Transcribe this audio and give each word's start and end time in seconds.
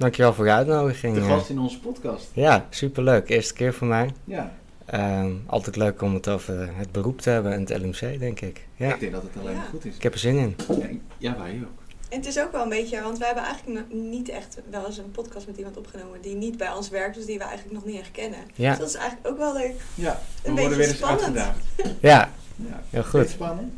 Dankjewel 0.00 0.34
voor 0.34 0.44
de 0.44 0.50
uitnodiging. 0.50 1.14
de 1.14 1.20
eh. 1.20 1.26
gast 1.28 1.50
in 1.50 1.58
onze 1.58 1.80
podcast. 1.80 2.28
Ja, 2.32 2.66
superleuk. 2.70 3.28
Eerste 3.28 3.54
keer 3.54 3.74
voor 3.74 3.86
mij. 3.86 4.10
Ja, 4.24 4.52
Ehm, 4.86 5.30
altijd 5.46 5.76
leuk 5.76 6.02
om 6.02 6.14
het 6.14 6.28
over 6.28 6.68
het 6.76 6.92
beroep 6.92 7.20
te 7.20 7.30
hebben 7.30 7.52
en 7.52 7.60
het 7.60 7.78
LMC, 7.82 8.18
denk 8.18 8.40
ik. 8.40 8.66
Ja, 8.76 8.94
ik 8.94 9.00
denk 9.00 9.12
dat 9.12 9.22
het 9.22 9.30
alleen 9.42 9.54
maar 9.54 9.64
Ja. 9.64 9.70
goed 9.70 9.84
is. 9.84 9.96
ik 9.96 10.02
heb 10.02 10.12
er 10.12 10.18
zin 10.18 10.36
in. 10.38 10.56
Ja, 11.18 11.36
wij 11.38 11.60
ook. 11.62 11.82
En 12.08 12.16
het 12.18 12.26
is 12.26 12.40
ook 12.40 12.52
wel 12.52 12.62
een 12.62 12.68
beetje, 12.68 13.02
want 13.02 13.18
wij 13.18 13.26
hebben 13.26 13.44
eigenlijk 13.44 13.84
niet 13.92 14.28
echt 14.28 14.58
wel 14.70 14.86
eens 14.86 14.98
een 14.98 15.10
podcast 15.10 15.46
met 15.46 15.56
iemand 15.56 15.76
opgenomen 15.76 16.20
die 16.20 16.34
niet 16.34 16.56
bij 16.56 16.72
ons 16.72 16.88
werkt, 16.88 17.14
dus 17.14 17.26
die 17.26 17.38
we 17.38 17.44
eigenlijk 17.44 17.74
nog 17.74 17.84
niet 17.84 18.00
echt 18.00 18.10
kennen. 18.10 18.38
Ja, 18.54 18.70
Dus 18.70 18.78
dat 18.78 18.88
is 18.88 18.94
eigenlijk 18.94 19.28
ook 19.28 19.38
wel 19.38 19.52
leuk. 19.52 19.74
Ja, 19.94 20.20
we 20.42 20.48
Een 20.48 20.56
worden 20.56 20.64
beetje 20.64 20.76
weer 20.76 20.88
eens 20.88 20.96
spannend. 20.96 21.22
uitgedaagd. 21.38 21.98
ja, 22.00 22.30
Ja, 22.56 22.80
heel 22.90 23.00
je 23.00 23.06
goed. 23.06 23.28
spannend? 23.28 23.72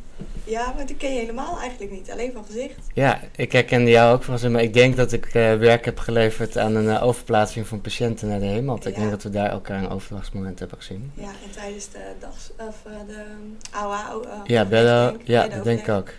Ja, 0.45 0.73
maar 0.77 0.87
die 0.87 0.97
ken 0.97 1.13
je 1.15 1.19
helemaal 1.21 1.59
eigenlijk 1.59 1.91
niet, 1.93 2.11
alleen 2.11 2.33
van 2.33 2.45
gezicht. 2.45 2.79
Ja, 2.95 3.21
ik 3.37 3.53
herkende 3.53 3.91
jou 3.91 4.15
ook 4.15 4.23
van 4.23 4.39
ze, 4.39 4.49
maar 4.49 4.63
ik 4.63 4.75
denk 4.75 4.97
dat 4.97 5.13
ik 5.13 5.27
eh, 5.27 5.33
werk 5.57 5.85
heb 5.85 5.99
geleverd 5.99 6.59
aan 6.59 6.75
een 6.75 6.89
eh, 6.97 7.03
overplaatsing 7.03 7.67
van 7.67 7.81
patiënten 7.81 8.29
naar 8.29 8.39
de 8.41 8.47
hemel. 8.47 8.77
Ik 8.77 8.85
Ja. 8.85 8.91
denk 8.91 9.11
dat 9.11 9.23
we 9.23 9.31
daar 9.31 9.51
elkaar 9.51 9.83
een 9.83 9.89
overdrachtsmoment 9.91 10.59
hebben 10.59 10.79
gezien. 10.79 11.13
Ja, 11.15 11.27
en 11.29 11.51
tijdens 11.55 11.89
de 11.91 12.13
dag, 12.21 12.35
of 12.69 12.83
eh, 12.87 12.93
de 13.07 13.25
eh, 13.73 14.41
Ja, 14.45 14.65
Bello, 14.65 15.07
denk 15.09 15.21
ik, 15.21 15.27
ja, 15.27 15.49
dat 15.49 15.65
denk 15.65 15.81
ik 15.81 15.89
ook. 15.89 16.11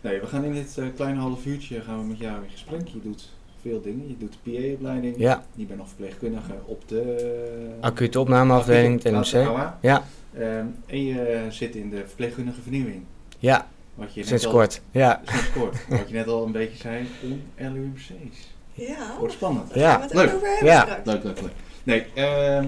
Nee, 0.00 0.20
we 0.20 0.26
gaan 0.26 0.44
in 0.44 0.52
dit 0.52 0.78
kleine 0.96 1.20
half 1.20 1.46
uurtje 1.46 1.80
gaan 1.80 1.98
we 2.00 2.04
met 2.06 2.18
jou 2.18 2.42
in 2.44 2.50
gesprek. 2.50 2.88
Je 2.88 3.00
doet 3.02 3.28
veel 3.68 3.80
dingen. 3.82 4.08
Je 4.08 4.16
doet 4.18 4.36
de 4.42 4.50
PA-opleiding. 4.50 5.14
Ja, 5.18 5.44
Je 5.54 5.64
bent 5.64 5.78
nog 5.78 5.88
verpleegkundige 5.88 6.52
op 6.64 6.88
de... 6.88 7.76
acute 7.80 8.20
opnameafdeling, 8.20 9.02
het 9.02 9.12
Acute- 9.14 9.38
LMC. 9.38 9.46
AOA. 9.48 9.78
Ja, 9.82 10.02
Ehm, 10.38 10.66
en 10.86 11.04
je 11.04 11.46
zit 11.50 11.74
in 11.74 11.90
de 11.90 12.02
verpleegkundige 12.06 12.60
vernieuwing. 12.62 13.02
ja, 13.38 13.66
Wat 13.94 14.14
je 14.14 14.18
net 14.20 14.28
sinds 14.28 14.46
al- 14.46 14.52
kort. 14.52 14.80
Ja, 14.90 15.20
Sinds 15.24 15.52
kort. 15.52 15.88
Wat 15.88 16.08
je 16.08 16.14
net 16.14 16.26
al 16.26 16.44
een 16.46 16.52
beetje 16.52 16.76
zei, 16.76 17.06
om 17.22 17.40
LUMC's. 17.56 18.54
Ja, 18.72 19.16
Wordt 19.18 19.32
spannend. 19.34 19.74
Ja. 19.74 19.90
gaan 19.90 19.96
we 20.00 20.04
het 20.06 20.14
Leuk. 20.14 20.34
over 20.34 20.48
hebben 20.48 20.66
Ja. 20.68 20.80
straks. 20.82 21.00
Leuk, 21.06 21.22
leuk, 21.24 21.40
leuk. 21.40 21.50
Nee, 21.82 22.04
ehm, 22.14 22.66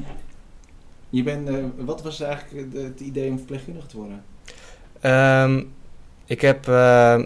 je 1.11 1.23
bent, 1.23 1.49
eh, 1.49 1.55
wat 1.77 2.03
was 2.03 2.21
eigenlijk 2.21 2.73
de- 2.73 2.81
het 2.81 3.01
idee 3.01 3.31
om 3.31 3.37
verpleegkundige 3.37 3.87
te 3.87 3.97
worden? 3.97 4.25
Ehm, 5.01 5.63
ik 6.29 6.41
heb 6.41 6.69
eh, 6.69 6.75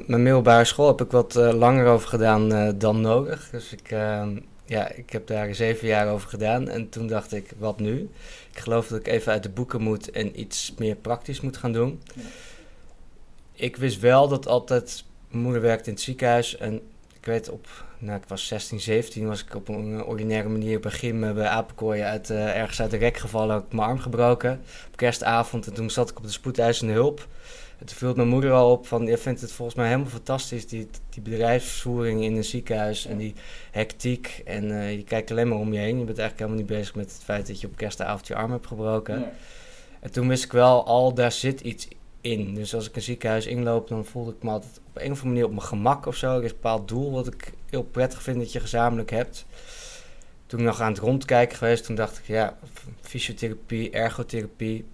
mijn 0.07 0.23
middelbare 0.23 0.65
school 0.65 0.87
heb 0.87 1.01
ik 1.01 1.11
wat 1.11 1.37
eh, 1.37 1.53
langer 1.53 1.87
over 1.87 2.09
gedaan 2.09 2.53
eh, 2.53 2.69
dan 2.75 3.01
nodig. 3.01 3.49
Dus 3.51 3.73
ik, 3.73 3.91
ja, 4.67 4.89
ik 4.89 5.11
heb 5.11 5.27
daar 5.27 5.55
zeven 5.55 5.89
jaar 5.89 6.09
over 6.09 6.29
gedaan. 6.29 6.69
En 6.69 6.89
toen 6.89 7.07
dacht 7.07 7.33
ik, 7.33 7.53
wat 7.59 7.81
nu? 7.81 8.11
Ik 8.53 8.59
geloof 8.59 8.87
dat 8.87 8.99
ik 8.99 9.07
even 9.07 9.33
uit 9.33 9.43
de 9.43 9.49
boeken 9.49 9.83
moet 9.83 10.11
en 10.11 10.41
iets 10.41 10.75
meer 10.79 10.97
praktisch 10.97 11.41
moet 11.41 11.57
gaan 11.57 11.73
doen. 11.73 12.01
Ja. 12.15 12.23
Ik 13.53 13.77
wist 13.77 14.01
wel 14.01 14.29
dat 14.29 14.47
altijd... 14.47 15.05
Mijn 15.29 15.45
moeder 15.45 15.63
werkte 15.63 15.89
in 15.89 15.95
het 15.95 16.03
ziekenhuis 16.03 16.57
en 16.57 16.75
ik 17.19 17.27
weet 17.27 17.51
op... 17.51 17.67
Nou, 17.99 18.19
ik 18.19 18.29
was 18.29 18.47
16, 18.47 18.81
17, 18.81 19.27
was 19.27 19.45
ik 19.45 19.55
op 19.55 19.69
een 19.69 20.05
ordinaire 20.05 20.49
manier 20.49 20.81
gym 20.83 21.25
eh, 21.25 21.33
bij 21.33 21.47
Apenkooien 21.47 22.07
uit, 22.07 22.31
ergens 22.31 22.81
uit 22.81 22.91
de 22.91 22.97
rek 22.97 23.17
gevallen. 23.17 23.55
Had 23.55 23.65
ik 23.65 23.73
mijn 23.73 23.89
arm 23.89 23.99
gebroken 23.99 24.61
op 24.87 24.97
kerstavond 24.97 25.67
en 25.67 25.73
toen 25.73 25.91
zat 25.91 26.11
ik 26.11 26.17
op 26.19 26.23
de 26.23 26.31
spoedeisende 26.31 26.93
hulp. 26.93 27.27
En 27.83 27.89
toen 27.89 27.97
viel 27.97 28.15
mijn 28.15 28.29
moeder 28.29 28.53
al 28.53 28.71
op 28.71 28.87
van, 28.87 29.07
je 29.07 29.19
vindt 29.19 29.41
het 29.41 29.53
volgens 29.53 29.77
mij 29.77 29.87
helemaal 29.87 30.11
fantastisch, 30.11 30.67
die, 30.67 30.89
die 31.11 31.23
bedrijfsvoering 31.23 32.23
in 32.23 32.37
een 32.37 32.45
ziekenhuis 32.45 33.07
en 33.07 33.17
die 33.17 33.35
hectiek. 33.71 34.43
En 34.45 34.81
eh, 34.81 34.93
je 34.93 35.05
kijkt 35.05 35.31
alleen 35.31 35.49
maar 35.49 35.59
om 35.59 35.73
je 35.73 35.79
heen. 35.79 35.99
Je 35.99 36.05
bent 36.05 36.19
eigenlijk 36.19 36.39
helemaal 36.39 36.59
niet 36.59 36.79
bezig 36.79 36.95
met 36.95 37.13
het 37.13 37.23
feit 37.25 37.47
dat 37.47 37.61
je 37.61 37.67
op 37.67 37.77
kerstavond 37.77 38.27
je 38.27 38.35
arm 38.35 38.51
hebt 38.51 38.67
gebroken. 38.67 39.31
En 40.01 40.13
toen 40.13 40.29
wist 40.29 40.45
ik 40.45 40.53
wel 40.53 40.87
al, 40.87 41.15
daar 41.15 41.33
zit 41.33 41.61
iets 41.61 41.89
in. 42.21 42.55
Dus 42.55 42.75
als 42.75 42.89
ik 42.89 42.97
een 42.97 43.03
ziekenhuis 43.03 43.47
inloop, 43.47 43.89
dan 43.89 44.05
voelde 44.05 44.31
ik 44.31 44.43
me 44.43 44.51
altijd 44.51 44.81
op 44.89 44.97
een 44.97 45.11
of 45.11 45.19
andere 45.19 45.29
manier 45.29 45.45
op 45.45 45.51
mijn 45.51 45.63
gemak 45.63 46.07
of 46.07 46.17
zo. 46.17 46.37
Er 46.37 46.45
is 46.45 46.51
een 46.51 46.57
bepaald 46.57 46.89
doel 46.89 47.13
wat 47.13 47.27
ik 47.27 47.53
heel 47.71 47.85
prettig 47.85 48.23
vind 48.23 48.39
dat 48.39 48.53
je 48.53 48.61
gezamenlijk 48.61 49.11
hebt. 49.11 49.45
Toen 50.47 50.61
ik 50.61 50.67
nog 50.67 50.81
aan 50.81 50.93
het 50.93 51.01
rondkijken 51.01 51.57
geweest, 51.57 51.85
toen 51.85 51.95
dacht 51.95 52.19
ik, 52.19 52.27
ja, 52.27 52.57
fysiotherapie, 53.01 53.91
ergotherapie, 53.91 54.85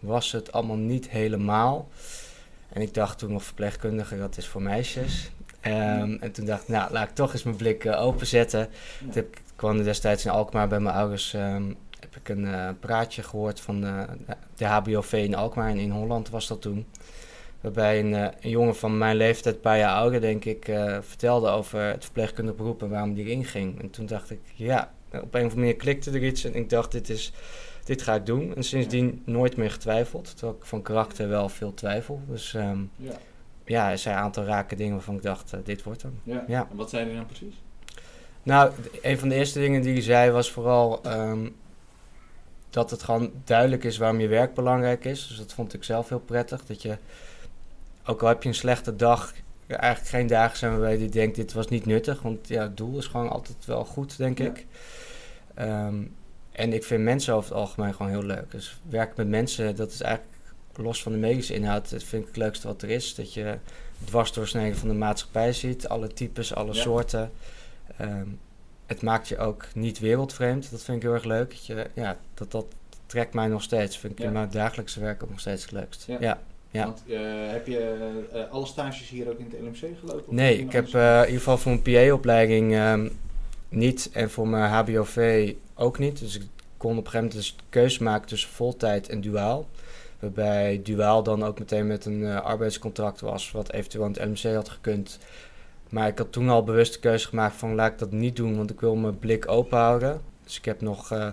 was 0.00 0.32
het 0.32 0.52
allemaal 0.52 0.76
niet 0.76 1.08
helemaal. 1.08 1.88
En 2.68 2.82
ik 2.82 2.94
dacht 2.94 3.18
toen 3.18 3.32
nog 3.32 3.44
verpleegkundige, 3.44 4.18
dat 4.18 4.36
is 4.36 4.46
voor 4.46 4.62
meisjes. 4.62 5.30
Ehm, 5.60 6.16
en 6.20 6.32
toen 6.32 6.44
dacht 6.44 6.62
ik, 6.62 6.68
nou, 6.68 6.92
laat 6.92 7.08
ik 7.08 7.14
toch 7.14 7.32
eens 7.32 7.42
mijn 7.42 7.56
blik 7.56 7.84
eh, 7.84 8.02
openzetten. 8.02 8.68
Toen 8.98 9.22
ik, 9.22 9.40
ik 9.54 9.60
woonde 9.60 9.82
destijds 9.82 10.24
in 10.24 10.30
Alkmaar 10.30 10.68
bij 10.68 10.80
mijn 10.80 10.96
ouders. 10.96 11.34
ehm, 11.34 11.72
heb 12.00 12.16
ik 12.16 12.28
een 12.28 12.46
eh, 12.46 12.68
praatje 12.80 13.22
gehoord 13.22 13.60
van 13.60 13.84
eh, 13.84 14.02
de 14.56 14.64
HBOV 14.64 15.12
in 15.12 15.34
Alkmaar. 15.34 15.68
En 15.68 15.78
in 15.78 15.90
Holland 15.90 16.30
was 16.30 16.46
dat 16.46 16.62
toen. 16.62 16.86
Waarbij 17.60 18.00
een, 18.00 18.14
eh, 18.14 18.28
een 18.40 18.50
jongen 18.50 18.76
van 18.76 18.98
mijn 18.98 19.16
leeftijd, 19.16 19.54
een 19.54 19.60
paar 19.60 19.78
jaar 19.78 19.94
ouder 19.94 20.20
denk 20.20 20.44
ik, 20.44 20.64
vertelde 21.00 21.48
over 21.48 21.80
het 21.80 22.04
verpleegkundig 22.04 22.56
beroep 22.56 22.82
en 22.82 22.88
waarom 22.88 23.14
die 23.14 23.24
erin 23.24 23.44
ging. 23.44 23.80
En 23.80 23.90
toen 23.90 24.06
dacht 24.06 24.30
ik, 24.30 24.40
ja, 24.54 24.92
op 25.06 25.14
een 25.14 25.22
of 25.22 25.32
andere 25.34 25.56
manier 25.56 25.76
klikte 25.76 26.10
er 26.10 26.24
iets. 26.24 26.44
En 26.44 26.54
ik 26.54 26.70
dacht, 26.70 26.92
dit, 26.92 27.08
is, 27.08 27.32
dit 27.88 28.02
ga 28.02 28.14
ik 28.14 28.26
doen. 28.26 28.54
En 28.54 28.62
sindsdien 28.64 29.22
nooit 29.24 29.56
meer 29.56 29.70
getwijfeld. 29.70 30.36
Terwijl 30.36 30.58
ik 30.60 30.64
van 30.66 30.82
karakter 30.82 31.28
wel 31.28 31.48
veel 31.48 31.74
twijfel. 31.74 32.20
Dus 32.26 32.54
ehm, 32.54 32.80
Ja. 32.96 33.12
ja, 33.64 33.90
er 33.90 33.98
zijn 33.98 34.16
een 34.16 34.22
aantal 34.22 34.44
rake 34.44 34.76
dingen 34.76 34.92
waarvan 34.92 35.14
ik 35.14 35.22
dacht, 35.22 35.52
eh, 35.52 35.60
dit 35.64 35.82
wordt 35.82 36.02
hem. 36.02 36.20
Ja. 36.22 36.44
Ja. 36.46 36.66
En 36.70 36.76
wat 36.76 36.90
zei 36.90 37.04
hij 37.06 37.14
dan 37.14 37.26
precies? 37.26 37.54
Nou, 38.42 38.72
een 39.02 39.18
van 39.18 39.28
de 39.28 39.34
eerste 39.34 39.58
dingen 39.58 39.82
die 39.82 39.92
hij 39.92 40.02
zei 40.02 40.30
was 40.30 40.50
vooral 40.50 41.02
ehm, 41.02 41.48
dat 42.70 42.90
het 42.90 43.02
gewoon 43.02 43.32
duidelijk 43.44 43.84
is 43.84 43.98
waarom 43.98 44.20
je 44.20 44.28
werk 44.28 44.54
belangrijk 44.54 45.04
is. 45.04 45.26
Dus 45.28 45.36
dat 45.36 45.52
vond 45.52 45.74
ik 45.74 45.84
zelf 45.84 46.08
heel 46.08 46.20
prettig. 46.20 46.64
Dat 46.66 46.82
je, 46.82 46.96
ook 48.06 48.22
al 48.22 48.28
heb 48.28 48.42
je 48.42 48.48
een 48.48 48.54
slechte 48.54 48.96
dag, 48.96 49.34
eigenlijk 49.66 50.10
geen 50.10 50.26
dagen 50.26 50.58
zijn 50.58 50.70
waarbij 50.72 50.98
je 50.98 51.08
denkt 51.08 51.36
dit 51.36 51.52
was 51.52 51.68
niet 51.68 51.86
nuttig. 51.86 52.22
Want 52.22 52.48
ja, 52.48 52.62
het 52.62 52.76
doel 52.76 52.98
is 52.98 53.06
gewoon 53.06 53.28
altijd 53.30 53.64
wel 53.64 53.84
goed, 53.84 54.16
denk 54.16 54.38
Ja. 54.38 54.44
ik. 54.44 54.66
Ehm, 55.54 55.96
en 56.58 56.72
ik 56.72 56.84
vind 56.84 57.02
mensen 57.02 57.34
over 57.34 57.50
het 57.50 57.58
algemeen 57.58 57.94
gewoon 57.94 58.12
heel 58.12 58.22
leuk. 58.22 58.50
Dus 58.50 58.80
werken 58.88 59.14
met 59.16 59.28
mensen, 59.28 59.76
dat 59.76 59.90
is 59.92 60.00
eigenlijk 60.00 60.34
los 60.74 61.02
van 61.02 61.12
de 61.12 61.18
medische 61.18 61.54
inhoud, 61.54 61.90
dat 61.90 62.02
vind 62.02 62.22
ik 62.22 62.28
het 62.28 62.36
leukste 62.36 62.66
wat 62.66 62.82
er 62.82 62.90
is. 62.90 63.14
Dat 63.14 63.34
je 63.34 63.58
dwarsdoorsneden 64.04 64.76
van 64.76 64.88
de 64.88 64.94
maatschappij 64.94 65.52
ziet, 65.52 65.88
alle 65.88 66.08
types, 66.12 66.54
alle 66.54 66.74
Ja. 66.74 66.80
soorten. 66.80 67.30
Ehm, 67.96 68.26
het 68.86 69.02
maakt 69.02 69.28
je 69.28 69.38
ook 69.38 69.66
niet 69.74 69.98
wereldvreemd. 69.98 70.70
Dat 70.70 70.82
vind 70.82 70.96
ik 70.96 71.02
heel 71.02 71.12
erg 71.12 71.24
leuk. 71.24 71.50
Dat, 71.50 71.66
je, 71.66 71.86
ja, 71.94 72.16
dat, 72.34 72.50
dat 72.50 72.66
trekt 73.06 73.34
mij 73.34 73.46
nog 73.46 73.62
steeds. 73.62 73.98
Vind 73.98 74.12
ik 74.12 74.18
Ja. 74.18 74.24
in 74.24 74.32
mijn 74.32 74.50
dagelijkse 74.50 75.00
werk 75.00 75.22
ook 75.22 75.30
nog 75.30 75.40
steeds 75.40 75.62
het 75.62 75.72
leukst. 75.72 76.04
Ja. 76.06 76.16
Ja. 76.20 76.40
Ja. 76.70 76.84
Want 76.84 77.02
eh, 77.08 77.18
heb 77.50 77.66
je 77.66 77.96
eh, 78.32 78.50
alle 78.50 78.66
stages 78.66 79.08
hier 79.08 79.28
ook 79.30 79.38
in 79.38 79.50
het 79.50 79.60
LMC 79.60 79.98
gelopen? 80.00 80.34
Nee, 80.34 80.58
ik 80.58 80.72
heb 80.72 80.94
eh, 80.94 81.12
in 81.14 81.20
ieder 81.20 81.36
geval 81.38 81.58
voor 81.58 81.72
mijn 81.82 82.08
PA-opleiding 82.08 82.74
ehm, 82.74 83.08
niet 83.68 84.10
en 84.12 84.30
voor 84.30 84.48
mijn 84.48 84.70
HBOV 84.70 85.52
ook 85.78 85.98
niet. 85.98 86.18
Dus 86.18 86.36
ik 86.36 86.42
kon 86.76 86.98
op 86.98 87.04
een 87.04 87.10
gegeven 87.10 87.26
moment 87.26 87.34
dus 87.34 87.56
de 87.56 87.62
keuze 87.68 88.02
maken 88.02 88.28
tussen 88.28 88.50
voltijd 88.50 89.08
en 89.08 89.20
duaal. 89.20 89.68
Waarbij 90.18 90.80
duaal 90.84 91.22
dan 91.22 91.44
ook 91.44 91.58
meteen 91.58 91.86
met 91.86 92.04
een 92.04 92.24
eh, 92.26 92.40
arbeidscontract 92.40 93.20
was, 93.20 93.50
wat 93.50 93.72
eventueel 93.72 94.04
aan 94.04 94.12
het 94.12 94.24
LMC 94.24 94.54
had 94.54 94.68
gekund. 94.68 95.18
Maar 95.88 96.08
ik 96.08 96.18
had 96.18 96.32
toen 96.32 96.48
al 96.48 96.64
bewust 96.64 96.92
de 96.92 97.00
keuze 97.00 97.28
gemaakt 97.28 97.56
van 97.56 97.74
laat 97.74 97.92
ik 97.92 97.98
dat 97.98 98.12
niet 98.12 98.36
doen, 98.36 98.56
want 98.56 98.70
ik 98.70 98.80
wil 98.80 98.94
mijn 98.96 99.18
blik 99.18 99.48
open 99.48 99.78
houden. 99.78 100.20
Dus 100.44 100.56
ik 100.56 100.64
heb 100.64 100.80
nog 100.80 101.12
eh, 101.12 101.28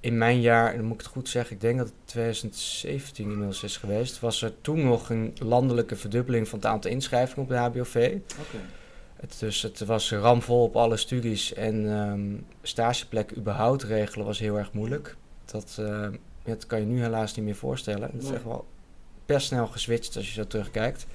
in 0.00 0.18
mijn 0.18 0.40
jaar, 0.40 0.70
en 0.70 0.76
dan 0.76 0.84
moet 0.84 0.94
ik 0.94 1.00
het 1.00 1.12
goed 1.12 1.28
zeggen, 1.28 1.54
ik 1.54 1.60
denk 1.60 1.78
dat 1.78 1.86
het 1.86 1.96
2017 2.04 3.24
inmiddels 3.24 3.62
is 3.62 3.76
geweest, 3.76 4.20
was 4.20 4.42
er 4.42 4.52
toen 4.60 4.84
nog 4.84 5.10
een 5.10 5.34
landelijke 5.38 5.96
verdubbeling 5.96 6.48
van 6.48 6.58
het 6.58 6.68
aantal 6.68 6.90
inschrijvingen 6.90 7.42
op 7.42 7.48
de 7.48 7.56
HBOV. 7.56 8.18
Het, 9.22 9.36
dus 9.38 9.62
het 9.62 9.84
was 9.84 10.12
ramvol 10.12 10.62
op 10.62 10.76
alle 10.76 10.96
studies 10.96 11.54
en 11.54 11.90
ehm 11.90 12.20
stageplek 12.62 13.36
überhaupt 13.36 13.82
regelen 13.82 14.26
was 14.26 14.38
heel 14.38 14.58
erg 14.58 14.72
moeilijk. 14.72 15.16
Dat, 15.44 15.76
eh, 15.80 16.08
dat 16.44 16.66
kan 16.66 16.80
je 16.80 16.86
nu 16.86 17.00
helaas 17.00 17.34
niet 17.34 17.44
meer 17.44 17.56
voorstellen. 17.56 18.10
Het 18.12 18.22
is 18.22 18.30
echt 18.30 18.44
wel 18.44 18.66
best 19.26 19.46
snel 19.46 19.66
geswitcht 19.66 20.16
als 20.16 20.26
je 20.26 20.32
zo 20.32 20.46
terugkijkt. 20.46 21.06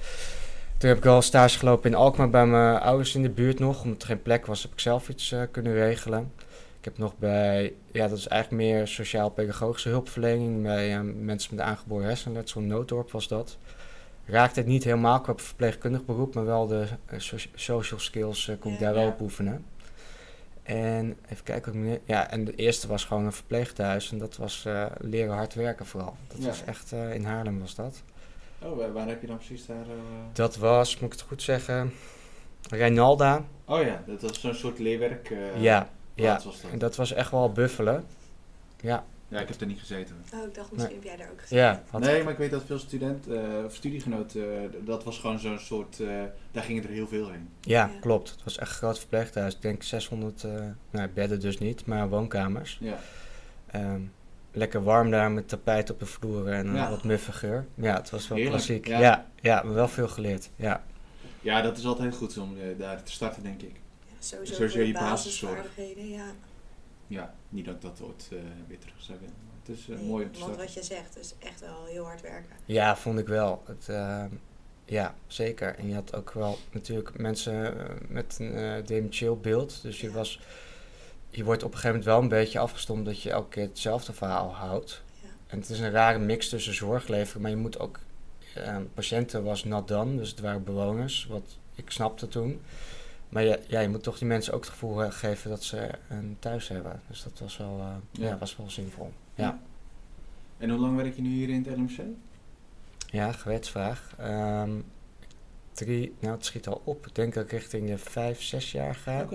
Toen 0.77 0.89
heb 0.89 0.97
ik 0.97 1.03
wel 1.03 1.21
stage 1.21 1.57
gelopen 1.57 1.89
in 1.89 1.95
Alkmaar 1.95 2.29
bij 2.29 2.45
mijn 2.45 2.79
ouders 2.79 3.15
in 3.15 3.21
de 3.21 3.29
buurt 3.29 3.59
nog. 3.59 3.83
Omdat 3.83 4.01
er 4.01 4.07
geen 4.07 4.21
plek 4.21 4.45
was, 4.45 4.61
heb 4.61 4.71
ik 4.71 4.79
zelf 4.79 5.09
iets 5.09 5.31
eh, 5.31 5.41
kunnen 5.51 5.73
regelen. 5.73 6.31
Ik 6.79 6.85
heb 6.85 6.97
nog 6.97 7.17
bij, 7.17 7.73
ja, 7.91 8.07
dat 8.07 8.17
is 8.17 8.27
eigenlijk 8.27 8.63
meer 8.63 8.87
sociaal-pedagogische 8.87 9.89
hulpverlening 9.89 10.63
bij 10.63 10.95
eh, 10.95 11.01
mensen 11.01 11.55
met 11.55 11.65
aangeboren 11.65 12.07
hersenletsel. 12.07 12.61
Nooddorp 12.61 13.11
was 13.11 13.27
dat. 13.27 13.57
Raakte 14.27 14.59
het 14.59 14.69
niet 14.69 14.83
helemaal 14.83 15.21
qua 15.21 15.33
verpleegkundig 15.35 16.05
beroep, 16.05 16.33
maar 16.35 16.45
wel 16.45 16.67
de 16.67 16.85
eh, 17.05 17.19
so- 17.19 17.37
social 17.55 17.99
skills 17.99 18.47
eh, 18.47 18.55
kon 18.59 18.73
ik 18.73 18.79
daar 18.79 18.93
wel 18.93 19.07
op 19.07 19.21
oefenen. 19.21 19.65
En 20.63 21.17
even 21.29 21.43
kijken. 21.43 21.99
Ja, 22.05 22.29
en 22.29 22.45
de 22.45 22.55
eerste 22.55 22.87
was 22.87 23.05
gewoon 23.05 23.25
een 23.25 23.33
verpleeghuis. 23.33 24.11
En 24.11 24.17
dat 24.17 24.37
was 24.37 24.65
eh, 24.65 24.85
leren 24.97 25.35
hard 25.35 25.53
werken 25.53 25.85
vooral. 25.85 26.15
Dat 26.27 26.37
Ja. 26.41 26.47
was 26.47 26.63
echt 26.63 26.91
in 26.91 27.25
Haarlem 27.25 27.59
was 27.59 27.75
dat. 27.75 28.03
Oh, 28.61 28.93
waar, 28.93 29.07
heb 29.07 29.21
je 29.21 29.27
dan 29.27 29.37
precies 29.37 29.65
daar... 29.65 29.85
Dat 30.33 30.57
was, 30.57 30.99
moet 30.99 31.13
ik 31.13 31.19
het 31.19 31.27
goed 31.27 31.41
zeggen, 31.41 31.93
Reinalda. 32.69 33.43
Oh 33.65 33.81
ja, 33.81 34.03
dat 34.07 34.21
was 34.21 34.39
zo'n 34.41 34.53
soort 34.53 34.79
leerwerk. 34.79 35.29
ja, 35.29 35.59
ja. 35.59 35.87
plaats 36.15 36.45
was 36.45 36.61
dat. 36.61 36.71
En 36.71 36.77
dat 36.79 36.95
was 36.95 37.13
echt 37.13 37.31
wel 37.31 37.51
buffelen. 37.51 38.05
Ja, 38.81 39.05
Ja, 39.29 39.39
ik 39.39 39.47
heb 39.47 39.61
er 39.61 39.67
niet 39.67 39.79
gezeten. 39.79 40.15
Oh, 40.33 40.45
ik 40.47 40.55
dacht 40.55 40.71
misschien 40.71 40.95
heb 40.95 41.03
jij 41.03 41.15
daar 41.17 41.29
ook 41.31 41.41
gezien. 41.41 41.57
ja. 41.57 41.83
Nee, 41.99 42.23
maar 42.23 42.31
ik 42.31 42.37
weet 42.37 42.51
dat 42.51 42.63
veel 42.65 42.79
studenten 42.79 43.57
eh, 43.59 43.65
of 43.65 43.75
studiegenoten, 43.75 44.63
eh, 44.63 44.69
dat 44.85 45.03
was 45.03 45.19
gewoon 45.19 45.39
zo'n 45.39 45.59
soort, 45.59 45.99
eh, 45.99 46.07
daar 46.51 46.63
gingen 46.63 46.83
er 46.83 46.89
heel 46.89 47.07
veel 47.07 47.29
heen. 47.29 47.49
Ja, 47.61 47.85
Ja. 47.93 47.99
klopt. 47.99 48.29
Het 48.29 48.43
was 48.43 48.57
echt 48.57 48.69
een 48.69 48.75
groot 48.75 48.99
verpleeghuis. 48.99 49.53
Ik 49.55 49.61
denk 49.61 49.83
600, 49.83 50.43
eh 50.43 50.51
nou, 50.89 51.07
bedden 51.09 51.39
dus 51.39 51.57
niet, 51.57 51.85
maar 51.85 52.09
woonkamers. 52.09 52.77
Ja. 52.81 52.99
Ehm, 53.71 54.01
lekker 54.51 54.83
warm 54.83 55.11
daar 55.11 55.31
met 55.31 55.47
tapijt 55.47 55.89
op 55.91 55.99
de 55.99 56.05
vloer 56.05 56.47
en 56.47 56.73
Ja. 56.73 56.83
een 56.83 56.89
wat 56.89 57.03
muffe 57.03 57.31
geur. 57.31 57.65
Ja, 57.75 57.93
het 57.95 58.09
was 58.09 58.27
wel 58.27 58.37
Heerlijk, 58.37 58.63
klassiek. 58.63 58.87
ja. 58.87 58.99
Ja. 58.99 59.25
Ja, 59.41 59.61
maar 59.63 59.73
wel 59.73 59.87
veel 59.87 60.07
geleerd. 60.07 60.49
Ja, 60.55 60.83
ja, 61.41 61.61
dat 61.61 61.77
is 61.77 61.85
altijd 61.85 62.15
goed 62.15 62.37
om 62.37 62.55
daar 62.77 63.03
te 63.03 63.11
starten, 63.11 63.43
denk 63.43 63.61
ik. 63.61 63.75
Ja, 64.07 64.15
sowieso, 64.45 64.79
je 64.81 64.93
basiszorg. 64.93 65.65
ja. 65.95 66.25
Ja, 67.07 67.33
niet 67.49 67.65
dat 67.65 67.75
ik 67.75 67.81
dat 67.81 68.01
ooit 68.01 68.27
eh, 68.31 68.37
weer 68.67 68.79
terug 68.79 68.95
zou 68.97 69.17
willen. 69.19 69.35
Maar 69.47 69.55
het 69.65 69.77
is 69.77 69.89
eh, 69.89 69.95
Nee, 69.95 70.05
mooi 70.07 70.25
om 70.25 70.31
te 70.31 70.39
want 70.39 70.51
starten. 70.53 70.65
wat 70.75 70.85
je 70.85 70.93
zegt 70.93 71.17
is 71.19 71.33
echt 71.39 71.59
wel 71.59 71.85
heel 71.85 72.05
hard 72.05 72.21
werken. 72.21 72.55
ja 72.65 72.95
vond 72.97 73.19
ik 73.19 73.27
wel. 73.27 73.63
Het, 73.65 73.89
ehm, 73.89 74.29
ja, 74.85 75.15
zeker. 75.27 75.75
En 75.75 75.87
je 75.87 75.93
had 75.93 76.15
ook 76.15 76.31
wel 76.31 76.57
natuurlijk 76.71 77.17
mensen 77.19 77.79
eh, 77.89 77.95
met 78.07 78.37
een 78.39 78.57
uh, 78.57 78.73
dementieel 78.85 79.37
beeld. 79.37 79.81
Dus 79.81 80.01
je, 80.01 80.07
Ja. 80.07 80.13
was, 80.13 80.39
je 81.29 81.43
wordt 81.43 81.63
op 81.63 81.69
een 81.73 81.77
gegeven 81.77 81.97
moment 81.97 82.13
wel 82.15 82.21
een 82.21 82.41
beetje 82.43 82.59
afgestomd 82.59 83.05
dat 83.05 83.21
je 83.21 83.29
elke 83.31 83.49
keer 83.49 83.63
hetzelfde 83.63 84.13
verhaal 84.13 84.53
houdt. 84.55 85.01
Ja. 85.21 85.27
En 85.47 85.59
het 85.59 85.69
is 85.69 85.79
een 85.79 85.91
rare 85.91 86.19
mix 86.19 86.49
tussen 86.49 86.73
zorg 86.73 87.07
leveren, 87.07 87.41
maar 87.41 87.51
je 87.51 87.57
moet 87.57 87.79
ook... 87.79 87.99
eh, 88.55 88.77
patiënten 88.93 89.43
was 89.43 89.63
not 89.63 89.87
done, 89.87 90.17
dus 90.17 90.29
het 90.29 90.39
waren 90.39 90.63
bewoners, 90.63 91.25
wat 91.29 91.57
ik 91.75 91.89
snapte 91.91 92.27
toen. 92.27 92.61
Maar 93.29 93.43
ja, 93.43 93.57
ja, 93.67 93.79
je 93.79 93.89
moet 93.89 94.03
toch 94.03 94.17
die 94.17 94.27
mensen 94.27 94.53
ook 94.53 94.61
het 94.61 94.69
gevoel 94.69 95.03
eh, 95.03 95.11
geven 95.11 95.49
dat 95.49 95.63
ze 95.63 95.89
een 96.09 96.35
thuis 96.39 96.67
hebben. 96.67 97.01
Dus 97.07 97.23
dat 97.23 97.39
was 97.39 97.57
wel, 97.57 97.79
eh, 97.79 97.85
ja. 98.21 98.27
Ja. 98.27 98.37
was 98.37 98.55
wel 98.57 98.69
zinvol. 98.69 99.11
Ja, 99.35 99.59
En 100.57 100.69
hoe 100.69 100.79
lang 100.79 100.95
werk 100.95 101.15
je 101.15 101.21
nu 101.21 101.29
hier 101.29 101.49
in 101.49 101.63
het 101.67 101.77
LMC? 101.77 101.99
ja 103.11 103.31
gewetsvraag. 103.31 104.13
Ehm, 104.17 104.71
drie, 105.71 106.15
nou 106.19 106.33
het 106.35 106.45
schiet 106.45 106.67
al 106.67 106.81
op. 106.83 107.07
Ik 107.07 107.15
denk 107.15 107.33
dat 107.33 107.43
ik 107.43 107.51
richting 107.51 107.87
de 107.87 107.97
vijf, 107.97 108.41
zes 108.41 108.71
jaar 108.71 108.95
ga. 108.95 109.25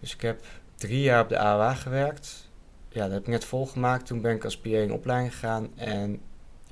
Dus 0.00 0.14
ik 0.14 0.20
heb 0.20 0.44
drie 0.74 1.00
jaar 1.00 1.22
op 1.22 1.28
de 1.28 1.38
AWA 1.38 1.74
gewerkt. 1.74 2.50
Ja, 2.88 3.02
dat 3.02 3.10
heb 3.12 3.20
ik 3.20 3.26
net 3.28 3.44
volgemaakt. 3.44 4.06
Toen 4.06 4.20
ben 4.20 4.34
ik 4.34 4.44
als 4.44 4.58
PA 4.58 4.68
in 4.68 4.92
opleiding 4.92 5.32
gegaan. 5.32 5.68
En 5.78 6.20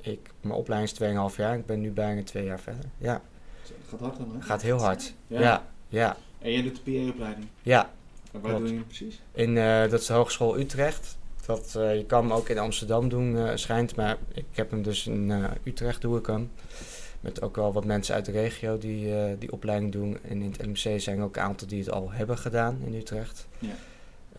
ik, 0.01 0.29
mijn 0.41 0.55
opleiding 0.55 0.91
is 0.91 1.31
2,5 1.31 1.35
jaar. 1.37 1.57
Ik 1.57 1.65
ben 1.65 1.81
nu 1.81 1.91
bijna 1.91 2.23
twee 2.23 2.43
jaar 2.45 2.59
verder. 2.59 2.85
Ja, 2.97 3.21
Het 3.61 3.73
gaat 3.89 3.99
hard 3.99 4.17
dan, 4.17 4.31
hè? 4.35 4.41
gaat 4.41 4.61
heel 4.61 4.79
hard. 4.81 5.13
Ja, 5.27 5.63
ja, 5.87 6.17
En 6.41 6.51
jij 6.51 6.61
doet 6.61 6.81
de 6.83 6.91
PA-opleiding. 6.91 7.47
ja. 7.61 7.91
En 8.31 8.41
waar 8.41 8.57
doe 8.57 8.73
je 8.73 8.81
precies? 8.81 9.21
In, 9.31 9.57
eh, 9.57 9.81
dat 9.81 9.99
is 9.99 10.05
de 10.05 10.13
Hogeschool 10.13 10.59
Utrecht. 10.59 11.17
Dat, 11.45 11.75
eh, 11.75 11.95
je 11.95 12.05
kan 12.05 12.21
hem 12.23 12.33
ook 12.33 12.49
in 12.49 12.57
Amsterdam 12.57 13.09
doen, 13.09 13.37
eh, 13.37 13.55
schijnt. 13.55 13.95
Maar 13.95 14.17
ik 14.33 14.45
heb 14.51 14.71
hem 14.71 14.83
dus 14.83 15.07
in 15.07 15.33
Utrecht, 15.63 16.01
doe 16.01 16.17
ik 16.17 16.25
hem. 16.25 16.51
Met 17.19 17.41
ook 17.41 17.55
wel 17.55 17.73
wat 17.73 17.85
mensen 17.85 18.15
uit 18.15 18.25
de 18.25 18.31
regio 18.31 18.77
die 18.77 19.37
die 19.37 19.51
opleiding 19.51 19.91
doen. 19.91 20.17
En 20.21 20.41
in 20.41 20.51
het 20.51 20.65
LMC 20.65 20.99
zijn 20.99 21.17
er 21.17 21.23
ook 21.23 21.35
een 21.35 21.41
aantal 21.41 21.67
die 21.67 21.79
het 21.79 21.91
al 21.91 22.11
hebben 22.11 22.37
gedaan 22.37 22.79
in 22.85 22.93
Utrecht. 22.93 23.47
Ja. 23.59 23.75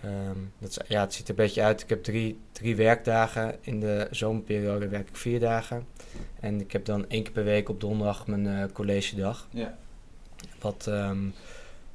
Ehm, 0.01 0.39
dat 0.59 0.71
is, 0.71 0.79
ja, 0.89 1.01
het 1.01 1.15
ziet 1.15 1.25
er 1.25 1.31
een 1.31 1.37
beetje 1.37 1.63
uit. 1.63 1.83
Ik 1.83 1.89
heb 1.89 2.03
drie, 2.03 2.39
drie 2.53 2.77
werkdagen. 2.77 3.57
In 3.61 3.81
de 3.81 4.09
zomerperiode 4.11 4.89
werk 4.89 5.09
ik 5.09 5.17
vier 5.17 5.41
dagen. 5.41 5.87
En 6.41 6.61
ik 6.61 6.73
heb 6.73 6.85
dan 6.85 7.09
één 7.09 7.23
keer 7.23 7.33
per 7.33 7.45
week 7.45 7.69
op 7.69 7.81
donderdag 7.81 8.27
mijn 8.27 8.73
collegedag. 8.73 9.49
Ja. 9.51 9.79
Wat, 10.61 10.87
ehm 10.87 11.27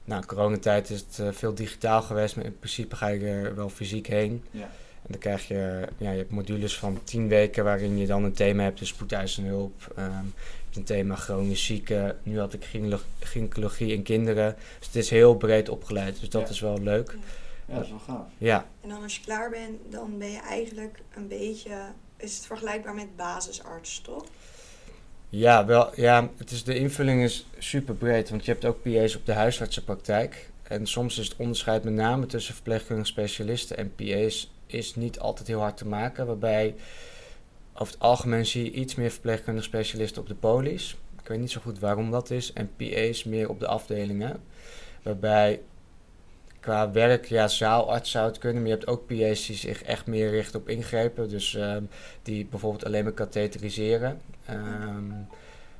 nou, 0.07 0.25
coronatijd 0.25 0.89
is 0.89 1.00
het 1.00 1.19
eh, 1.19 1.27
veel 1.31 1.54
digitaal 1.54 2.01
geweest, 2.01 2.36
maar 2.36 2.45
in 2.45 2.57
principe 2.59 2.95
ga 2.95 3.07
je 3.07 3.25
er 3.25 3.56
wel 3.56 3.69
fysiek 3.69 4.07
heen. 4.07 4.44
Ja. 4.51 4.62
En 5.01 5.13
dan 5.13 5.19
krijg 5.19 5.48
je, 5.48 5.88
ja, 5.98 6.12
je 6.12 6.18
hebt 6.18 6.31
modules 6.31 6.77
van 6.77 7.00
tien 7.04 7.27
weken 7.27 7.63
waarin 7.63 7.98
je 7.98 8.06
dan 8.07 8.24
een 8.24 8.33
thema 8.33 8.63
hebt, 8.63 8.80
dus 8.80 8.88
spoedeisende 8.88 9.50
hulp. 9.50 9.94
ehm, 9.95 10.09
je 10.09 10.63
hebt 10.63 10.75
een 10.75 10.83
thema 10.83 11.15
chronisch 11.15 11.65
zieken. 11.65 12.18
Nu 12.24 12.39
had 12.39 12.54
ik 12.54 12.65
gynaecologie 13.19 13.94
in 13.94 14.04
kinderen. 14.04 14.56
Dus 14.77 14.88
het 14.88 14.95
is 14.95 15.09
heel 15.09 15.36
breed 15.36 15.69
opgeleid, 15.69 16.19
dus 16.19 16.30
dat 16.30 16.42
Ja. 16.42 16.48
is 16.50 16.60
wel 16.60 16.81
leuk. 16.81 17.15
Ja, 17.65 17.75
dat 17.75 17.83
is 17.83 17.89
wel 17.89 18.00
gaaf. 18.00 18.25
Ja, 18.38 18.65
En 18.81 18.89
dan 18.89 19.03
als 19.03 19.15
je 19.15 19.21
klaar 19.21 19.50
bent, 19.50 19.80
dan 19.89 20.18
ben 20.18 20.31
je 20.31 20.39
eigenlijk 20.39 21.00
een 21.15 21.27
beetje... 21.27 21.71
Is 22.18 22.36
het 22.36 22.45
vergelijkbaar 22.45 22.95
met 22.95 23.15
basisarts, 23.15 24.01
toch? 24.01 24.25
Ja, 25.29 25.65
wel, 25.65 25.91
ja, 25.95 26.29
het 26.38 26.51
is, 26.51 26.63
de 26.63 26.75
invulling 26.75 27.24
is 27.24 27.45
super 27.57 27.95
breed, 27.95 28.29
want 28.29 28.45
je 28.45 28.51
hebt 28.51 28.65
ook 28.65 28.81
PA's 28.81 29.15
op 29.15 29.25
de 29.25 29.33
huisartsenpraktijk. 29.33 30.50
En 30.63 30.88
soms 30.88 31.18
is 31.18 31.27
het 31.27 31.38
onderscheid 31.38 31.83
met 31.83 31.94
name 31.94 32.25
tussen 32.25 32.53
verpleegkundige 32.53 33.07
specialisten 33.07 33.77
en 33.77 33.95
PA's 33.95 34.51
is 34.65 34.95
niet 34.95 35.19
altijd 35.19 35.47
heel 35.47 35.59
hard 35.59 35.77
te 35.77 35.88
maken. 35.88 36.25
Waarbij 36.25 36.75
over 37.74 37.94
het 37.94 38.01
algemeen 38.01 38.45
zie 38.45 38.63
je 38.63 38.71
iets 38.71 38.95
meer 38.95 39.12
verpleegkundige 39.12 39.68
specialisten 39.68 40.21
op 40.21 40.27
de 40.27 40.35
polies. 40.35 40.97
Ik 41.21 41.27
weet 41.27 41.39
niet 41.39 41.51
zo 41.51 41.62
goed 41.62 41.79
waarom 41.79 42.12
dat 42.12 42.29
is. 42.29 42.53
En 42.53 42.71
PA's 42.75 43.24
meer 43.24 43.50
op 43.50 43.59
de 43.59 43.68
afdelingen. 43.68 44.44
Waarbij 45.03 45.62
qua 46.59 46.92
werk, 46.92 47.25
ja, 47.25 47.48
zaalarts 47.48 48.12
zou 48.12 48.25
het 48.27 48.38
kunnen. 48.38 48.62
Maar 48.62 48.71
je 48.71 48.75
hebt 48.77 48.88
ook 48.88 49.06
PA's 49.07 49.45
die 49.45 49.56
zich 49.56 49.83
echt 49.83 50.06
meer 50.07 50.30
richten 50.30 50.59
op 50.59 50.69
ingrepen. 50.69 51.30
Dus 51.30 51.56
ehm, 51.56 51.83
die 52.21 52.45
bijvoorbeeld 52.45 52.86
alleen 52.86 53.04
maar 53.04 53.13
katheteriseren. 53.13 54.21
Ehm, 54.45 55.12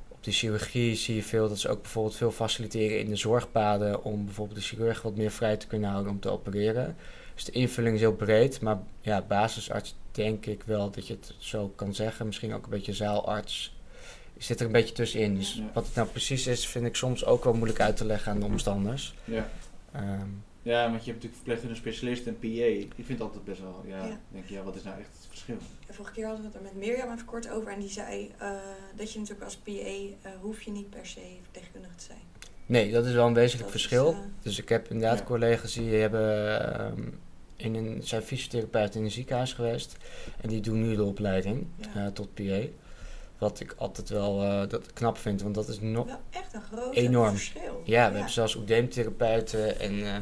op 0.08 0.24
de 0.24 0.32
chirurgie 0.32 0.94
zie 0.96 1.14
je 1.14 1.22
veel 1.22 1.48
dat 1.48 1.58
ze 1.58 1.68
ook 1.68 1.82
bijvoorbeeld 1.82 2.16
veel 2.16 2.30
faciliteren 2.30 3.00
in 3.00 3.08
de 3.08 3.16
zorgpaden 3.16 4.04
om 4.04 4.24
bijvoorbeeld 4.24 4.58
de 4.58 4.64
chirurg 4.64 5.02
wat 5.02 5.16
meer 5.16 5.30
vrij 5.30 5.56
te 5.56 5.66
kunnen 5.66 5.90
houden 5.90 6.12
om 6.12 6.20
te 6.20 6.30
opereren. 6.30 6.96
Dus 7.34 7.44
de 7.44 7.52
invulling 7.52 7.94
is 7.94 8.00
heel 8.00 8.14
breed, 8.14 8.60
maar 8.60 8.78
ja, 9.00 9.22
basisarts 9.22 9.96
denk 10.12 10.46
ik 10.46 10.62
wel 10.66 10.90
dat 10.90 11.06
je 11.06 11.14
het 11.14 11.34
zo 11.38 11.72
kan 11.76 11.94
zeggen. 11.94 12.26
Misschien 12.26 12.54
ook 12.54 12.64
een 12.64 12.70
beetje 12.70 12.92
zaalarts. 12.92 13.76
Zit 14.38 14.60
er 14.60 14.66
een 14.66 14.72
beetje 14.72 14.94
tussenin. 14.94 15.34
Dus 15.34 15.54
Ja. 15.54 15.62
wat 15.72 15.86
het 15.86 15.94
nou 15.94 16.08
precies 16.08 16.46
is, 16.46 16.66
vind 16.66 16.86
ik 16.86 16.96
soms 16.96 17.24
ook 17.24 17.44
wel 17.44 17.52
moeilijk 17.54 17.80
uit 17.80 17.96
te 17.96 18.04
leggen 18.04 18.32
aan 18.32 18.40
de 18.40 18.46
omstanders. 18.46 19.14
Ja. 19.24 19.48
Ehm, 19.92 20.26
Ja, 20.68 20.90
want 20.90 21.04
je 21.04 21.10
hebt 21.10 21.22
natuurlijk 21.22 21.34
verpleegkundige 21.34 21.80
specialist 21.80 22.26
en 22.26 22.38
PA. 22.38 22.46
Ik 22.48 22.92
vind 22.94 23.08
het 23.08 23.20
altijd 23.20 23.44
best 23.44 23.60
wel, 23.60 23.84
ja, 23.86 24.06
Ja. 24.06 24.20
denk 24.32 24.46
je, 24.46 24.54
ja, 24.54 24.62
wat 24.62 24.74
is 24.76 24.82
nou 24.82 24.98
echt 24.98 25.08
het 25.16 25.26
verschil? 25.28 25.56
En 25.86 25.94
vorige 25.94 26.14
keer 26.14 26.24
hadden 26.26 26.42
we 26.42 26.48
het 26.48 26.56
er 26.56 26.62
met 26.62 26.74
Mirjam 26.76 27.12
even 27.12 27.24
kort 27.24 27.50
over. 27.50 27.72
En 27.72 27.80
die 27.80 27.88
zei 27.90 28.30
eh, 28.38 28.50
dat 28.96 29.12
je 29.12 29.18
natuurlijk 29.18 29.44
als 29.44 29.56
PA 29.56 29.70
eh, 29.72 30.32
hoef 30.40 30.62
je 30.62 30.70
niet 30.70 30.90
per 30.90 31.06
se 31.06 31.20
verpleegkundige 31.42 31.94
te 31.94 32.04
zijn. 32.04 32.18
nee, 32.66 32.90
dat 32.92 33.06
is 33.06 33.12
wel 33.12 33.26
een 33.26 33.34
wezenlijk 33.34 33.70
Dat 33.72 33.80
is, 33.80 33.86
verschil. 33.86 34.12
eh, 34.12 34.18
Dus 34.42 34.58
ik 34.58 34.68
heb 34.68 34.88
inderdaad 34.90 35.18
Ja. 35.18 35.24
collega's 35.24 35.72
die 35.72 35.94
hebben 35.94 36.60
ehm, 36.78 37.02
in 37.56 37.74
een, 37.74 38.00
zijn 38.02 38.22
fysiotherapeut 38.22 38.94
in 38.94 39.04
een 39.04 39.10
ziekenhuis 39.10 39.52
geweest. 39.52 39.96
En 40.40 40.48
die 40.48 40.60
doen 40.60 40.82
nu 40.82 40.94
de 40.96 41.04
opleiding 41.04 41.66
Ja. 41.76 42.06
eh, 42.06 42.12
tot 42.12 42.34
PA. 42.34 42.60
Wat 43.38 43.60
ik 43.60 43.74
altijd 43.78 44.08
wel 44.08 44.42
eh, 44.42 44.68
dat 44.68 44.92
knap 44.92 45.18
vind, 45.18 45.42
want 45.42 45.54
dat 45.54 45.68
is 45.68 45.80
nog... 45.80 46.06
Wel 46.06 46.20
echt 46.30 46.54
een 46.54 46.62
groot 46.62 46.94
Enorm. 46.94 47.30
verschil. 47.30 47.82
Ja, 47.84 48.08
we 48.08 48.14
hebben 48.14 48.32
zelfs 48.32 48.54
oedeemtherapeuten 48.56 49.80
en 49.80 49.92
eh 50.04 50.16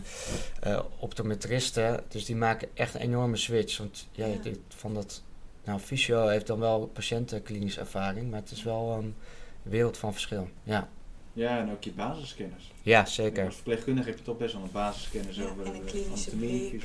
eh, 0.60 0.80
optometristen. 0.98 2.04
Dus 2.08 2.24
die 2.24 2.36
maken 2.36 2.68
echt 2.74 2.94
een 2.94 3.00
enorme 3.00 3.36
switch. 3.36 3.78
Want 3.78 4.06
ja, 4.12 4.26
Ja. 4.26 4.38
van 4.68 4.94
dat... 4.94 5.22
Nou, 5.64 5.80
fysio 5.80 6.26
heeft 6.26 6.46
dan 6.46 6.58
wel 6.58 6.86
patiëntenklinische 6.86 7.80
ervaring, 7.80 8.30
maar 8.30 8.40
het 8.40 8.50
is 8.50 8.62
wel 8.62 8.92
een 8.92 9.14
wereld 9.62 9.96
van 9.98 10.12
verschil. 10.12 10.48
Ja, 10.62 10.88
Ja, 11.36 11.58
en 11.58 11.70
ook 11.70 11.84
je 11.84 11.92
basiskennis. 11.92 12.72
ja 12.82 13.04
zeker. 13.04 13.44
Als 13.44 13.54
verpleegkundige 13.54 14.08
heb 14.08 14.18
je 14.18 14.24
toch 14.24 14.36
best 14.36 14.52
wel 14.54 14.62
een 14.62 14.70
basiskennis 14.72 15.36
Ja, 15.36 15.44
over 15.44 15.64
en 15.66 15.74
een 15.74 15.80
eh, 15.82 15.86
klinische 15.86 16.30
anatomie, 16.30 16.80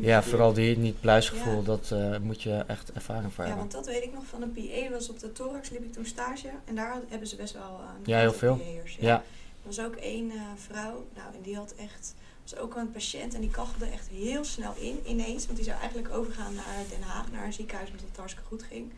Ja, 0.00 0.22
vooral 0.22 0.52
die 0.52 0.76
niet-pluisgevoel, 0.78 1.56
Ja. 1.56 1.62
dat 1.62 1.90
eh, 1.90 2.18
moet 2.18 2.42
je 2.42 2.64
echt 2.66 2.92
ervaring 2.92 3.32
voor 3.32 3.44
Ja, 3.44 3.50
hebben. 3.50 3.68
want 3.70 3.84
dat 3.84 3.94
weet 3.94 4.04
ik 4.04 4.12
nog 4.14 4.24
van 4.26 4.42
een 4.42 4.52
PA. 4.52 4.90
was 4.90 5.08
op 5.10 5.18
de 5.18 5.32
thorax, 5.32 5.70
liep 5.70 5.84
ik 5.84 5.92
toen 5.92 6.04
stage. 6.06 6.48
En 6.64 6.74
daar 6.74 7.00
hebben 7.08 7.28
ze 7.28 7.36
best 7.36 7.52
wel 7.52 7.62
eh, 7.80 7.86
een 7.98 8.02
Ja, 8.04 8.18
heel 8.18 8.32
veel. 8.32 8.56
PA'ers, 8.56 8.96
Ja, 9.00 9.14
Er 9.16 9.70
was 9.70 9.80
ook 9.80 9.94
één 9.96 10.30
eh, 10.30 10.36
vrouw, 10.56 11.06
nou, 11.14 11.34
en 11.34 11.40
die 11.42 11.56
had 11.56 11.74
echt, 11.78 12.14
was 12.42 12.56
ook 12.56 12.76
een 12.76 12.90
patiënt 12.90 13.34
en 13.34 13.40
die 13.40 13.50
kachelde 13.50 13.86
echt 13.86 14.08
heel 14.08 14.44
snel 14.44 14.74
in 14.80 14.98
ineens. 15.06 15.44
Want 15.46 15.56
die 15.58 15.66
zou 15.66 15.78
eigenlijk 15.78 16.14
overgaan 16.14 16.54
naar 16.54 16.64
Den 16.90 17.02
Haag, 17.02 17.30
naar 17.32 17.44
een 17.46 17.52
ziekenhuis, 17.52 17.90
omdat 17.90 18.06
het 18.08 18.16
hartstikke 18.16 18.48
goed 18.48 18.62
ging. 18.62 18.90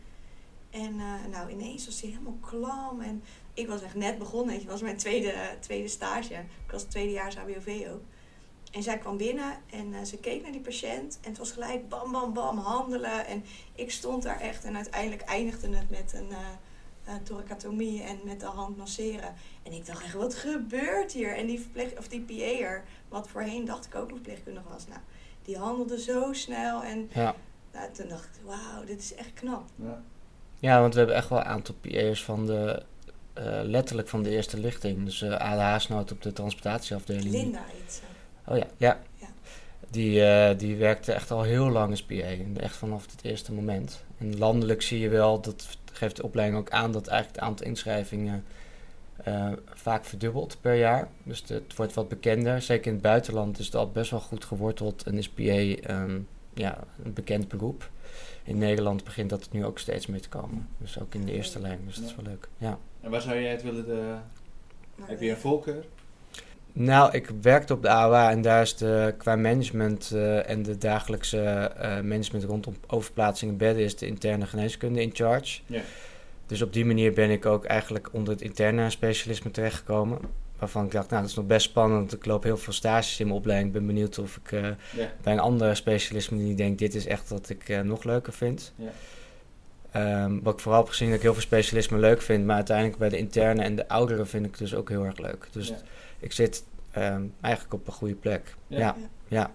En 0.69 0.99
eh, 0.99 1.31
nou, 1.31 1.49
ineens 1.51 1.85
was 1.85 2.01
hij 2.01 2.09
helemaal 2.09 2.37
klam. 2.41 3.01
En 3.01 3.23
ik 3.57 3.67
was 3.67 3.81
echt 3.81 3.95
net 3.95 4.17
begonnen, 4.17 4.47
weet 4.47 4.55
je, 4.55 4.61
het 4.61 4.71
was 4.71 4.81
mijn 4.81 4.97
tweede, 4.97 5.33
tweede 5.59 5.87
stage. 5.87 6.33
Ik 6.65 6.71
was 6.71 6.83
tweedejaars 6.83 7.35
HBOV 7.35 7.87
ook. 7.93 8.01
En 8.71 8.83
zij 8.83 8.97
kwam 8.97 9.17
binnen 9.17 9.53
en 9.69 9.93
eh, 9.93 10.03
ze 10.03 10.17
keek 10.17 10.41
naar 10.41 10.51
die 10.51 10.61
patiënt. 10.61 11.19
En 11.21 11.29
het 11.29 11.37
was 11.37 11.51
gelijk 11.51 11.89
bam, 11.89 12.11
bam, 12.11 12.33
bam, 12.33 12.57
handelen. 12.57 13.25
En 13.25 13.43
ik 13.75 13.91
stond 13.91 14.23
daar 14.23 14.39
echt 14.39 14.63
en 14.63 14.75
uiteindelijk 14.75 15.21
eindigde 15.21 15.75
het 15.75 15.89
met 15.89 16.13
een, 16.13 16.29
eh, 16.31 16.37
eh, 17.03 17.21
thoracotomie 17.23 18.03
en 18.03 18.19
met 18.23 18.39
de 18.39 18.45
hand 18.45 18.77
masseren. 18.77 19.33
En 19.63 19.71
ik 19.71 19.85
dacht 19.85 20.03
echt, 20.03 20.13
wat 20.13 20.35
gebeurt 20.35 21.11
hier? 21.11 21.35
En 21.35 21.45
die, 21.45 21.59
verpleeg, 21.59 21.97
of 21.97 22.07
die 22.07 22.21
PA'er, 22.21 22.83
wat 23.09 23.27
voorheen 23.27 23.65
dacht 23.65 23.85
ik 23.85 23.95
ook 23.95 24.09
een 24.09 24.15
verpleegkundige 24.15 24.69
was, 24.69 24.87
nou, 24.87 24.99
die 25.43 25.57
handelde 25.57 25.99
zo 26.01 26.33
snel. 26.33 26.83
En 26.83 27.09
Ja. 27.13 27.35
nou, 27.73 27.91
toen 27.91 28.07
dacht 28.07 28.25
ik, 28.25 28.41
wauw, 28.45 28.83
dit 28.85 28.99
is 28.99 29.15
echt 29.15 29.33
knap. 29.33 29.63
Ja. 29.75 30.01
ja, 30.59 30.79
want 30.79 30.93
we 30.93 30.99
hebben 30.99 31.17
echt 31.17 31.29
wel 31.29 31.39
een 31.39 31.45
aantal 31.45 31.75
PA'ers 31.81 32.23
van 32.23 32.45
de, 32.45 32.83
eh, 33.37 33.59
letterlijk 33.63 34.07
van 34.07 34.23
de 34.23 34.29
eerste 34.29 34.59
lichting. 34.59 35.05
Dus 35.05 35.21
eh 35.21 35.35
ADH-nood 35.35 36.11
op 36.11 36.21
de 36.21 36.33
transportatieafdeling. 36.33 37.31
Linda 37.31 37.65
ze. 37.87 38.01
Oh 38.45 38.57
ja, 38.57 38.67
ja. 38.77 38.99
Ja. 39.15 39.27
Die, 39.89 40.23
eh, 40.23 40.57
die 40.57 40.75
werkte 40.75 41.11
echt 41.13 41.31
al 41.31 41.43
heel 41.43 41.69
lang 41.69 41.89
als 41.89 42.03
PA. 42.03 42.35
Echt 42.57 42.75
vanaf 42.75 43.11
het 43.11 43.23
eerste 43.23 43.53
moment. 43.53 44.03
En 44.17 44.37
landelijk 44.37 44.81
zie 44.81 44.99
je 44.99 45.09
wel, 45.09 45.41
dat 45.41 45.67
geeft 45.93 46.15
de 46.15 46.23
opleiding 46.23 46.59
ook 46.59 46.69
aan, 46.69 46.91
dat 46.91 47.07
eigenlijk 47.07 47.39
het 47.39 47.49
aantal 47.49 47.65
inschrijvingen 47.65 48.43
vaak 49.73 50.05
verdubbelt 50.05 50.57
per 50.61 50.75
jaar. 50.75 51.07
Dus 51.23 51.39
het, 51.39 51.49
het 51.49 51.75
wordt 51.75 51.93
wat 51.93 52.09
bekender. 52.09 52.61
Zeker 52.61 52.87
in 52.87 52.93
het 52.93 53.01
buitenland 53.01 53.59
is 53.59 53.65
het 53.65 53.75
al 53.75 53.91
best 53.91 54.11
wel 54.11 54.19
goed 54.19 54.45
geworteld 54.45 55.03
en 55.03 55.17
is 55.17 55.29
PA 55.29 55.43
ehm, 55.43 56.19
ja, 56.53 56.83
een 57.03 57.13
bekend 57.13 57.47
beroep. 57.47 57.89
In 58.47 58.57
Nederland 58.57 59.03
begint 59.03 59.29
dat 59.29 59.47
nu 59.51 59.65
ook 59.65 59.79
steeds 59.79 60.05
meer 60.05 60.21
te 60.21 60.29
komen. 60.29 60.67
Dus 60.77 60.99
ook 60.99 61.13
in 61.13 61.25
de 61.25 61.31
eerste 61.31 61.59
lijn. 61.59 61.79
Dus 61.85 61.95
dat 61.95 62.05
is 62.05 62.15
wel 62.15 62.25
leuk. 62.25 62.47
Ja. 62.57 62.77
En 63.01 63.11
waar 63.11 63.21
zou 63.21 63.41
jij 63.41 63.51
het 63.51 63.63
willen... 63.63 63.85
De... 63.85 64.15
Maar 64.95 65.07
Heb 65.09 65.21
je 65.21 65.29
een 65.29 65.37
voorkeur? 65.37 65.85
Nou, 66.73 67.13
ik 67.13 67.29
werkte 67.41 67.73
op 67.73 67.81
de 67.81 67.89
AOA 67.89 68.31
en 68.31 68.41
daar 68.41 68.61
is 68.61 68.75
de, 68.75 69.13
qua 69.17 69.35
management 69.35 70.11
eh, 70.11 70.49
en 70.49 70.63
de 70.63 70.77
dagelijkse 70.77 71.39
eh, 71.39 71.89
management 72.01 72.43
rondom 72.43 72.75
overplaatsing 72.87 73.51
in 73.51 73.57
bedden 73.57 73.83
is 73.83 73.95
de 73.95 74.07
interne 74.07 74.45
geneeskunde 74.45 75.01
in 75.01 75.09
charge. 75.13 75.61
Ja. 75.65 75.81
Dus 76.45 76.61
op 76.61 76.73
die 76.73 76.85
manier 76.85 77.13
ben 77.13 77.29
ik 77.29 77.45
ook 77.45 77.65
eigenlijk 77.65 78.09
onder 78.11 78.33
het 78.33 78.41
interne 78.41 78.89
specialisme 78.89 79.51
terechtgekomen. 79.51 80.19
Waarvan 80.59 80.85
ik 80.85 80.91
dacht, 80.91 81.09
nou 81.09 81.21
dat 81.21 81.29
is 81.31 81.35
nog 81.37 81.45
best 81.45 81.65
spannend. 81.69 82.13
Ik 82.13 82.25
loop 82.25 82.43
heel 82.43 82.57
veel 82.57 82.73
stages 82.73 83.19
in 83.19 83.25
mijn 83.25 83.37
opleiding. 83.39 83.67
Ik 83.73 83.77
ben 83.79 83.87
benieuwd 83.87 84.17
of 84.19 84.37
ik 84.43 84.51
eh, 84.51 84.61
Ja. 84.63 85.11
bij 85.21 85.33
een 85.33 85.39
andere 85.39 85.75
specialisme 85.75 86.37
die 86.37 86.55
denk, 86.55 86.79
dit 86.79 86.95
is 86.95 87.05
echt 87.05 87.29
wat 87.29 87.49
ik 87.49 87.69
eh, 87.69 87.79
nog 87.81 88.03
leuker 88.03 88.33
vind. 88.33 88.73
Ja. 88.75 88.89
Ehm, 89.91 90.39
wat 90.43 90.53
ik 90.53 90.59
vooral 90.59 90.79
heb 90.81 90.89
gezien 90.89 91.07
dat 91.07 91.15
ik 91.17 91.21
heel 91.23 91.33
veel 91.33 91.41
specialismen 91.41 91.99
leuk 91.99 92.21
vind. 92.21 92.45
Maar 92.45 92.55
uiteindelijk 92.55 92.97
bij 92.97 93.09
de 93.09 93.17
interne 93.17 93.63
en 93.63 93.75
de 93.75 93.87
ouderen 93.87 94.27
vind 94.27 94.45
ik 94.45 94.57
dus 94.57 94.75
ook 94.75 94.89
heel 94.89 95.03
erg 95.05 95.17
leuk. 95.17 95.47
Dus 95.51 95.67
Ja. 95.67 95.75
ik 96.19 96.31
zit 96.31 96.63
ehm, 96.91 97.21
eigenlijk 97.41 97.73
op 97.73 97.87
een 97.87 97.93
goede 97.93 98.15
plek. 98.15 98.55
Ja. 98.67 98.95
Ja. 99.27 99.51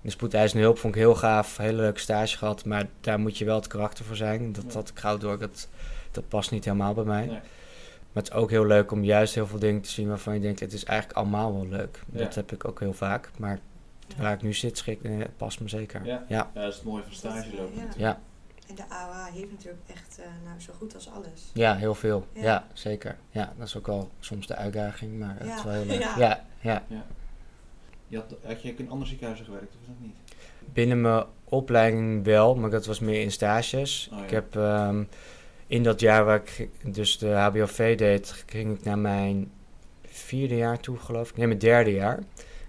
De 0.00 0.10
spoedeisende 0.10 0.62
hulp 0.64 0.78
vond 0.78 0.94
ik 0.94 1.00
heel 1.00 1.14
gaaf. 1.14 1.56
Hele 1.56 1.76
leuke 1.76 2.00
stage 2.00 2.36
gehad. 2.38 2.64
Maar 2.64 2.86
daar 3.00 3.20
moet 3.20 3.38
je 3.38 3.44
wel 3.44 3.56
het 3.56 3.66
karakter 3.66 4.04
voor 4.04 4.16
zijn. 4.16 4.52
Dat 4.52 4.74
had 4.74 4.88
ik 4.88 4.98
gauw 4.98 5.18
door. 5.18 5.38
Dat, 5.38 5.68
dat 6.10 6.28
past 6.28 6.50
niet 6.50 6.64
helemaal 6.64 6.94
bij 6.94 7.04
mij. 7.04 7.26
Nee. 7.26 7.38
Maar 8.14 8.22
het 8.22 8.32
is 8.32 8.38
ook 8.38 8.50
heel 8.50 8.66
leuk 8.66 8.90
om 8.92 9.04
juist 9.04 9.34
heel 9.34 9.46
veel 9.46 9.58
dingen 9.58 9.80
te 9.80 9.88
zien 9.90 10.08
waarvan 10.08 10.34
je 10.34 10.40
denkt... 10.40 10.60
het 10.60 10.72
is 10.72 10.84
eigenlijk 10.84 11.18
allemaal 11.18 11.52
wel 11.54 11.66
leuk. 11.66 12.00
Ja. 12.12 12.18
Dat 12.18 12.34
heb 12.34 12.52
ik 12.52 12.68
ook 12.68 12.80
heel 12.80 12.92
vaak. 12.92 13.30
Maar 13.38 13.58
waar 14.16 14.32
ik 14.32 14.42
nu 14.42 14.52
zit, 14.52 14.78
schik, 14.78 15.02
eh, 15.02 15.12
past 15.36 15.60
me 15.60 15.68
zeker. 15.68 16.04
Ja. 16.04 16.24
Ja. 16.28 16.50
Ja, 16.54 16.60
dat 16.60 16.68
is 16.70 16.74
het 16.74 16.84
mooie 16.84 17.02
van 17.02 17.12
stage 17.12 17.56
lopen. 17.56 17.74
ja. 17.76 17.88
Ja, 17.96 18.18
En 18.68 18.74
de 18.74 18.82
AOA 18.88 19.24
heeft 19.32 19.50
natuurlijk 19.50 19.82
echt 19.86 20.18
eh, 20.18 20.24
nou, 20.44 20.60
zo 20.60 20.72
goed 20.78 20.94
als 20.94 21.10
alles. 21.10 21.50
ja 21.52 21.74
heel 21.76 21.94
veel. 21.94 22.26
Ja. 22.32 22.42
Ja. 22.42 22.66
zeker. 22.72 23.16
Ja, 23.30 23.52
dat 23.58 23.66
is 23.66 23.76
ook 23.76 23.86
wel 23.86 24.10
soms 24.20 24.46
de 24.46 24.56
uitdaging. 24.56 25.18
Maar 25.18 25.34
het 25.38 25.46
Ja. 25.48 25.56
is 25.56 25.62
wel 25.64 25.72
heel 25.72 25.84
leuk. 25.86 26.00
Ja. 26.00 26.16
ja, 26.18 26.44
ja. 26.60 26.82
Je 28.08 28.16
had, 28.16 28.34
had 28.46 28.62
je 28.62 28.72
ook 28.72 28.78
in 28.78 28.90
andere 28.90 29.08
ziekenhuizen 29.08 29.46
gewerkt, 29.46 29.74
of 29.74 29.80
is 29.80 29.86
dat 29.86 29.96
niet? 30.00 30.16
Binnen 30.72 31.00
mijn 31.00 31.24
opleiding 31.44 32.24
wel, 32.24 32.54
maar 32.54 32.70
dat 32.70 32.86
was 32.86 33.00
meer 33.00 33.20
in 33.20 33.32
stages. 33.32 34.08
Oh, 34.12 34.18
ja. 34.18 34.24
Ik 34.24 34.30
heb 34.30 34.56
ehm, 34.56 35.04
in 35.66 35.82
dat 35.82 36.00
jaar 36.00 36.24
waar 36.24 36.42
ik 36.44 36.68
dus 36.94 37.18
de 37.18 37.28
HBOV 37.30 37.96
deed, 37.96 38.44
ging 38.46 38.78
ik 38.78 38.84
naar 38.84 38.98
mijn 38.98 39.50
vierde 40.06 40.56
jaar 40.56 40.80
toe, 40.80 40.98
geloof 40.98 41.30
ik. 41.30 41.36
Nee, 41.36 41.46
mijn 41.46 41.58
derde 41.58 41.92
jaar. 41.92 42.18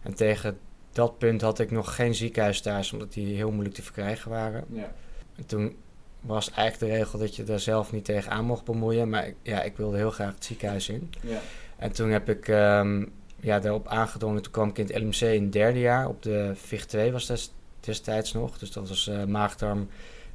En 0.04 0.14
tegen 0.14 0.58
dat 0.92 1.18
punt 1.18 1.42
had 1.42 1.60
ik 1.60 1.72
nog 1.72 1.96
geen 1.96 2.16
ziekenhuisstages, 2.16 2.94
omdat 2.94 3.14
die 3.14 3.36
heel 3.36 3.52
moeilijk 3.52 3.76
te 3.76 3.82
verkrijgen 3.84 4.32
waren. 4.32 4.64
Ja. 4.70 4.92
En 5.36 5.46
toen 5.46 5.76
was 6.22 6.52
eigenlijk 6.52 6.92
de 6.92 6.98
regel 7.00 7.20
dat 7.20 7.36
je 7.36 7.44
daar 7.44 7.60
zelf 7.60 7.92
niet 7.92 8.06
tegen 8.06 8.32
aan 8.32 8.46
mocht 8.46 8.66
bemoeien. 8.66 9.10
Maar 9.10 9.28
ik- 9.28 9.36
ja, 9.42 9.62
ik 9.64 9.78
wilde 9.78 9.98
heel 9.98 10.12
graag 10.12 10.34
het 10.34 10.46
ziekenhuis 10.46 10.90
in. 10.90 11.10
Ja. 11.22 11.40
En 11.78 11.92
toen 11.92 12.10
heb 12.10 12.30
ik 12.30 12.48
ehm, 12.48 13.06
ja, 13.40 13.60
daarop 13.60 13.88
aangedrongen. 13.88 14.42
Toen 14.42 14.52
kwam 14.52 14.70
ik 14.70 14.78
in 14.78 14.86
het 14.86 14.98
LMC 14.98 15.22
in 15.34 15.44
het 15.44 15.52
derde 15.52 15.80
jaar. 15.80 16.08
Op 16.08 16.22
de 16.24 16.52
VIG 16.56 16.86
2 16.86 17.12
was 17.12 17.26
des, 17.26 17.52
destijds 17.80 18.34
nog. 18.34 18.58
Dus 18.58 18.72
dat 18.72 18.90
was 18.90 19.08
eh 19.08 19.24
maagdarm, 19.24 19.88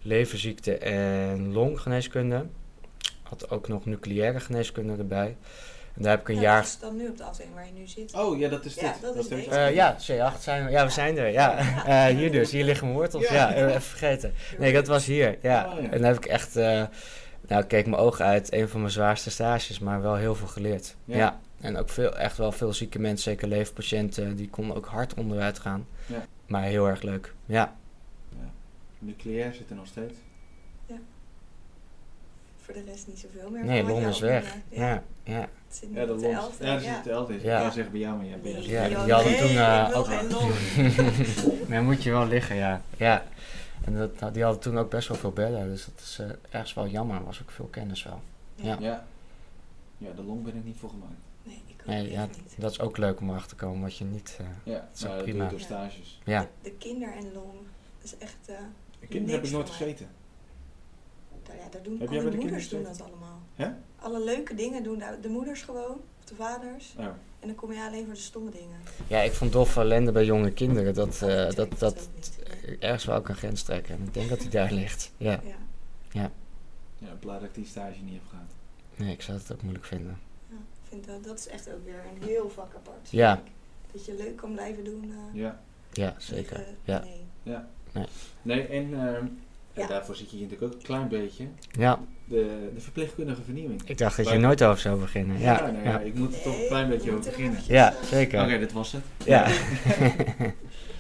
leverziekte 0.03 0.79
en 0.79 1.53
longgeneeskunde. 1.53 2.47
Had 3.23 3.51
ook 3.51 3.69
nog 3.69 3.85
nucleaire 3.87 4.41
geneeskunde 4.41 4.97
erbij. 4.97 5.37
En 5.95 6.03
daar 6.03 6.11
heb 6.11 6.21
ik 6.21 6.29
een 6.29 6.35
Ja, 6.35 6.41
jaar... 6.41 6.57
Dat 6.57 6.67
is 6.67 6.79
dan 6.79 6.97
nu 6.97 7.09
op 7.09 7.17
de 7.17 7.25
afdeling 7.25 7.55
waar 7.55 7.67
je 7.67 7.73
nu 7.73 7.87
zit. 7.87 8.15
Oh, 8.15 8.39
ja, 8.39 8.49
dat 8.49 8.65
is 8.65 8.75
Ja, 8.75 8.93
dit. 8.93 9.03
dat 9.15 9.31
is. 9.31 9.47
Eh, 9.47 9.75
ja, 9.75 9.97
C8 9.97 10.41
zijn 10.41 10.65
we. 10.65 10.71
Ja, 10.71 10.85
we 10.85 10.91
zijn 10.91 11.19
er. 11.19 11.29
Ja. 11.29 11.57
Eh, 11.87 12.05
hier 12.17 12.33
dus. 12.33 12.51
Hier 12.51 12.65
liggen 12.65 12.87
mijn 12.87 12.99
wortels. 12.99 13.29
Ja. 13.29 13.35
Ja, 13.35 13.55
eh, 13.55 13.67
even 13.69 13.83
vergeten. 13.83 14.33
Nee, 14.59 14.73
dat 14.73 14.87
was 14.87 15.07
hier. 15.07 15.39
Ja. 15.43 15.73
Oh, 15.77 15.83
ja. 15.83 15.91
En 15.91 16.01
daar 16.01 16.13
heb 16.13 16.25
ik 16.25 16.31
echt... 16.31 16.57
eh, 16.57 16.83
nou, 17.47 17.63
ik 17.63 17.69
keek 17.69 17.87
mijn 17.87 18.03
ogen 18.03 18.25
uit. 18.25 18.53
Een 18.53 18.69
van 18.69 18.81
mijn 18.81 18.93
zwaarste 18.93 19.31
stages, 19.31 19.79
maar 19.79 20.03
wel 20.03 20.15
heel 20.17 20.35
veel 20.35 20.47
geleerd. 20.47 20.97
Ja. 21.05 21.17
Ja. 21.17 21.41
En 21.61 21.77
ook 21.77 21.89
veel, 21.89 22.17
echt 22.17 22.37
wel 22.37 22.53
veel 22.53 22.73
zieke 22.73 22.99
mensen, 22.99 23.31
zeker 23.33 23.49
leverpatiënten, 23.49 24.37
die 24.37 24.49
konden 24.51 24.77
ook 24.77 24.87
hard 24.87 25.15
onderuit 25.15 25.59
gaan. 25.59 25.87
Ja. 26.07 26.25
Maar 26.47 26.63
heel 26.63 26.89
erg 26.89 27.03
leuk. 27.03 27.35
Ja. 27.47 27.77
Ja. 29.01 29.07
Nucleair 29.07 29.55
zit 29.55 29.71
er 29.71 29.77
nog 29.77 29.87
steeds. 29.87 30.15
Voor 32.57 32.75
de 32.75 32.83
rest 32.91 33.07
niet 33.07 33.19
zoveel 33.19 33.51
meer. 33.51 33.65
Nee, 33.65 33.83
Long 33.85 34.07
is 34.07 34.19
weg. 34.21 34.43
noemde. 34.55 34.85
Ja, 34.85 35.03
ja. 35.25 35.41
Het 35.41 35.51
zit 35.77 35.91
nu 35.91 35.99
Ja, 36.01 36.07
de 36.07 36.29
elfde. 36.29 36.65
Ja, 36.65 36.73
dat 36.75 36.83
zit 36.83 37.05
de 37.05 37.11
elfde. 37.11 37.35
Ik 37.35 37.43
Ja. 37.43 37.61
wil 37.63 37.71
zeggen 37.71 37.93
bij 37.93 38.01
jou, 38.01 38.17
maar 38.17 38.27
ja, 38.27 38.37
Nee, 38.43 38.53
jou. 38.53 38.65
Ja, 38.91 39.05
die 39.05 39.13
hadden 39.13 39.33
nee, 39.33 39.41
toen, 39.41 39.57
eh, 39.57 39.89
wil 39.89 39.97
ook-. 39.97 41.69
Maar 41.69 41.83
moet 41.89 42.03
je 42.03 42.11
wel 42.11 42.27
liggen, 42.27 42.57
ja. 42.57 42.83
ja. 42.97 43.25
En 43.85 43.97
dat, 44.19 44.35
die 44.35 44.43
hadden 44.43 44.61
toen 44.63 44.79
ook 44.79 44.91
best 44.91 45.09
wel 45.09 45.17
veel 45.17 45.31
bedden, 45.33 45.69
dus 45.69 45.85
dat 45.85 46.01
is 46.01 46.19
eh, 46.21 46.27
ergens 46.51 46.75
wel 46.75 46.87
jammer. 46.89 47.17
Er 47.17 47.25
was 47.25 47.41
ook 47.43 47.51
veel 47.51 47.67
kennis 47.71 48.03
wel. 48.05 48.21
Ja. 48.55 48.77
Ja. 48.81 49.07
Ja, 49.99 50.11
de 50.17 50.23
long 50.23 50.45
ben 50.45 50.57
ik 50.57 50.65
niet 50.65 50.77
voor 50.79 50.89
gemaakt. 50.91 51.13
Nee, 51.43 51.63
ik 51.67 51.81
ook 51.81 51.87
Nee, 51.87 52.11
ja, 52.11 52.27
niet. 52.27 52.55
dat 52.57 52.71
is 52.71 52.81
ook 52.81 52.97
leuk 52.97 53.21
om 53.21 53.29
erachter 53.29 53.49
te 53.57 53.65
komen 53.65 53.81
wat 53.81 53.97
je 53.97 54.05
niet... 54.05 54.37
eh, 54.41 54.47
Ja, 54.73 54.89
is 54.95 55.01
dat 55.01 55.13
doe 55.15 55.23
prima. 55.23 55.45
je 55.45 55.51
door 55.51 55.61
stages. 55.61 56.21
ja. 56.25 56.41
De, 56.41 56.49
de 56.63 56.71
kinder 56.73 57.13
en 57.17 57.33
long 57.33 57.53
is 58.03 58.17
echt... 58.19 58.37
eh, 58.49 58.57
De 58.90 58.90
kinderen 59.07 59.35
heb 59.37 59.45
ik 59.45 59.53
nooit 59.53 59.71
gezeten. 59.71 60.09
daar, 61.43 61.57
ja, 61.57 61.69
daar 61.71 61.83
doen 61.83 61.99
Heb 62.01 62.09
jij 62.11 62.19
alle 62.19 62.29
bij 62.29 62.31
de 62.39 62.43
moeders 62.45 62.69
doen 62.69 62.83
kinderen 62.83 62.99
dat 63.09 63.09
allemaal. 63.21 63.41
Hè? 63.55 63.69
Alle 63.97 64.25
leuke 64.25 64.55
dingen 64.55 64.83
doen 64.83 64.99
de, 64.99 65.19
de 65.23 65.29
moeders 65.29 65.63
gewoon, 65.63 66.01
of 66.19 66.25
de 66.25 66.35
vaders. 66.35 66.95
Oh. 66.99 67.05
En 67.41 67.47
dan 67.49 67.55
kom 67.55 67.73
je 67.73 67.81
alleen 67.83 68.05
voor 68.05 68.15
de 68.15 68.21
stomme 68.21 68.51
dingen. 68.51 68.81
ja, 69.07 69.21
ik 69.21 69.33
vond 69.33 69.53
doffe 69.53 69.81
ellende 69.81 70.13
bij 70.13 70.25
jonge 70.25 70.51
kinderen, 70.53 70.95
dat, 70.95 71.21
Oh, 71.23 71.31
eh, 71.47 71.51
dat, 71.55 71.67
ik 71.67 71.79
dat 71.79 72.09
niet. 72.15 72.39
Ergens 72.79 73.05
wel 73.05 73.17
ook 73.17 73.29
een 73.29 73.35
grens 73.35 73.63
trekken. 73.63 73.95
En 73.95 74.03
ik 74.05 74.15
denk 74.15 74.29
dat 74.29 74.41
die 74.41 74.49
daar 74.49 74.73
ligt. 74.81 75.13
Ja. 75.17 75.41
Ja, 76.13 76.31
Ja, 76.99 77.09
blij 77.21 77.39
dat 77.39 77.49
ik 77.49 77.55
die 77.55 77.67
stage 77.67 78.01
niet 78.03 78.13
heb 78.15 78.23
gehad. 78.31 78.45
Nee, 78.97 79.13
ik 79.13 79.23
zou 79.23 79.39
het 79.39 79.53
ook 79.53 79.63
moeilijk 79.63 79.85
vinden. 79.85 80.19
ja, 80.49 80.55
ik 80.57 80.89
vind 80.89 81.07
dat, 81.07 81.25
dat 81.25 81.39
is 81.39 81.47
echt 81.49 81.73
ook 81.73 81.85
weer 81.85 82.03
een 82.17 82.23
heel 82.29 82.49
vak 82.51 82.75
apart. 82.75 83.11
Ja. 83.11 83.43
Dat 83.93 84.05
je 84.05 84.15
leuk 84.15 84.37
kan 84.37 84.53
blijven 84.53 84.85
doen. 84.85 85.05
eh, 85.33 85.41
Ja. 85.41 85.61
Ja, 85.93 86.15
zeker. 86.19 86.57
tegen- 86.57 86.77
Ja. 86.85 87.01
Nee. 87.05 87.25
Ja. 87.43 87.69
Nee. 87.93 88.05
Nee, 88.43 88.67
en 88.67 88.95
ehm, 88.95 89.25
Ja. 89.75 89.87
daarvoor 89.87 90.17
zit 90.17 90.31
je 90.31 90.37
hier 90.37 90.47
natuurlijk 90.47 90.73
ook 90.73 90.79
een 90.81 90.87
klein 90.87 91.09
beetje. 91.09 91.45
Ja, 91.71 91.99
De, 92.25 92.71
de 92.75 92.81
verpleegkundige 92.81 93.43
vernieuwing. 93.43 93.83
ik 93.85 93.99
dacht 93.99 94.17
dat 94.17 94.25
je 94.27 94.31
Bij- 94.33 94.41
er 94.41 94.47
nooit 94.47 94.63
over 94.63 94.81
zou 94.81 95.01
beginnen. 95.01 95.39
Ja, 95.39 95.61
nou 95.61 95.75
ja, 95.77 95.83
ja. 95.91 95.99
ik 96.01 96.15
moet 96.15 96.35
er 96.35 96.43
toch 96.43 96.61
een 96.61 96.67
klein 96.67 96.89
beetje 96.89 97.11
over 97.13 97.25
er 97.27 97.31
beginnen. 97.37 97.61
Ja, 97.67 97.95
zeker. 98.05 98.43
Oké, 98.45 98.59
dit 98.59 98.73
was 98.73 98.93
het. 98.93 99.03
Ja. 99.25 99.49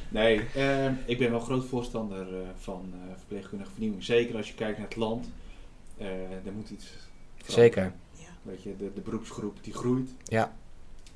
Nee, 0.09 0.41
ehm, 0.55 0.93
ik 1.05 1.19
ben 1.19 1.31
wel 1.31 1.41
groot 1.41 1.65
voorstander 1.67 2.21
eh, 2.35 2.41
van 2.59 2.93
eh, 2.95 2.99
verpleegkundige 3.19 3.71
vernieuwing. 3.71 4.05
Zeker 4.05 4.37
als 4.37 4.49
je 4.49 4.55
kijkt 4.55 4.79
naar 4.79 4.87
het 4.87 4.97
land. 4.97 5.31
Eh 5.99 6.07
er 6.47 6.53
moet 6.57 6.71
iets 6.71 6.85
veranderen. 7.37 7.73
Zeker. 7.75 7.93
Weet 8.43 8.63
je, 8.63 8.77
de, 8.79 8.91
de 8.95 9.01
beroepsgroep 9.01 9.57
die 9.63 9.73
groeit. 9.75 10.11
Ja. 10.25 10.53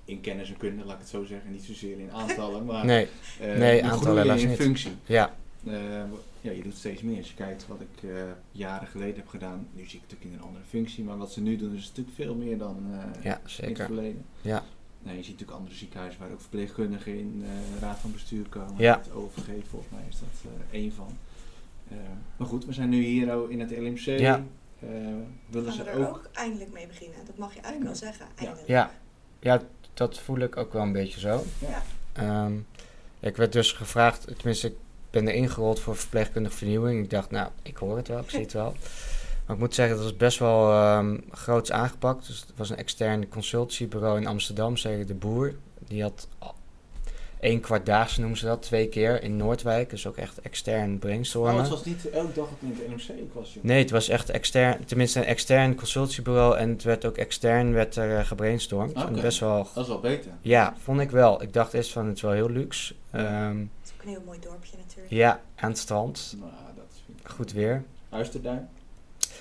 In 0.04 0.20
kennis 0.20 0.48
en 0.48 0.56
kunde, 0.56 0.84
laat 0.84 0.94
ik 0.94 1.00
het 1.00 1.08
zo 1.08 1.24
zeggen. 1.24 1.52
Niet 1.52 1.64
zozeer 1.64 1.98
in 1.98 2.10
aantallen, 2.12 2.64
maar 2.64 2.84
Nee, 2.84 3.08
eh, 3.40 3.56
nee, 3.58 3.84
aantallen 3.84 4.38
in 4.38 4.48
niet. 4.48 4.56
functie. 4.60 4.92
ja, 5.06 5.34
ja, 6.40 6.50
je 6.50 6.62
doet 6.62 6.76
steeds 6.76 7.02
meer. 7.02 7.16
Als 7.16 7.28
je 7.28 7.34
kijkt 7.34 7.66
wat 7.66 7.80
ik 7.80 8.10
eh, 8.10 8.22
jaren 8.52 8.88
geleden 8.88 9.16
heb 9.16 9.28
gedaan, 9.28 9.68
nu 9.72 9.84
zie 9.86 9.94
ik 9.94 10.00
het 10.00 10.10
natuurlijk 10.10 10.30
in 10.30 10.38
een 10.38 10.46
andere 10.46 10.64
functie, 10.64 11.04
maar 11.04 11.16
wat 11.16 11.32
ze 11.32 11.40
nu 11.40 11.56
doen 11.56 11.74
is 11.74 11.88
natuurlijk 11.88 12.16
veel 12.16 12.34
meer 12.34 12.58
dan 12.58 12.76
eh, 12.90 13.22
ja, 13.22 13.34
in 13.34 13.40
het 13.42 13.50
zeker. 13.50 13.84
verleden. 13.84 14.24
Ja. 14.40 14.64
Nee, 15.04 15.16
je 15.16 15.22
ziet 15.22 15.32
natuurlijk 15.32 15.58
andere 15.58 15.76
ziekenhuizen 15.76 16.20
waar 16.20 16.30
ook 16.30 16.40
verpleegkundigen 16.40 17.18
in 17.18 17.44
eh, 17.44 17.80
raad 17.80 17.98
van 17.98 18.12
bestuur 18.12 18.48
komen. 18.48 18.74
Ja. 18.78 18.98
Het 18.98 19.12
OVG, 19.12 19.66
volgens 19.68 19.92
mij 19.92 20.02
is 20.08 20.18
dat 20.18 20.52
eh 20.52 20.80
één 20.80 20.92
van. 20.92 21.18
Eh, 21.88 21.96
maar 22.36 22.48
goed, 22.48 22.64
we 22.64 22.72
zijn 22.72 22.88
nu 22.88 23.02
hier 23.02 23.32
ook 23.34 23.50
in 23.50 23.60
het 23.60 23.70
LMC. 23.70 23.98
Ja. 24.18 24.44
Eh, 24.80 24.88
willen 25.46 25.72
Gaan 25.72 25.84
we 25.84 25.90
ze 25.90 25.90
er 25.90 26.08
ook... 26.08 26.16
ook... 26.16 26.28
eindelijk 26.32 26.72
mee 26.72 26.86
beginnen? 26.86 27.18
Dat 27.26 27.36
mag 27.36 27.54
je 27.54 27.60
eigenlijk 27.60 27.84
wel 28.00 28.10
zeggen. 28.10 28.26
Eindelijk. 28.34 28.66
Ja, 28.66 28.90
ja, 29.40 29.62
dat 29.94 30.18
voel 30.18 30.38
ik 30.38 30.56
ook 30.56 30.72
wel 30.72 30.82
een 30.82 30.92
beetje 30.92 31.20
zo. 31.20 31.44
Ja. 31.58 31.82
Ehm, 32.12 32.58
ik 33.20 33.36
werd 33.36 33.52
dus 33.52 33.72
gevraagd, 33.72 34.26
tenminste, 34.36 34.66
ik 34.66 34.76
ben 35.14 35.28
er 35.28 35.34
ingerold 35.34 35.80
voor 35.80 35.96
verpleegkundige 35.96 36.56
vernieuwing. 36.56 37.04
Ik 37.04 37.10
dacht, 37.10 37.30
nou, 37.30 37.48
ik 37.62 37.76
hoor 37.76 37.96
het 37.96 38.08
wel, 38.08 38.18
ik 38.18 38.30
zie 38.30 38.40
het 38.40 38.52
wel. 38.52 38.74
Maar 39.46 39.56
ik 39.56 39.62
moet 39.62 39.74
zeggen, 39.74 39.96
dat 39.96 40.04
was 40.04 40.16
best 40.16 40.38
wel 40.38 40.72
ehm 40.72 41.16
groots 41.30 41.72
aangepakt. 41.72 42.26
Dus 42.26 42.40
het 42.40 42.56
was 42.56 42.70
een 42.70 42.76
extern 42.76 43.28
consultancybureau 43.28 44.20
in 44.20 44.26
Amsterdam, 44.26 44.76
zeggen 44.76 45.06
de 45.06 45.14
Boer. 45.14 45.54
Die 45.88 46.02
had 46.02 46.28
één 47.40 47.60
kwartdaagse 47.60 48.20
noemen 48.20 48.38
ze 48.38 48.46
dat, 48.46 48.62
twee 48.62 48.88
keer 48.88 49.22
in 49.22 49.36
Noordwijk. 49.36 49.90
Dus 49.90 50.06
ook 50.06 50.16
echt 50.16 50.40
extern 50.40 50.92
Oh, 50.92 50.98
brainstormen. 50.98 51.60
het 51.60 51.68
was 51.68 51.84
niet 51.84 52.10
elke 52.10 52.32
dag 52.32 52.48
in 52.60 52.76
het 52.78 52.88
NMC 53.08 53.18
was. 53.32 53.56
Nee, 53.60 53.78
het 53.82 53.90
was 53.90 54.08
echt 54.08 54.30
extern, 54.30 54.84
tenminste 54.84 55.18
een 55.18 55.24
extern 55.24 55.74
consultancybureau. 55.74 56.56
En 56.56 56.68
het 56.68 56.82
werd 56.82 57.04
ook 57.04 57.16
extern 57.16 57.72
werd 57.72 57.96
er 57.96 58.18
eh, 58.18 58.26
gebrainstormd. 58.26 58.92
En 58.92 59.02
Oké. 59.08 59.20
best 59.20 59.38
wel, 59.40 59.68
Dat 59.74 59.82
is 59.82 59.88
wel 59.88 60.00
beter. 60.00 60.30
ja, 60.40 60.74
vond 60.82 61.00
ik 61.00 61.10
wel. 61.10 61.42
Ik 61.42 61.52
dacht 61.52 61.74
eerst 61.74 61.92
van, 61.92 62.06
het 62.06 62.16
is 62.16 62.22
wel 62.22 62.32
heel 62.32 62.50
luxe. 62.50 62.94
Ehm, 63.10 63.56
een 64.04 64.10
heel 64.10 64.22
mooi 64.24 64.38
dorpje 64.40 64.76
natuurlijk. 64.76 65.10
ja, 65.14 65.40
aan 65.54 65.68
het 65.70 65.78
strand. 65.78 66.34
Nou, 66.38 66.50
dat 66.76 66.84
is 66.90 67.02
Goed 67.32 67.52
weer. 67.52 67.84
Huisterduin. 68.08 68.68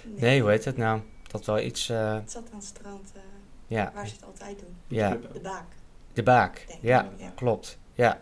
Nee, 0.03 0.41
hoe 0.41 0.50
heet 0.50 0.65
het 0.65 0.77
nou? 0.77 1.01
Dat 1.32 1.46
wel 1.46 1.60
iets, 1.60 1.89
eh, 1.89 2.13
Het 2.13 2.32
zat 2.32 2.43
aan 2.51 2.58
het 2.58 2.65
strand 2.67 3.12
eh, 3.15 3.22
ja, 3.67 3.91
waar 3.96 4.08
ze 4.08 4.13
het 4.15 4.25
altijd 4.25 4.60
doen. 4.60 4.75
ja, 4.88 5.10
De 5.34 5.39
baak, 5.39 5.65
de 6.13 6.24
baak. 6.24 6.63
denk 6.67 6.79
ik. 6.79 6.86
Ja, 6.86 7.10
Ja. 7.17 7.32
klopt. 7.36 7.77
Ja, 7.93 8.20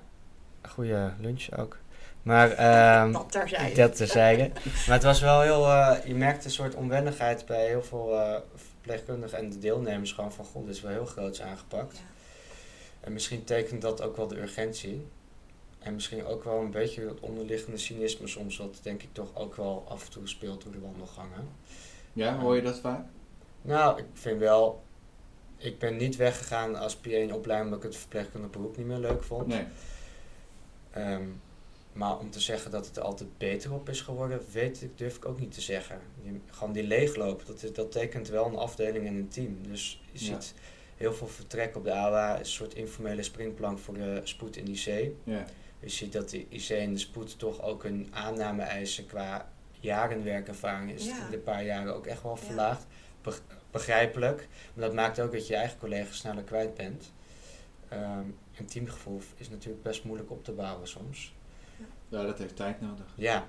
goede 0.67 1.13
lunch 1.19 1.57
ook. 1.57 1.77
Maar 2.23 2.51
ehm 2.51 3.11
Dat 3.21 3.31
terzijde. 3.31 3.75
dat 3.75 3.95
terzijde. 3.95 4.51
Maar 4.63 4.95
het 4.95 5.03
was 5.03 5.21
wel 5.21 5.41
heel, 5.41 5.65
eh, 5.67 6.05
je 6.05 6.15
merkte 6.15 6.45
een 6.45 6.51
soort 6.51 6.75
onwennigheid 6.75 7.45
bij 7.45 7.67
heel 7.67 7.83
veel 7.83 8.19
eh, 8.19 8.39
verpleegkundigen 8.55 9.37
en 9.37 9.49
de 9.49 9.59
deelnemers 9.59 10.11
gewoon 10.11 10.31
van, 10.31 10.45
god, 10.45 10.65
dit 10.65 10.75
is 10.75 10.81
wel 10.81 10.91
heel 10.91 11.05
groots 11.05 11.41
aangepakt. 11.41 11.97
Ja. 11.97 12.03
En 12.99 13.13
misschien 13.13 13.43
tekent 13.43 13.81
dat 13.81 14.01
ook 14.01 14.15
wel 14.17 14.27
de 14.27 14.41
urgentie. 14.41 15.07
En 15.81 15.93
misschien 15.93 16.25
ook 16.25 16.43
wel 16.43 16.59
een 16.59 16.71
beetje 16.71 17.07
het 17.07 17.19
onderliggende 17.19 17.77
cynisme 17.77 18.27
soms, 18.27 18.57
wat 18.57 18.79
denk 18.81 19.03
ik 19.03 19.09
toch 19.11 19.35
ook 19.35 19.55
wel 19.55 19.85
af 19.87 20.05
en 20.05 20.11
toe 20.11 20.27
speelt 20.27 20.63
door 20.63 20.71
de 20.71 20.79
wandelgangen. 20.79 21.47
Ja, 22.13 22.37
hoor 22.39 22.55
je 22.55 22.61
dat 22.61 22.79
vaak? 22.79 23.05
Nou, 23.61 23.99
ik 23.99 24.05
vind 24.13 24.39
wel, 24.39 24.83
ik 25.57 25.79
ben 25.79 25.97
niet 25.97 26.15
weggegaan 26.15 26.75
als 26.75 26.95
PA 26.95 27.09
in 27.09 27.33
opleiding 27.33 27.71
omdat 27.71 27.83
ik 27.85 27.91
het 27.91 27.99
verpleegkundig 28.01 28.49
beroep 28.49 28.77
niet 28.77 28.85
meer 28.87 28.97
leuk 28.97 29.23
vond. 29.23 29.47
Nee. 29.47 29.65
Ehm, 30.91 31.23
maar 31.93 32.19
om 32.19 32.29
te 32.31 32.39
zeggen 32.39 32.71
dat 32.71 32.85
het 32.85 32.97
er 32.97 33.03
altijd 33.03 33.37
beter 33.37 33.73
op 33.73 33.89
is 33.89 34.01
geworden, 34.01 34.41
weet 34.51 34.81
ik, 34.81 34.97
durf 34.97 35.15
ik 35.15 35.25
ook 35.25 35.39
niet 35.39 35.51
te 35.53 35.61
zeggen. 35.61 35.99
Je, 36.21 36.39
gewoon 36.51 36.73
die 36.73 36.83
leegloop, 36.83 37.45
dat, 37.45 37.63
is- 37.63 37.73
dat 37.73 37.91
tekent 37.91 38.27
wel 38.27 38.45
een 38.45 38.55
afdeling 38.55 39.07
en 39.07 39.15
een 39.15 39.27
team. 39.29 39.57
Dus 39.67 40.01
je 40.11 40.25
Ja. 40.25 40.25
ziet 40.41 40.53
heel 40.97 41.13
veel 41.13 41.27
vertrek 41.27 41.75
op 41.75 41.83
de 41.83 41.93
AWA, 41.93 42.39
een 42.39 42.45
soort 42.45 42.73
informele 42.73 43.23
springplank 43.23 43.79
voor 43.79 43.93
de 43.93 44.21
spoed 44.23 44.55
in 44.57 44.65
de 44.65 44.71
IC. 44.71 45.11
Ja. 45.23 45.45
Je 45.81 45.89
ziet 45.89 46.13
dat 46.13 46.29
de 46.29 46.45
IC 46.49 46.69
en 46.69 46.93
de 46.93 46.99
spoed 46.99 47.39
toch 47.39 47.61
ook 47.61 47.83
een 47.83 48.07
aanname 48.11 48.61
eisen 48.61 49.05
qua 49.05 49.49
jarenwerkervaring 49.79 50.91
is 50.91 51.05
Ja. 51.05 51.25
in 51.25 51.31
de 51.31 51.37
paar 51.37 51.63
jaren 51.63 51.95
ook 51.95 52.05
echt 52.05 52.23
wel 52.23 52.35
verlaagd. 52.35 52.85
Beg- 53.21 53.41
begrijpelijk, 53.71 54.47
maar 54.73 54.85
dat 54.85 54.93
maakt 54.93 55.19
ook 55.19 55.31
dat 55.31 55.47
je 55.47 55.53
je 55.53 55.59
eigen 55.59 55.79
collega's 55.79 56.17
sneller 56.17 56.43
kwijt 56.43 56.73
bent. 56.75 57.11
Ehm, 57.89 58.23
en 58.55 58.65
teamgevoel 58.65 59.21
is 59.35 59.49
natuurlijk 59.49 59.83
best 59.83 60.03
moeilijk 60.03 60.31
op 60.31 60.43
te 60.43 60.51
bouwen 60.51 60.87
soms. 60.87 61.33
ja, 62.09 62.23
dat 62.23 62.37
heeft 62.37 62.55
tijd 62.55 62.81
nodig. 62.81 63.05
Ja, 63.15 63.47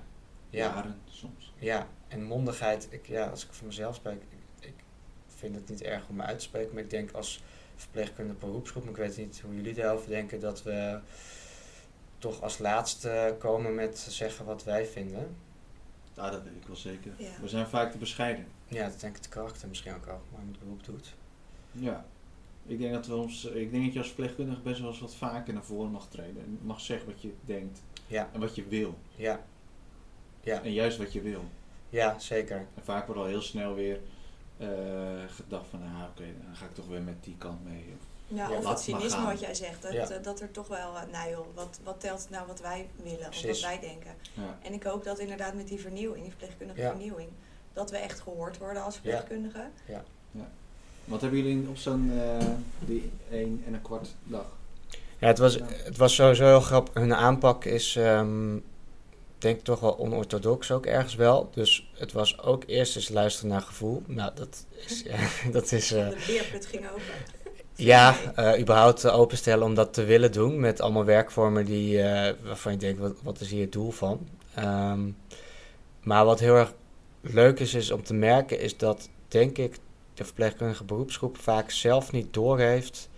ja, 0.49 0.65
Jaren 0.73 0.99
soms. 1.09 1.53
ja. 1.59 1.87
En 2.07 2.23
mondigheid, 2.23 2.87
ik, 2.89 3.07
ja, 3.07 3.25
als 3.27 3.45
ik 3.45 3.53
voor 3.53 3.67
mezelf 3.67 3.95
spreek, 3.95 4.21
ik, 4.21 4.67
ik 4.67 4.73
vind 5.35 5.55
het 5.55 5.69
niet 5.69 5.81
erg 5.81 6.07
om 6.09 6.15
me 6.15 6.23
uit 6.23 6.37
te 6.37 6.43
spreken, 6.43 6.73
maar 6.73 6.83
ik 6.83 6.89
denk 6.89 7.11
als 7.11 7.43
verpleegkundige 7.75 8.39
beroepsgroep, 8.39 8.83
maar 8.83 8.91
ik 8.91 8.97
weet 8.97 9.17
niet 9.17 9.41
hoe 9.45 9.55
jullie 9.55 9.73
daarover 9.73 10.09
denken, 10.09 10.39
dat 10.39 10.63
we 10.63 10.99
toch 12.23 12.41
als 12.41 12.57
laatste 12.57 13.35
komen 13.39 13.75
met 13.75 13.99
zeggen 14.09 14.45
wat 14.45 14.63
wij 14.63 14.85
vinden. 14.85 15.35
Ja, 16.15 16.29
dat 16.29 16.43
weet 16.43 16.53
ik 16.55 16.67
wel 16.67 16.75
zeker. 16.75 17.11
Ja. 17.17 17.29
We 17.41 17.47
zijn 17.47 17.67
vaak 17.67 17.91
te 17.91 17.97
bescheiden. 17.97 18.45
Ja, 18.67 18.87
dat 18.89 18.99
denk 18.99 19.15
ik 19.15 19.23
de 19.23 19.29
krachten 19.29 19.69
misschien 19.69 19.93
ook 19.93 20.07
al, 20.07 20.21
waarom 20.31 20.49
het 20.49 20.59
beroep 20.59 20.83
doet. 20.83 21.13
Ja. 21.71 22.05
Ik 22.65 22.79
denk 22.79 22.93
dat 22.93 23.07
we 23.07 23.15
ons, 23.15 23.45
ik 23.45 23.71
denk 23.71 23.83
dat 23.83 23.93
je 23.93 23.99
als 23.99 24.07
verpleegkundige 24.07 24.61
best 24.61 24.79
wel 24.79 24.89
eens 24.89 24.99
wat 24.99 25.15
vaker 25.15 25.53
naar 25.53 25.63
voren 25.63 25.91
mag 25.91 26.07
treden. 26.07 26.43
En 26.43 26.59
mag 26.61 26.79
zeggen 26.81 27.07
wat 27.07 27.21
je 27.21 27.33
denkt 27.45 27.81
Ja, 28.07 28.29
en 28.33 28.39
wat 28.39 28.55
je 28.55 28.67
wil. 28.67 28.97
ja, 29.15 29.43
ja, 30.41 30.61
En 30.63 30.71
juist 30.71 30.97
wat 30.97 31.13
je 31.13 31.21
wil. 31.21 31.43
ja, 31.89 32.19
zeker. 32.19 32.57
En 32.75 32.83
vaak 32.83 33.05
wordt 33.05 33.21
al 33.21 33.27
heel 33.27 33.41
snel 33.41 33.73
weer 33.73 33.99
eh, 34.57 34.67
gedacht 35.27 35.67
van, 35.67 35.79
nou 35.79 36.09
oké, 36.09 36.25
dan 36.45 36.55
ga 36.55 36.65
ik 36.65 36.73
toch 36.73 36.87
weer 36.87 37.01
met 37.01 37.23
die 37.23 37.35
kant 37.37 37.63
mee. 37.63 37.85
Ja, 38.33 38.51
of 38.51 38.69
het 38.69 38.79
cynisme 38.79 39.25
wat 39.25 39.39
jij 39.39 39.53
zegt. 39.53 39.81
Dat, 39.81 39.91
Ja. 39.91 40.09
eh, 40.09 40.23
dat 40.23 40.39
er 40.41 40.51
toch 40.51 40.67
wel, 40.67 40.95
eh, 40.95 41.01
nou 41.11 41.29
joh, 41.29 41.45
wat, 41.53 41.79
wat 41.83 41.99
telt 41.99 42.27
nou 42.29 42.47
wat 42.47 42.59
wij 42.59 42.89
willen 43.03 43.27
of 43.27 43.41
wat 43.45 43.59
wij 43.59 43.79
denken. 43.79 44.11
Ja. 44.33 44.57
En 44.61 44.73
ik 44.73 44.83
hoop 44.83 45.03
dat 45.03 45.19
inderdaad 45.19 45.53
met 45.53 45.67
die 45.67 45.79
vernieuwing, 45.79 46.21
die 46.21 46.29
verpleegkundige 46.29 46.79
Ja. 46.81 46.89
vernieuwing, 46.89 47.29
dat 47.73 47.91
we 47.91 47.97
echt 47.97 48.19
gehoord 48.19 48.57
worden 48.57 48.83
als 48.83 48.93
verpleegkundigen. 48.95 49.71
Wat 51.05 51.21
hebben 51.21 51.39
jullie 51.39 51.67
op 51.69 51.77
zo'n 51.77 52.11
eh, 52.19 52.45
die 52.79 53.11
één 53.31 53.63
en 53.65 53.73
een 53.73 53.81
kwart 53.81 54.15
dag? 54.23 54.45
Ja, 55.19 55.27
het 55.27 55.37
was, 55.37 55.57
het 55.83 55.97
was 55.97 56.15
sowieso 56.15 56.45
heel 56.45 56.61
grappig. 56.61 56.93
Hun 56.93 57.13
aanpak 57.15 57.65
is, 57.65 57.95
ehm, 57.95 58.57
denk 59.37 59.57
ik 59.57 59.63
toch 59.63 59.79
wel 59.79 59.99
onorthodox 59.99 60.71
ook 60.71 60.85
ergens 60.85 61.15
wel. 61.15 61.49
Dus 61.53 61.91
het 61.93 62.11
was 62.11 62.39
ook 62.39 62.63
eerst 62.65 62.95
eens 62.95 63.09
luisteren 63.09 63.49
naar 63.49 63.61
gevoel. 63.61 64.03
Nou, 64.05 64.31
dat 64.35 64.65
is, 64.87 65.01
ja, 65.01 65.17
dat 65.51 65.71
is 65.71 65.91
eh, 65.91 66.09
De 66.09 66.23
beerput 66.27 66.65
ging 66.65 66.89
open. 66.89 67.03
Ja, 67.75 68.15
eh, 68.35 68.59
überhaupt 68.59 69.03
eh, 69.03 69.19
openstellen 69.19 69.65
om 69.65 69.75
dat 69.75 69.93
te 69.93 70.03
willen 70.03 70.31
doen. 70.31 70.59
Met 70.59 70.81
allemaal 70.81 71.05
werkvormen 71.05 71.65
die, 71.65 72.01
eh, 72.01 72.33
waarvan 72.43 72.71
je 72.71 72.77
denkt, 72.77 72.99
wat, 72.99 73.15
wat 73.23 73.39
is 73.39 73.49
hier 73.49 73.61
het 73.61 73.71
doel 73.71 73.91
van? 73.91 74.27
Ehm, 74.53 75.01
maar 76.03 76.25
wat 76.25 76.39
heel 76.39 76.55
erg 76.55 76.73
leuk 77.21 77.59
is, 77.59 77.73
is 77.73 77.91
om 77.91 78.03
te 78.03 78.13
merken, 78.13 78.59
is 78.59 78.77
dat, 78.77 79.09
denk 79.27 79.57
ik, 79.57 79.77
de 80.13 80.23
verpleegkundige 80.25 80.83
beroepsgroep 80.83 81.37
vaak 81.37 81.71
zelf 81.71 82.11
niet 82.11 82.33
doorheeft. 82.33 83.09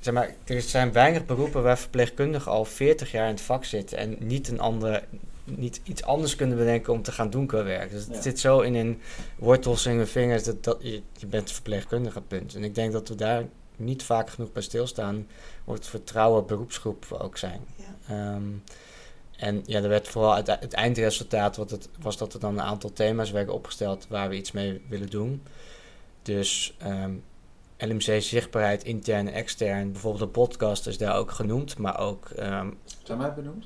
Zeg 0.00 0.14
maar, 0.14 0.34
er 0.44 0.60
zijn 0.60 0.92
weinig 0.92 1.26
beroepen 1.26 1.62
waar 1.62 1.78
verpleegkundigen 1.78 2.52
al 2.52 2.64
40 2.64 3.10
jaar 3.10 3.26
in 3.26 3.34
het 3.34 3.42
vak 3.42 3.64
zitten 3.64 3.98
en 3.98 4.16
niet, 4.18 4.48
een 4.48 4.60
andere, 4.60 5.02
niet 5.44 5.80
iets 5.84 6.02
anders 6.02 6.36
kunnen 6.36 6.56
bedenken 6.56 6.92
om 6.92 7.02
te 7.02 7.12
gaan 7.12 7.30
doen 7.30 7.46
qua 7.46 7.64
werk. 7.64 7.90
Dus 7.90 8.04
het 8.04 8.14
Ja. 8.14 8.20
zit 8.22 8.40
zo 8.40 8.60
in 8.60 8.74
hun 8.74 9.00
wortels 9.38 9.86
in 9.86 9.96
hun 9.96 10.06
vingers 10.06 10.44
dat, 10.44 10.64
dat 10.64 10.78
je, 10.80 11.02
je 11.16 11.26
bent 11.26 11.52
verpleegkundige, 11.52 12.20
punt. 12.20 12.54
En 12.54 12.64
ik 12.64 12.74
denk 12.74 12.92
dat 12.92 13.08
we 13.08 13.14
daar 13.14 13.44
niet 13.76 14.02
vaak 14.02 14.30
genoeg 14.30 14.52
bij 14.52 14.62
stilstaan, 14.62 15.26
wordt 15.64 15.86
vertrouwen 15.86 16.46
beroepsgroep 16.46 17.06
ook 17.18 17.36
zijn. 17.38 17.60
Ja. 17.76 17.84
Ehm, 18.14 18.42
en 19.36 19.62
ja, 19.66 19.82
er 19.82 19.88
werd 19.88 20.08
vooral 20.08 20.34
uit 20.34 20.46
het 20.46 20.72
eindresultaat 20.72 21.56
wat 21.56 21.70
het, 21.70 21.88
was 22.00 22.16
dat 22.16 22.34
er 22.34 22.40
dan 22.40 22.52
een 22.54 22.64
aantal 22.64 22.92
thema's 22.92 23.30
werden 23.30 23.54
opgesteld 23.54 24.06
waar 24.08 24.28
we 24.28 24.36
iets 24.36 24.52
mee 24.52 24.82
willen 24.88 25.10
doen. 25.10 25.42
Dus 26.22 26.74
ehm, 26.78 27.12
LMC 27.78 28.22
zichtbaarheid 28.22 28.84
intern 28.84 29.28
en 29.28 29.34
extern. 29.34 29.92
Bijvoorbeeld 29.92 30.22
een 30.22 30.30
podcast 30.30 30.86
is 30.86 30.98
daar 30.98 31.16
ook 31.16 31.30
genoemd, 31.30 31.78
maar 31.78 31.98
ook 31.98 32.30
ehm, 32.30 32.70
Zijn 33.02 33.18
wij 33.18 33.34
benoemd? 33.34 33.64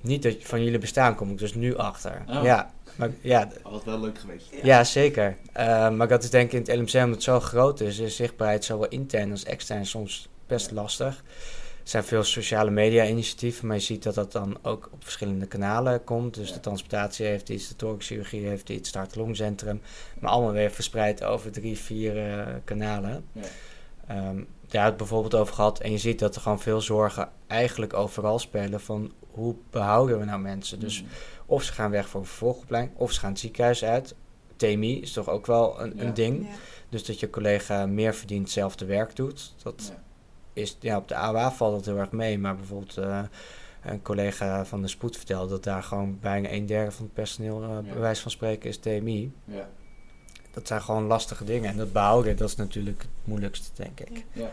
Niet 0.00 0.22
dat 0.22 0.36
van 0.40 0.64
jullie 0.64 0.78
bestaan 0.78 1.14
kom 1.14 1.30
ik 1.30 1.38
dus 1.38 1.54
nu 1.54 1.76
achter. 1.76 2.22
Oh. 2.28 2.42
Ja, 2.42 2.70
maar, 2.96 3.10
ja, 3.20 3.48
wat 3.62 3.84
wel 3.84 4.00
leuk 4.00 4.18
geweest. 4.18 4.46
Ja. 4.50 4.58
ja, 4.62 4.84
zeker. 4.84 5.36
Eh, 5.52 5.90
maar 5.90 6.08
dat 6.08 6.22
is 6.22 6.30
denk 6.30 6.52
ik 6.52 6.68
in 6.68 6.74
het 6.78 6.92
LMC, 6.92 7.02
omdat 7.02 7.14
het 7.14 7.22
zo 7.22 7.40
groot 7.40 7.80
is, 7.80 7.98
is 7.98 8.16
zichtbaarheid 8.16 8.64
zowel 8.64 8.88
intern 8.88 9.30
als 9.30 9.44
extern 9.44 9.86
soms 9.86 10.28
best 10.46 10.68
Ja. 10.68 10.74
lastig. 10.74 11.24
Er 11.82 11.94
zijn 11.94 12.04
veel 12.04 12.22
sociale 12.24 12.70
media 12.70 13.06
initiatieven, 13.06 13.66
maar 13.66 13.76
je 13.76 13.82
ziet 13.82 14.02
dat 14.02 14.14
dat 14.14 14.32
dan 14.32 14.58
ook 14.62 14.88
op 14.92 15.04
verschillende 15.04 15.46
kanalen 15.46 16.04
komt. 16.04 16.34
Dus 16.34 16.48
Ja. 16.48 16.54
de 16.54 16.60
transportatie 16.60 17.26
heeft 17.26 17.48
iets, 17.48 17.68
de 17.68 17.76
thoraxchirurgie 17.76 18.46
heeft 18.46 18.68
iets, 18.68 18.88
het 18.88 18.96
hart-longcentrum. 18.96 19.80
Maar 20.18 20.30
allemaal 20.30 20.52
weer 20.52 20.70
verspreid 20.70 21.24
over 21.24 21.50
drie, 21.52 21.78
vier 21.78 22.30
eh, 22.30 22.46
kanalen. 22.64 23.24
Ja. 23.32 23.42
Ehm, 24.06 24.40
daar 24.68 24.80
had 24.82 24.88
het 24.90 24.96
bijvoorbeeld 24.98 25.34
over 25.34 25.54
gehad. 25.54 25.80
En 25.80 25.90
je 25.90 25.98
ziet 25.98 26.18
dat 26.18 26.34
er 26.34 26.40
gewoon 26.40 26.60
veel 26.60 26.80
zorgen 26.80 27.28
eigenlijk 27.46 27.92
overal 27.94 28.38
spelen 28.38 28.80
van 28.80 29.12
hoe 29.30 29.54
behouden 29.70 30.18
we 30.18 30.24
nou 30.24 30.40
mensen. 30.40 30.80
Dus 30.80 31.02
Mm. 31.02 31.08
of 31.46 31.62
ze 31.62 31.72
gaan 31.72 31.90
weg 31.90 32.08
voor 32.08 32.20
een 32.20 32.26
vervolgopleiding, 32.26 32.96
of 32.98 33.12
ze 33.12 33.20
gaan 33.20 33.30
het 33.30 33.38
ziekenhuis 33.40 33.84
uit. 33.84 34.14
TMI 34.56 35.00
is 35.00 35.12
toch 35.12 35.28
ook 35.28 35.46
wel 35.46 35.80
een, 35.80 35.92
Ja. 35.96 36.02
een 36.02 36.14
ding. 36.14 36.46
Ja. 36.48 36.54
Dus 36.88 37.04
dat 37.04 37.20
je 37.20 37.30
collega 37.30 37.86
meer 37.86 38.14
verdient, 38.14 38.42
hetzelfde 38.42 38.84
werk 38.84 39.16
doet. 39.16 39.54
Dat 39.62 39.92
Ja. 39.94 40.02
is, 40.52 40.76
ja, 40.80 40.96
op 40.96 41.08
de 41.08 41.14
AWA 41.14 41.52
valt 41.52 41.74
dat 41.74 41.84
heel 41.84 41.98
erg 41.98 42.10
mee. 42.10 42.38
Maar 42.38 42.56
bijvoorbeeld 42.56 42.96
eh, 42.96 43.20
een 43.82 44.02
collega 44.02 44.64
van 44.64 44.82
de 44.82 44.88
spoed 44.88 45.16
vertelde 45.16 45.48
dat 45.48 45.64
daar 45.64 45.82
gewoon 45.82 46.18
bijna 46.20 46.50
een 46.52 46.66
derde 46.66 46.90
van 46.90 47.04
het 47.04 47.14
personeel, 47.14 47.62
Ja. 47.62 47.80
bij 47.82 47.98
wijze 47.98 48.22
van 48.22 48.30
spreken, 48.30 48.68
is 48.68 48.76
TMI. 48.78 49.32
Ja. 49.44 49.68
Dat 50.50 50.66
zijn 50.66 50.82
gewoon 50.82 51.04
lastige 51.04 51.44
dingen. 51.44 51.70
En 51.70 51.76
dat 51.76 51.92
behouden, 51.92 52.36
dat 52.36 52.48
is 52.48 52.56
natuurlijk 52.56 53.00
het 53.02 53.10
moeilijkste, 53.24 53.68
denk 53.74 54.00
ik. 54.00 54.24
Ja. 54.32 54.50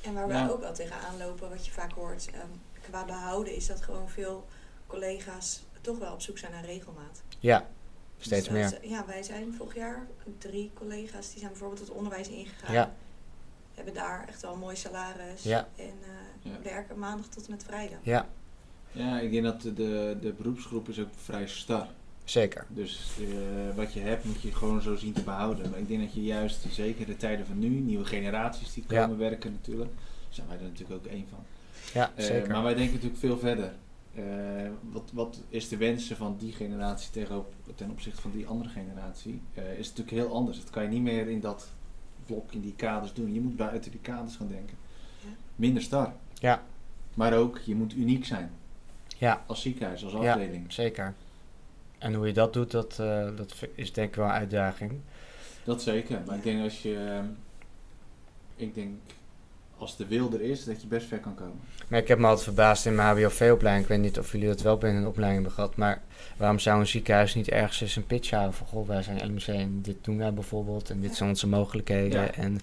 En 0.00 0.14
waar 0.14 0.28
wij 0.28 0.36
Ja. 0.38 0.48
ook 0.48 0.60
wel 0.60 0.72
tegenaan 0.74 1.16
lopen, 1.18 1.48
wat 1.50 1.66
je 1.66 1.72
vaak 1.72 1.92
hoort, 1.92 2.26
ehm, 2.32 2.46
qua 2.80 3.04
behouden, 3.04 3.54
is 3.54 3.66
dat 3.66 3.82
gewoon 3.82 4.08
veel 4.08 4.46
collega's 4.86 5.62
toch 5.80 5.98
wel 5.98 6.12
op 6.12 6.20
zoek 6.20 6.38
zijn 6.38 6.52
naar 6.52 6.64
regelmaat. 6.64 7.22
Ja, 7.38 7.66
steeds 8.18 8.48
Dus 8.48 8.70
dat 8.70 8.80
meer. 8.80 8.90
ja, 8.90 9.06
wij 9.06 9.22
zijn 9.22 9.54
vorig 9.58 9.74
jaar 9.74 10.06
drie 10.38 10.70
collega's 10.74 11.28
die 11.30 11.38
zijn 11.38 11.50
bijvoorbeeld 11.50 11.80
het 11.80 11.90
onderwijs 11.90 12.28
ingegaan. 12.28 12.72
Ja. 12.74 12.92
Hebben 13.74 13.94
daar 13.94 14.24
echt 14.28 14.42
wel 14.42 14.52
een 14.52 14.58
mooi 14.58 14.76
salaris. 14.76 15.42
Ja. 15.42 15.68
En 15.76 15.84
eh, 16.02 16.52
Ja. 16.52 16.58
werken 16.62 16.98
maandag 16.98 17.26
tot 17.26 17.44
en 17.44 17.50
met 17.50 17.64
vrijdag. 17.64 17.98
Ja, 18.02 18.28
ja, 18.92 19.20
ik 19.20 19.30
denk 19.30 19.44
dat 19.44 19.60
de, 19.62 19.72
de, 19.74 20.16
de 20.20 20.32
beroepsgroep 20.32 20.88
is 20.88 20.98
ook 20.98 21.08
vrij 21.22 21.46
star. 21.48 21.86
Zeker. 22.24 22.66
Dus 22.68 23.10
eh, 23.20 23.76
wat 23.76 23.92
je 23.92 24.00
hebt 24.00 24.24
moet 24.24 24.40
je 24.42 24.52
gewoon 24.54 24.82
zo 24.82 24.96
zien 24.96 25.12
te 25.12 25.22
behouden. 25.22 25.70
Maar 25.70 25.78
ik 25.78 25.88
denk 25.88 26.00
dat 26.00 26.14
je 26.14 26.22
juist, 26.22 26.66
zeker 26.70 27.06
de 27.06 27.16
tijden 27.16 27.46
van 27.46 27.58
nu, 27.58 27.68
nieuwe 27.68 28.04
generaties 28.04 28.72
die 28.72 28.84
Ja. 28.88 29.02
komen 29.02 29.18
werken 29.18 29.52
natuurlijk. 29.52 29.90
Daar 29.94 30.34
zijn 30.34 30.46
wij 30.48 30.56
er 30.56 30.62
natuurlijk 30.62 30.92
ook 31.06 31.12
één 31.12 31.26
van. 31.30 31.38
Ja, 31.94 32.10
Eh, 32.14 32.24
zeker. 32.24 32.50
maar 32.50 32.62
wij 32.62 32.74
denken 32.74 32.92
natuurlijk 32.94 33.20
veel 33.20 33.38
verder. 33.38 33.72
Eh, 34.14 34.22
wat, 34.90 35.10
wat 35.12 35.40
is 35.48 35.68
de 35.68 35.76
wensen 35.76 36.16
van 36.16 36.36
die 36.38 36.52
generatie 36.52 37.10
tegenover, 37.10 37.50
ten 37.74 37.90
opzichte 37.90 38.20
van 38.20 38.30
die 38.30 38.46
andere 38.46 38.70
generatie? 38.70 39.40
Eh, 39.54 39.78
is 39.78 39.88
natuurlijk 39.88 40.16
heel 40.16 40.34
anders. 40.34 40.58
Dat 40.58 40.70
kan 40.70 40.82
je 40.82 40.88
niet 40.88 41.02
meer 41.02 41.28
in 41.28 41.40
dat 41.40 41.68
blok, 42.26 42.52
in 42.52 42.60
die 42.60 42.74
kaders 42.76 43.12
doen. 43.12 43.32
Je 43.34 43.40
moet 43.40 43.56
buiten 43.56 43.90
die 43.90 44.00
kaders 44.00 44.36
gaan 44.36 44.48
denken. 44.48 44.76
Ja. 45.20 45.28
Minder 45.56 45.82
star. 45.82 46.12
Ja. 46.34 46.62
Maar 47.14 47.32
ook, 47.36 47.58
je 47.58 47.74
moet 47.74 47.94
uniek 47.94 48.24
zijn. 48.24 48.50
Ja. 49.18 49.44
Als 49.46 49.62
ziekenhuis, 49.62 50.04
als 50.04 50.12
Ja. 50.12 50.32
afdeling. 50.32 50.72
Zeker. 50.72 51.14
En 52.02 52.14
hoe 52.14 52.26
je 52.26 52.32
dat 52.32 52.52
doet, 52.52 52.70
dat, 52.70 52.98
eh, 53.00 53.28
dat 53.36 53.54
is 53.74 53.92
denk 53.92 54.08
ik 54.08 54.14
wel 54.14 54.24
een 54.24 54.32
uitdaging. 54.32 54.92
Dat 55.64 55.82
zeker. 55.82 56.20
Maar 56.26 56.36
ik 56.36 56.42
denk 56.42 56.62
als 56.62 56.82
je... 56.82 56.94
ehm, 56.94 57.26
ik 58.56 58.74
denk, 58.74 58.90
als 59.78 59.96
de 59.96 60.06
wil 60.06 60.32
er 60.32 60.40
is, 60.40 60.64
dat 60.64 60.82
je 60.82 60.86
best 60.86 61.06
ver 61.06 61.18
kan 61.18 61.34
komen. 61.34 61.60
Maar 61.88 62.00
ik 62.00 62.08
heb 62.08 62.18
me 62.18 62.26
altijd 62.26 62.44
verbaasd 62.44 62.86
in 62.86 62.94
mijn 62.94 63.08
HBOV-opleiding. 63.08 63.84
Ik 63.84 63.90
weet 63.90 64.00
niet 64.00 64.18
of 64.18 64.32
jullie 64.32 64.48
dat 64.48 64.60
wel 64.60 64.78
binnen 64.78 65.02
een 65.02 65.08
opleiding 65.08 65.42
hebben 65.42 65.64
gehad. 65.64 65.76
Maar 65.76 66.02
waarom 66.36 66.58
zou 66.58 66.80
een 66.80 66.86
ziekenhuis 66.86 67.34
niet 67.34 67.48
ergens 67.48 67.80
eens 67.80 67.96
een 67.96 68.06
pitch 68.06 68.30
houden 68.30 68.54
van... 68.54 68.66
Goh, 68.66 68.88
wij 68.88 69.02
zijn 69.02 69.26
LMC 69.26 69.46
en 69.46 69.82
dit 69.82 70.04
doen 70.04 70.18
wij 70.18 70.32
bijvoorbeeld. 70.32 70.90
En 70.90 71.00
dit 71.00 71.14
zijn 71.14 71.28
onze 71.28 71.48
mogelijkheden. 71.48 72.20
Ja. 72.20 72.32
En 72.32 72.60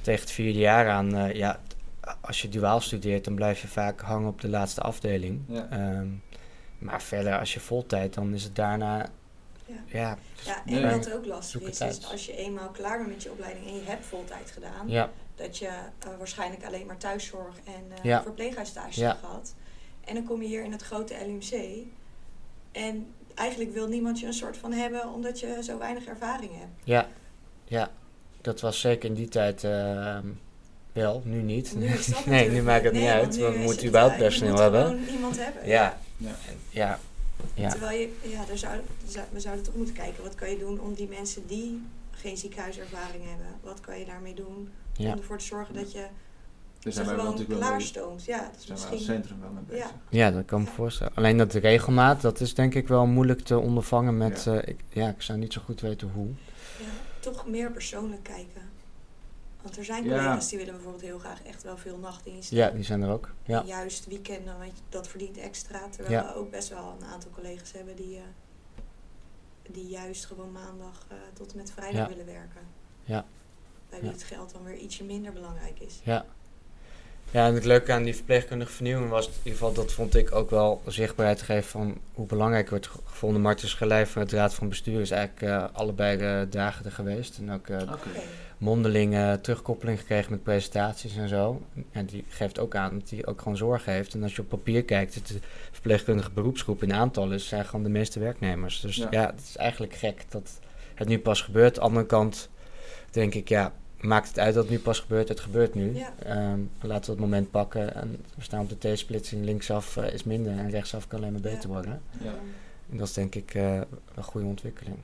tegen 0.00 0.20
het 0.20 0.30
vierde 0.30 0.58
jaar 0.58 0.88
aan, 0.88 1.16
eh, 1.16 1.34
ja, 1.34 1.60
als 2.20 2.42
je 2.42 2.48
duaal 2.48 2.80
studeert... 2.80 3.24
dan 3.24 3.34
blijf 3.34 3.60
je 3.60 3.68
vaak 3.68 4.00
hangen 4.00 4.28
op 4.28 4.40
de 4.40 4.48
laatste 4.48 4.80
afdeling. 4.80 5.40
Ja. 5.46 5.68
Ehm, 5.70 6.06
maar 6.82 7.02
verder, 7.02 7.38
als 7.38 7.54
je 7.54 7.60
voltijd, 7.60 8.14
dan 8.14 8.34
is 8.34 8.44
het 8.44 8.56
daarna... 8.56 9.06
Ja. 9.66 9.74
Ja, 9.86 10.18
Ja, 10.44 10.62
en 10.66 10.72
Nee. 10.82 10.96
wat 10.96 11.12
ook 11.12 11.26
lastig 11.26 11.60
is, 11.60 11.80
is 11.80 12.10
als 12.10 12.26
je 12.26 12.36
eenmaal 12.36 12.68
klaar 12.68 12.98
bent 12.98 13.08
met 13.10 13.22
je 13.22 13.30
opleiding 13.30 13.66
en 13.66 13.74
je 13.74 13.82
hebt 13.84 14.04
voltijd 14.06 14.50
gedaan, 14.50 14.88
ja, 14.88 15.10
dat 15.34 15.58
je 15.58 15.66
eh, 15.66 16.08
waarschijnlijk 16.18 16.64
alleen 16.64 16.86
maar 16.86 16.96
thuiszorg 16.96 17.54
en 17.64 17.96
eh 17.98 18.04
Ja. 18.04 18.22
verpleeghuisstages 18.22 18.96
Ja. 18.96 19.08
hebt 19.08 19.20
gehad. 19.20 19.54
En 20.04 20.14
dan 20.14 20.24
kom 20.24 20.42
je 20.42 20.48
hier 20.48 20.64
in 20.64 20.72
het 20.72 20.82
grote 20.82 21.14
LUMC 21.26 21.52
en 22.72 23.06
eigenlijk 23.34 23.72
wil 23.72 23.88
niemand 23.88 24.20
je 24.20 24.26
een 24.26 24.32
soort 24.32 24.56
van 24.56 24.72
hebben 24.72 25.12
omdat 25.12 25.40
je 25.40 25.58
zo 25.62 25.78
weinig 25.78 26.04
ervaring 26.04 26.50
hebt. 26.58 26.70
ja, 26.84 27.08
ja. 27.64 27.90
Dat 28.40 28.60
was 28.60 28.80
zeker 28.80 29.08
in 29.08 29.14
die 29.14 29.28
tijd 29.28 29.64
ehm, 29.64 30.26
wel, 30.92 31.22
nu 31.24 31.42
niet. 31.42 31.74
Nu 31.76 31.90
nee, 32.26 32.50
nu 32.50 32.62
maakt 32.62 32.84
het 32.84 32.92
nee, 32.92 33.02
niet 33.02 33.10
uit. 33.10 33.36
we 33.36 33.58
moeten 33.62 33.86
überhaupt 33.86 34.14
eh, 34.14 34.20
personeel 34.20 34.56
hebben. 34.58 34.84
gewoon 34.86 35.04
iemand 35.04 35.36
hebben. 35.44 35.66
Ja, 35.68 35.98
Ja. 36.22 36.34
ja, 36.70 36.98
ja. 37.54 37.70
Terwijl 37.70 38.00
je, 38.00 38.16
ja, 38.22 38.44
daar 38.44 38.58
zou, 38.58 38.80
we 39.32 39.40
zouden 39.40 39.64
toch 39.64 39.74
moeten 39.74 39.94
kijken, 39.94 40.22
wat 40.22 40.34
kan 40.34 40.50
je 40.50 40.58
doen 40.58 40.80
om 40.80 40.94
die 40.94 41.08
mensen 41.08 41.46
die 41.46 41.82
geen 42.10 42.36
ziekenhuiservaring 42.36 43.24
hebben, 43.24 43.46
wat 43.62 43.80
kan 43.80 43.98
je 43.98 44.04
daarmee 44.04 44.34
doen 44.34 44.68
ja. 44.96 45.12
om 45.12 45.18
ervoor 45.18 45.38
te 45.38 45.44
zorgen 45.44 45.74
dat 45.74 45.92
je 45.92 46.06
zijn 46.90 47.06
wel 47.06 47.14
gewoon 47.14 47.30
natuurlijk 47.30 47.60
klaarstoomt. 47.60 48.24
Ja, 48.24 48.38
dat 48.38 48.76
is 48.76 48.80
zijn 48.80 48.92
als 48.92 49.04
centrum 49.04 49.40
wel 49.40 49.50
mee 49.50 49.62
bezig. 49.62 49.84
Ja. 49.84 49.90
Ja, 50.08 50.30
dat 50.30 50.44
kan 50.44 50.60
ik 50.60 50.68
me 50.68 50.72
voorstellen. 50.72 51.14
Alleen 51.14 51.36
dat 51.36 51.52
de 51.52 51.58
regelmaat, 51.58 52.20
dat 52.20 52.40
is 52.40 52.54
denk 52.54 52.74
ik 52.74 52.88
wel 52.88 53.06
moeilijk 53.06 53.40
te 53.40 53.58
ondervangen 53.58 54.16
met... 54.16 54.44
Ja. 54.44 54.52
Ja, 54.52 54.64
ik, 54.64 54.80
ja 54.88 55.08
ik 55.08 55.22
zou 55.22 55.38
niet 55.38 55.52
zo 55.52 55.60
goed 55.64 55.80
weten 55.80 56.10
hoe. 56.14 56.28
Ja, 56.78 56.84
toch 57.20 57.46
meer 57.46 57.70
persoonlijk 57.70 58.22
kijken. 58.22 58.62
Want 59.62 59.76
er 59.76 59.84
zijn 59.84 60.02
collega's 60.02 60.48
die 60.48 60.58
willen 60.58 60.72
bijvoorbeeld 60.74 61.02
heel 61.04 61.18
graag 61.18 61.42
echt 61.42 61.62
wel 61.62 61.76
veel 61.76 61.98
nachtdiensten. 61.98 62.56
Ja, 62.56 62.70
die 62.70 62.84
zijn 62.84 63.02
er 63.02 63.10
ook. 63.10 63.30
Ja, 63.46 63.62
juist 63.64 64.06
weekenden, 64.06 64.58
want 64.58 64.72
dat 64.88 65.08
verdient 65.08 65.36
extra. 65.38 65.88
Terwijl 65.88 66.26
we 66.26 66.34
ook 66.34 66.50
best 66.50 66.68
wel 66.68 66.96
een 67.00 67.06
aantal 67.06 67.30
collega's 67.30 67.72
hebben 67.72 67.96
die, 67.96 68.16
eh, 68.16 68.22
die 69.70 69.86
juist 69.88 70.24
gewoon 70.26 70.52
maandag 70.52 71.06
eh, 71.08 71.16
tot 71.32 71.50
en 71.52 71.56
met 71.56 71.70
vrijdag 71.70 72.08
willen 72.08 72.26
werken. 72.26 72.60
Ja. 73.04 73.24
Bij 73.88 73.98
wie 74.00 74.08
Ja. 74.08 74.14
het 74.14 74.22
geld 74.24 74.52
dan 74.52 74.64
weer 74.64 74.76
ietsje 74.76 75.04
minder 75.04 75.32
belangrijk 75.32 75.80
is. 75.80 76.00
ja. 76.04 76.24
Ja, 77.30 77.46
en 77.46 77.54
het 77.54 77.64
leuke 77.64 77.92
aan 77.92 78.02
die 78.02 78.14
verpleegkundige 78.14 78.72
vernieuwing 78.72 79.10
was, 79.10 79.26
in 79.26 79.32
ieder 79.36 79.52
geval, 79.52 79.72
dat 79.72 79.92
vond 79.92 80.14
ik 80.16 80.34
ook 80.34 80.50
wel 80.50 80.82
zichtbaarheid 80.86 81.38
te 81.38 81.44
geven 81.44 81.70
van 81.70 81.98
hoe 82.14 82.26
belangrijk 82.26 82.70
wordt 82.70 82.86
ge- 82.86 82.98
gevonden. 83.04 83.40
Marten 83.42 83.68
Schelijf 83.68 84.10
van 84.10 84.22
het 84.22 84.32
Raad 84.32 84.54
van 84.54 84.68
Bestuur 84.68 85.00
is 85.00 85.10
eigenlijk 85.10 85.42
eh, 85.52 85.64
allebei 85.72 86.16
de 86.16 86.46
dagen 86.50 86.84
er 86.84 86.92
geweest. 86.92 87.38
En 87.38 87.52
ook 87.52 87.66
mondeling 88.58 89.14
eh, 89.14 89.32
terugkoppeling 89.32 89.98
gekregen 89.98 90.30
met 90.30 90.42
presentaties 90.42 91.16
en 91.16 91.28
zo. 91.28 91.62
En 91.92 92.06
die 92.06 92.24
geeft 92.28 92.58
ook 92.58 92.74
aan 92.74 92.98
dat 92.98 93.10
hij 93.10 93.26
ook 93.26 93.38
gewoon 93.42 93.56
zorg 93.56 93.84
heeft. 93.84 94.14
En 94.14 94.22
als 94.22 94.34
je 94.36 94.42
op 94.42 94.48
papier 94.48 94.84
kijkt, 94.84 95.14
het 95.14 95.26
de 95.26 95.38
verpleegkundige 95.70 96.30
beroepsgroep 96.30 96.82
in 96.82 96.92
aantallen 96.94 97.40
zijn 97.40 97.64
gewoon 97.64 97.82
de 97.82 97.90
meeste 97.90 98.20
werknemers. 98.20 98.80
Dus 98.80 98.96
Ja. 98.96 99.06
ja. 99.10 99.26
het 99.26 99.40
is 99.48 99.56
eigenlijk 99.56 99.94
gek 99.94 100.24
dat 100.28 100.50
het 100.94 101.08
nu 101.08 101.18
pas 101.18 101.40
gebeurt. 101.40 101.68
Aan 101.76 101.82
de 101.82 101.88
andere 101.88 102.06
kant 102.06 102.48
denk 103.10 103.34
ik, 103.34 103.48
ja, 103.48 103.72
maakt 104.02 104.28
het 104.28 104.38
uit 104.38 104.54
dat 104.54 104.62
het 104.62 104.72
nu 104.72 104.78
pas 104.78 105.00
gebeurt? 105.00 105.28
Het 105.28 105.40
gebeurt 105.40 105.74
nu. 105.74 105.94
Ja. 105.94 106.14
Ehm, 106.18 106.60
laten 106.80 107.04
we 107.04 107.10
het 107.10 107.20
moment 107.20 107.50
pakken. 107.50 107.94
En 107.94 108.24
we 108.36 108.42
staan 108.42 108.60
op 108.60 108.80
de 108.80 108.92
T-splitsing. 108.92 109.44
Linksaf 109.44 109.96
eh, 109.96 110.12
is 110.12 110.24
minder 110.24 110.52
en 110.58 110.70
rechtsaf 110.70 111.06
kan 111.06 111.18
alleen 111.18 111.32
maar 111.32 111.40
beter 111.40 111.62
Ja. 111.68 111.74
worden. 111.74 112.02
Ja. 112.22 112.34
En 112.90 112.96
dat 112.96 113.06
is 113.08 113.12
denk 113.12 113.34
ik 113.34 113.54
eh, 113.54 113.80
een 114.14 114.22
goede 114.22 114.46
ontwikkeling. 114.46 114.96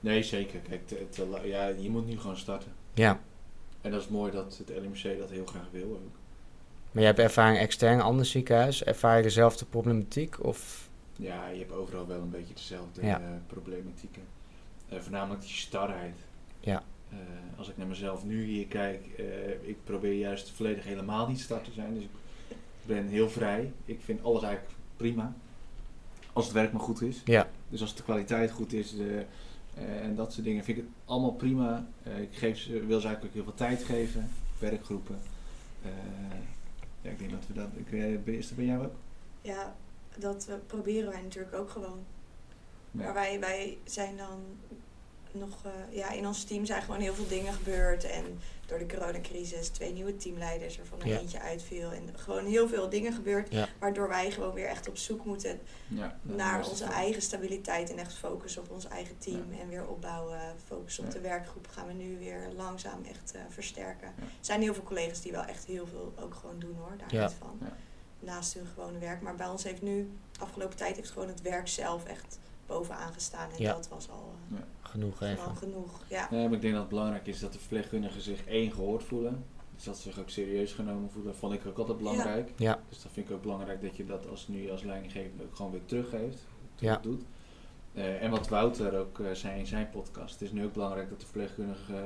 Nee, 0.00 0.22
zeker. 0.22 0.58
Kijk, 0.60 0.86
te- 0.88 1.06
te- 1.10 1.40
ja, 1.44 1.66
je 1.66 1.90
moet 1.90 2.06
nu 2.06 2.18
gewoon 2.18 2.36
starten. 2.36 2.72
Ja, 2.94 3.20
En 3.80 3.90
dat 3.90 4.00
is 4.00 4.08
mooi 4.08 4.32
dat 4.32 4.58
het 4.66 4.68
LMC 4.82 5.18
dat 5.18 5.30
heel 5.30 5.46
graag 5.46 5.66
wil 5.72 5.82
ook. 5.92 6.12
maar 6.90 7.00
je 7.02 7.08
hebt 7.08 7.18
ervaring 7.18 7.58
extern, 7.58 8.00
ander 8.00 8.26
ziekenhuis. 8.26 8.84
Ervaar 8.84 9.16
je 9.16 9.22
dezelfde 9.22 9.64
problematiek? 9.64 10.44
Of 10.44 10.88
Ja, 11.16 11.48
je 11.48 11.58
hebt 11.58 11.72
overal 11.72 12.06
wel 12.06 12.20
een 12.20 12.30
beetje 12.30 12.54
dezelfde 12.54 13.06
Ja. 13.06 13.20
eh, 13.20 13.26
problematieken. 13.46 14.22
Voornamelijk 14.98 15.40
die 15.40 15.50
starheid. 15.50 16.14
Ja. 16.60 16.82
Als 17.60 17.68
ik 17.68 17.76
naar 17.76 17.86
mezelf 17.86 18.24
nu 18.24 18.44
hier 18.44 18.66
kijk, 18.66 19.06
eh, 19.16 19.68
ik 19.68 19.76
probeer 19.84 20.12
juist 20.12 20.50
volledig 20.50 20.84
helemaal 20.84 21.28
niet 21.28 21.40
start 21.40 21.64
te 21.64 21.72
zijn. 21.72 21.94
Dus 21.94 22.02
ik 22.02 22.10
ben 22.82 23.06
heel 23.06 23.30
vrij. 23.30 23.72
Ik 23.84 24.00
vind 24.04 24.22
alles 24.22 24.42
eigenlijk 24.42 24.74
prima. 24.96 25.34
Als 26.32 26.44
het 26.44 26.54
werk 26.54 26.72
maar 26.72 26.82
goed 26.82 27.02
is. 27.02 27.22
Ja. 27.24 27.48
Dus 27.68 27.80
als 27.80 27.94
de 27.94 28.02
kwaliteit 28.02 28.50
goed 28.50 28.72
is 28.72 28.98
eh, 28.98 29.20
eh, 29.74 30.04
en 30.04 30.14
dat 30.14 30.32
soort 30.32 30.44
dingen, 30.44 30.64
vind 30.64 30.78
ik 30.78 30.84
het 30.84 30.92
allemaal 31.04 31.32
prima. 31.32 31.86
Eh, 32.02 32.20
ik 32.20 32.34
geef 32.36 32.58
ze, 32.58 32.86
wil 32.86 33.00
ze 33.00 33.06
eigenlijk 33.06 33.24
ook 33.24 33.32
heel 33.32 33.42
veel 33.42 33.66
tijd 33.66 33.84
geven. 33.84 34.30
Werkgroepen. 34.58 35.18
Eh, 35.82 35.90
ja, 37.00 37.10
ik 37.10 37.18
denk 37.18 37.30
dat 37.30 37.46
we 37.46 37.54
dat... 37.54 37.68
Ik, 37.74 38.26
is 38.26 38.48
dat 38.48 38.56
bij 38.56 38.66
jou 38.66 38.84
ook? 38.84 38.94
Ja, 39.42 39.74
dat 40.18 40.48
proberen 40.66 41.10
wij 41.10 41.22
natuurlijk 41.22 41.54
ook 41.54 41.70
gewoon. 41.70 41.98
Ja. 42.90 43.04
Maar 43.04 43.14
wij, 43.14 43.40
wij 43.40 43.78
zijn 43.84 44.16
dan 44.16 44.40
nog, 45.34 45.64
eh, 45.64 45.96
ja, 45.96 46.10
in 46.10 46.26
ons 46.26 46.44
team 46.44 46.64
zijn 46.64 46.82
gewoon 46.82 47.00
heel 47.00 47.14
veel 47.14 47.28
dingen 47.28 47.52
gebeurd. 47.52 48.04
En 48.04 48.24
door 48.66 48.78
de 48.78 48.86
coronacrisis 48.86 49.68
twee 49.68 49.92
nieuwe 49.92 50.16
teamleiders, 50.16 50.76
waarvan 50.76 51.00
er 51.00 51.06
Ja. 51.06 51.18
eentje 51.18 51.40
uitviel. 51.40 51.92
En 51.92 52.02
gewoon 52.16 52.44
heel 52.46 52.68
veel 52.68 52.88
dingen 52.88 53.12
gebeurd. 53.12 53.52
Ja. 53.52 53.68
Waardoor 53.78 54.08
wij 54.08 54.30
gewoon 54.30 54.54
weer 54.54 54.66
echt 54.66 54.88
op 54.88 54.96
zoek 54.96 55.24
moeten 55.24 55.60
Ja, 55.88 56.18
naar 56.22 56.68
onze 56.68 56.84
eigen 56.84 57.22
stabiliteit. 57.22 57.90
En 57.90 57.98
echt 57.98 58.14
focussen 58.14 58.62
op 58.62 58.70
ons 58.70 58.88
eigen 58.88 59.18
team. 59.18 59.52
En 59.60 59.68
weer 59.68 59.86
opbouwen. 59.86 60.40
Focussen 60.66 61.04
op 61.04 61.10
Ja. 61.10 61.16
de 61.16 61.22
werkgroep 61.28 61.66
gaan 61.70 61.86
we 61.86 61.92
nu 61.92 62.18
weer 62.18 62.48
langzaam 62.56 63.04
echt 63.04 63.32
eh, 63.34 63.40
versterken. 63.48 64.12
Ja. 64.16 64.22
Er 64.22 64.28
zijn 64.40 64.62
heel 64.62 64.74
veel 64.74 64.82
collega's 64.82 65.20
die 65.20 65.32
wel 65.32 65.44
echt 65.44 65.64
heel 65.64 65.86
veel 65.86 66.12
ook 66.20 66.34
gewoon 66.34 66.58
doen 66.58 66.76
hoor, 66.76 66.92
daar 66.98 67.14
Ja. 67.14 67.26
niet 67.26 67.36
van. 67.38 67.58
Ja. 67.60 67.76
Naast 68.20 68.54
hun 68.54 68.66
gewone 68.66 68.98
werk. 68.98 69.20
Maar 69.22 69.34
bij 69.34 69.48
ons 69.48 69.64
heeft 69.64 69.82
nu, 69.82 70.10
afgelopen 70.38 70.76
tijd, 70.76 70.96
heeft 70.96 71.10
gewoon 71.10 71.28
het 71.28 71.42
werk 71.42 71.68
zelf 71.68 72.04
echt 72.04 72.38
bovenaan 72.66 73.12
gestaan. 73.12 73.50
En 73.50 73.62
Ja. 73.62 73.72
dat 73.72 73.88
was 73.88 74.08
al 74.10 74.34
eh, 74.54 74.58
genoeg 74.90 75.18
gewoon 75.18 75.32
even? 75.32 75.56
genoeg. 75.56 76.00
Ja. 76.08 76.28
Ja, 76.30 76.42
maar 76.42 76.52
ik 76.52 76.60
denk 76.60 76.72
dat 76.72 76.82
het 76.82 76.90
belangrijk 76.90 77.26
is 77.26 77.40
dat 77.40 77.52
de 77.52 77.58
verpleegkundigen 77.58 78.20
zich 78.20 78.44
één 78.46 78.72
gehoord 78.72 79.02
voelen. 79.04 79.44
Dus 79.74 79.84
dat 79.84 79.96
ze 79.96 80.02
zich 80.02 80.18
ook 80.20 80.30
serieus 80.30 80.72
genomen 80.72 81.10
voelen. 81.10 81.34
vond 81.36 81.52
ik 81.52 81.66
ook 81.66 81.78
altijd 81.78 81.98
belangrijk. 81.98 82.50
Ja. 82.56 82.80
Dus 82.88 83.02
dat 83.02 83.12
vind 83.12 83.28
ik 83.28 83.34
ook 83.34 83.42
belangrijk 83.42 83.82
dat 83.82 83.96
je 83.96 84.06
dat 84.06 84.28
als 84.28 84.48
nu 84.48 84.70
als 84.70 84.82
leidinggevende 84.82 85.44
ook 85.44 85.56
gewoon 85.56 85.70
weer 85.70 85.84
teruggeeft. 85.84 86.38
Ja. 86.78 86.98
Doet. 87.02 87.22
Eh, 87.94 88.22
en 88.22 88.30
wat 88.30 88.48
Wouter 88.48 88.98
ook 88.98 89.20
eh, 89.20 89.32
zei 89.32 89.58
in 89.58 89.66
zijn 89.66 89.90
podcast. 89.90 90.32
Het 90.32 90.42
is 90.42 90.52
nu 90.52 90.64
ook 90.64 90.72
belangrijk 90.72 91.08
dat 91.08 91.20
de 91.20 91.26
verpleegkundige 91.26 91.92
eh, 91.94 92.00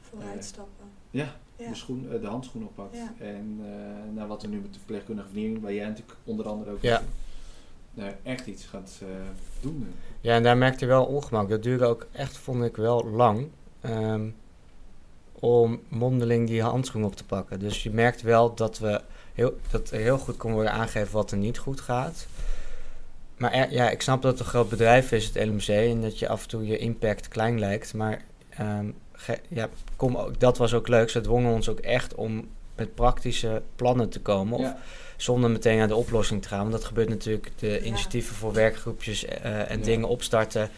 Vooruitstappen. 0.00 0.84
ja, 1.10 1.36
Ja. 1.56 1.68
de, 1.68 1.74
schoen, 1.74 2.08
de 2.20 2.26
handschoen 2.26 2.62
oppakt. 2.64 2.96
Ja. 2.96 3.12
En 3.18 3.60
eh 3.62 4.14
naar 4.14 4.26
wat 4.26 4.42
er 4.42 4.48
nu 4.48 4.60
met 4.60 4.72
de 4.72 4.78
verpleegkundige 4.78 5.28
vernieuwing, 5.28 5.62
waar 5.62 5.72
jij 5.72 5.86
natuurlijk 5.86 6.18
onder 6.24 6.48
andere 6.48 6.70
ook 6.70 6.82
Ja. 6.82 7.02
Eh, 7.98 8.06
echt 8.22 8.46
iets 8.46 8.64
gaat 8.64 8.98
eh, 9.02 9.08
doen. 9.60 9.94
Ja, 10.20 10.34
en 10.34 10.42
daar 10.42 10.56
merkte 10.56 10.84
je 10.84 10.90
wel 10.90 11.04
ongemak. 11.04 11.48
Dat 11.48 11.62
duurde 11.62 11.84
ook 11.84 12.06
echt, 12.12 12.36
vond 12.36 12.64
ik, 12.64 12.76
wel 12.76 13.06
lang. 13.06 13.48
ehm, 13.80 14.28
om 15.40 15.80
mondeling 15.88 16.46
die 16.46 16.62
handschoen 16.62 17.04
op 17.04 17.16
te 17.16 17.24
pakken. 17.24 17.58
Dus 17.58 17.82
je 17.82 17.90
merkt 17.90 18.22
wel 18.22 18.54
dat, 18.54 18.78
we 18.78 19.00
heel, 19.34 19.56
dat 19.70 19.90
er 19.90 20.00
heel 20.00 20.18
goed 20.18 20.36
kon 20.36 20.52
worden 20.52 20.72
aangegeven 20.72 21.12
wat 21.12 21.30
er 21.30 21.36
niet 21.36 21.58
goed 21.58 21.80
gaat. 21.80 22.26
Maar 23.36 23.72
ja, 23.72 23.90
ik 23.90 24.02
snap 24.02 24.22
dat 24.22 24.30
het 24.30 24.40
een 24.40 24.46
groot 24.46 24.68
bedrijf 24.68 25.12
is, 25.12 25.24
het 25.24 25.46
LMC, 25.46 25.68
en 25.68 26.00
dat 26.00 26.18
je 26.18 26.28
af 26.28 26.42
en 26.42 26.48
toe 26.48 26.66
je 26.66 26.78
impact 26.78 27.28
klein 27.28 27.58
lijkt. 27.58 27.94
Maar 27.94 28.24
ehm, 28.48 28.90
ja, 29.48 29.68
kom 29.96 30.16
ook, 30.16 30.40
dat 30.40 30.58
was 30.58 30.74
ook 30.74 30.88
leuk. 30.88 31.10
Ze 31.10 31.20
dwongen 31.20 31.52
ons 31.52 31.68
ook 31.68 31.78
echt 31.78 32.14
om 32.14 32.48
met 32.78 32.94
praktische 32.94 33.62
plannen 33.76 34.08
te 34.08 34.20
komen. 34.20 34.58
Of 34.58 34.64
Ja. 34.64 34.78
zonder 35.16 35.50
meteen 35.50 35.78
naar 35.78 35.88
de 35.88 35.94
oplossing 35.96 36.42
te 36.42 36.48
gaan. 36.48 36.58
Want 36.58 36.72
dat 36.72 36.84
gebeurt 36.84 37.08
natuurlijk 37.08 37.50
de 37.58 37.82
initiatieven 37.82 38.34
voor 38.36 38.52
werkgroepjes 38.52 39.24
eh, 39.24 39.70
en 39.70 39.78
Ja. 39.78 39.84
dingen 39.84 40.08
opstarten. 40.08 40.68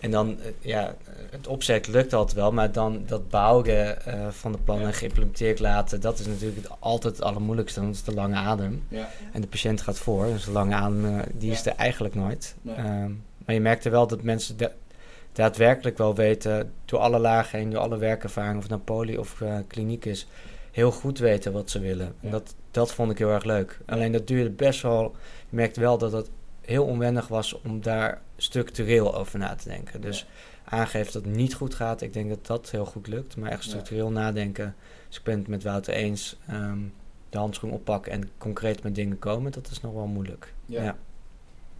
En 0.00 0.10
dan, 0.10 0.40
eh, 0.40 0.46
ja, 0.60 0.94
het 1.30 1.46
opzet 1.46 1.86
lukt 1.86 2.12
altijd 2.14 2.36
wel, 2.36 2.52
maar 2.52 2.72
dan 2.72 3.02
dat 3.06 3.28
bouwen 3.28 4.04
eh, 4.04 4.26
van 4.30 4.52
de 4.52 4.58
plannen 4.64 4.86
Ja. 4.86 4.92
geïmplementeerd 4.92 5.58
laten, 5.58 6.00
dat 6.00 6.18
is 6.18 6.26
natuurlijk 6.26 6.66
altijd 6.78 7.16
het 7.16 7.24
allermoeilijkste, 7.24 7.80
want 7.80 7.96
het 7.96 8.06
is 8.06 8.12
de 8.14 8.20
lange 8.20 8.34
adem. 8.36 8.82
Ja. 8.88 9.08
En 9.32 9.40
de 9.40 9.46
patiënt 9.46 9.80
gaat 9.80 9.98
voor, 9.98 10.26
dus 10.26 10.44
de 10.44 10.50
lange 10.50 10.74
adem, 10.74 11.04
eh, 11.18 11.22
die 11.34 11.50
is 11.50 11.66
er 11.66 11.72
eigenlijk 11.76 12.14
nooit. 12.14 12.54
Nee. 12.62 12.74
Ehm, 12.74 13.10
maar 13.44 13.54
je 13.54 13.60
merkte 13.60 13.90
wel 13.90 14.06
dat 14.06 14.22
mensen 14.22 14.56
da- 14.56 14.72
daadwerkelijk 15.32 15.98
wel 15.98 16.14
weten, 16.14 16.72
door 16.84 16.98
alle 16.98 17.18
lagen 17.18 17.58
heen, 17.58 17.70
door 17.70 17.80
alle 17.80 17.98
werkervaring, 17.98 18.56
of 18.56 18.62
het 18.62 18.70
nou 18.70 18.82
poli 18.82 19.18
of 19.18 19.40
eh, 19.40 19.56
kliniek 19.66 20.04
is, 20.04 20.26
heel 20.76 20.92
goed 20.92 21.18
weten 21.18 21.52
wat 21.52 21.70
ze 21.70 21.78
willen. 21.78 22.14
En 22.20 22.30
dat, 22.30 22.54
dat 22.70 22.92
vond 22.94 23.10
ik 23.10 23.18
heel 23.18 23.30
erg 23.30 23.44
leuk. 23.44 23.80
Alleen 23.86 24.12
dat 24.12 24.26
duurde 24.26 24.50
best 24.50 24.82
wel, 24.82 25.14
je 25.48 25.56
merkte 25.56 25.80
wel 25.80 25.98
dat 25.98 26.12
het 26.12 26.30
heel 26.60 26.84
onwennig 26.84 27.28
was 27.28 27.60
om 27.60 27.80
daar 27.80 28.20
structureel 28.36 29.14
over 29.14 29.38
na 29.38 29.54
te 29.54 29.68
denken. 29.68 30.00
Dus 30.00 30.26
aangeeft 30.64 31.12
dat 31.12 31.24
het 31.24 31.34
niet 31.36 31.54
goed 31.54 31.74
gaat, 31.74 32.00
ik 32.00 32.12
denk 32.12 32.28
dat 32.28 32.46
dat 32.46 32.70
heel 32.70 32.84
goed 32.84 33.06
lukt. 33.06 33.36
Maar 33.36 33.50
echt 33.50 33.62
Ja. 33.64 33.68
structureel 33.68 34.10
nadenken, 34.10 34.74
dus 35.08 35.16
ik 35.18 35.22
ben 35.24 35.38
het 35.38 35.48
met 35.48 35.62
Wouter 35.62 35.94
eens, 35.94 36.36
ehm, 36.46 36.78
de 37.30 37.38
handschoen 37.38 37.70
oppakken 37.70 38.12
en 38.12 38.30
concreet 38.38 38.82
met 38.82 38.94
dingen 38.94 39.18
komen, 39.18 39.52
dat 39.52 39.70
is 39.70 39.80
nog 39.80 39.92
wel 39.92 40.06
moeilijk. 40.06 40.54
Ja. 40.66 40.82
Ja. 40.82 40.96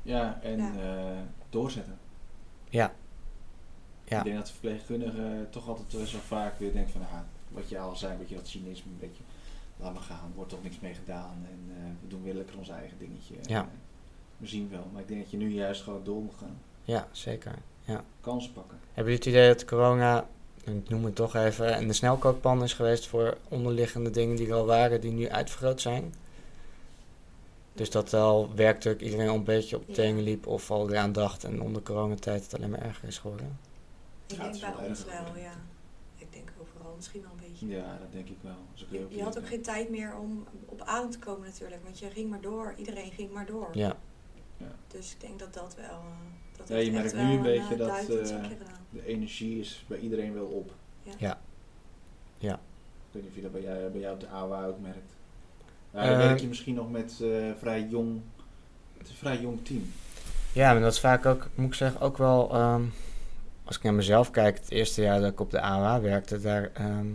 Ja, 0.02 0.38
en 0.42 0.58
Ja. 0.58 0.72
eh, 0.80 1.18
doorzetten. 1.50 1.98
Ja. 2.68 2.92
Ja. 4.04 4.18
Ik 4.18 4.24
denk 4.24 4.36
dat 4.36 4.46
de 4.46 4.52
verpleegkundige 4.52 5.46
toch 5.50 5.68
altijd 5.68 5.92
wel 5.92 6.06
zo 6.06 6.18
vaak 6.26 6.58
weer 6.58 6.72
denkt 6.72 6.90
van, 6.90 7.00
ah, 7.00 7.18
wat 7.48 7.68
je 7.68 7.78
al 7.78 7.96
zei, 7.96 8.12
een 8.12 8.18
beetje 8.18 8.34
dat 8.34 8.48
cynisme, 8.48 8.90
een 8.90 8.98
beetje, 9.08 9.22
laat 9.76 9.92
maar 9.92 10.02
gaan, 10.02 10.28
er 10.28 10.34
wordt 10.34 10.50
toch 10.50 10.62
niks 10.62 10.80
mee 10.80 10.94
gedaan 10.94 11.46
en 11.50 11.74
eh, 11.76 11.82
we 12.02 12.08
doen 12.08 12.22
weer 12.22 12.34
lekker 12.34 12.58
ons 12.58 12.68
eigen 12.68 12.98
dingetje. 12.98 13.34
Ja. 13.42 13.58
En, 13.60 13.64
eh, 13.64 13.68
we 14.36 14.46
zien 14.46 14.68
wel, 14.70 14.86
maar 14.92 15.02
ik 15.02 15.08
denk 15.08 15.20
dat 15.20 15.30
je 15.30 15.36
nu 15.36 15.50
juist 15.52 15.82
gewoon 15.82 16.04
door 16.04 16.22
moet 16.22 16.34
gaan. 16.38 16.58
Ja, 16.84 17.08
zeker. 17.12 17.52
Kansen 18.20 18.52
pakken. 18.52 18.78
Hebben 18.94 19.12
jullie 19.12 19.18
het 19.18 19.26
idee 19.26 19.48
dat 19.48 19.64
corona, 19.64 20.26
ik 20.64 20.88
noem 20.88 21.04
het 21.04 21.14
toch 21.14 21.34
even, 21.34 21.74
en 21.74 21.86
de 21.86 21.92
snelkookpan 21.92 22.62
is 22.62 22.72
geweest 22.72 23.06
voor 23.06 23.36
onderliggende 23.48 24.10
dingen 24.10 24.36
die 24.36 24.46
er 24.48 24.54
al 24.54 24.66
waren, 24.66 25.00
die 25.00 25.12
nu 25.12 25.28
uitvergroot 25.28 25.80
zijn? 25.80 26.14
Dus 27.72 27.90
dat 27.90 28.14
al 28.14 28.54
werkdruk 28.54 29.00
iedereen 29.00 29.28
al 29.28 29.34
een 29.34 29.44
beetje 29.44 29.76
op 29.76 29.84
Ja. 29.86 29.94
tenen 29.94 30.22
liep 30.22 30.46
of 30.46 30.70
al 30.70 30.90
eraan 30.90 31.12
dacht 31.12 31.44
en 31.44 31.62
onder 31.62 31.82
coronatijd 31.82 32.42
het 32.42 32.54
alleen 32.54 32.70
maar 32.70 32.82
erger 32.82 33.08
is 33.08 33.18
geworden? 33.18 33.58
Ik 34.26 34.36
Ja, 34.36 34.42
het 34.42 34.42
denk 34.42 34.54
is 34.54 34.60
bij 34.60 34.74
wel 34.80 34.88
ons 34.88 35.04
wel, 35.04 35.42
ja. 35.42 35.52
Misschien 36.96 37.22
wel 37.22 37.30
een 37.30 37.48
beetje. 37.48 37.66
Ja, 37.66 37.98
dat 38.00 38.12
denk 38.12 38.28
ik 38.28 38.36
wel. 38.40 38.54
Dus 38.72 38.82
ook 38.84 38.90
Je, 39.10 39.16
je 39.16 39.22
had 39.22 39.38
ook 39.38 39.46
geen 39.46 39.62
tijd 39.62 39.90
meer 39.90 40.16
om 40.16 40.44
op 40.66 40.80
adem 40.82 41.10
te 41.10 41.18
komen 41.18 41.48
natuurlijk, 41.48 41.82
want 41.84 41.98
je 41.98 42.10
ging 42.10 42.30
maar 42.30 42.40
door. 42.40 42.74
Iedereen 42.76 43.10
ging 43.12 43.32
maar 43.32 43.46
door. 43.46 43.68
Ja, 43.72 43.96
Dus 44.88 45.12
ik 45.12 45.20
denk 45.20 45.38
dat 45.38 45.54
dat 45.54 45.74
wel... 45.74 45.84
eh, 45.86 46.56
dat 46.56 46.68
Ja, 46.68 46.76
je 46.76 46.92
merkt 46.92 47.14
nu 47.14 47.20
een 47.20 47.42
beetje 47.42 47.72
eh, 47.74 47.78
dat, 47.78 48.08
eh. 48.08 48.44
De 48.90 49.06
energie 49.06 49.60
is 49.60 49.84
bij 49.88 49.98
iedereen 49.98 50.34
wel 50.34 50.46
op. 50.46 50.72
Ja. 51.18 51.38
Ja. 52.38 52.54
Ik 52.54 53.12
weet 53.12 53.22
niet 53.22 53.30
of 53.30 53.36
je 53.36 53.42
dat 53.42 53.52
bij 53.52 53.62
jou, 53.62 53.90
bij 53.90 54.00
jou 54.00 54.14
op 54.14 54.20
de 54.20 54.28
AWA 54.28 54.66
ook 54.66 54.80
merkt. 54.80 55.10
Ja, 55.90 56.00
Eh, 56.02 56.08
dan 56.08 56.16
werk 56.18 56.38
je 56.40 56.46
misschien 56.48 56.74
nog 56.74 56.90
met 56.90 57.20
eh, 57.22 57.50
vrij 57.58 57.86
jong, 57.86 58.20
het 58.98 59.06
is 59.06 59.10
een 59.12 59.16
vrij 59.18 59.40
jong 59.40 59.64
team. 59.64 59.92
ja 60.52 60.72
maar 60.72 60.82
dat 60.82 60.92
is 60.92 61.00
vaak 61.00 61.26
ook, 61.26 61.48
moet 61.54 61.66
ik 61.66 61.74
zeggen, 61.74 62.00
ook 62.00 62.16
wel, 62.16 62.50
ehm, 62.52 62.82
als 63.66 63.76
ik 63.76 63.82
naar 63.82 63.94
mezelf 63.94 64.30
kijk, 64.30 64.56
het 64.56 64.70
eerste 64.70 65.02
jaar 65.02 65.20
dat 65.20 65.32
ik 65.32 65.40
op 65.40 65.50
de 65.50 65.60
AWA 65.60 66.00
werkte, 66.00 66.40
daar, 66.40 66.70
ehm, 66.74 67.06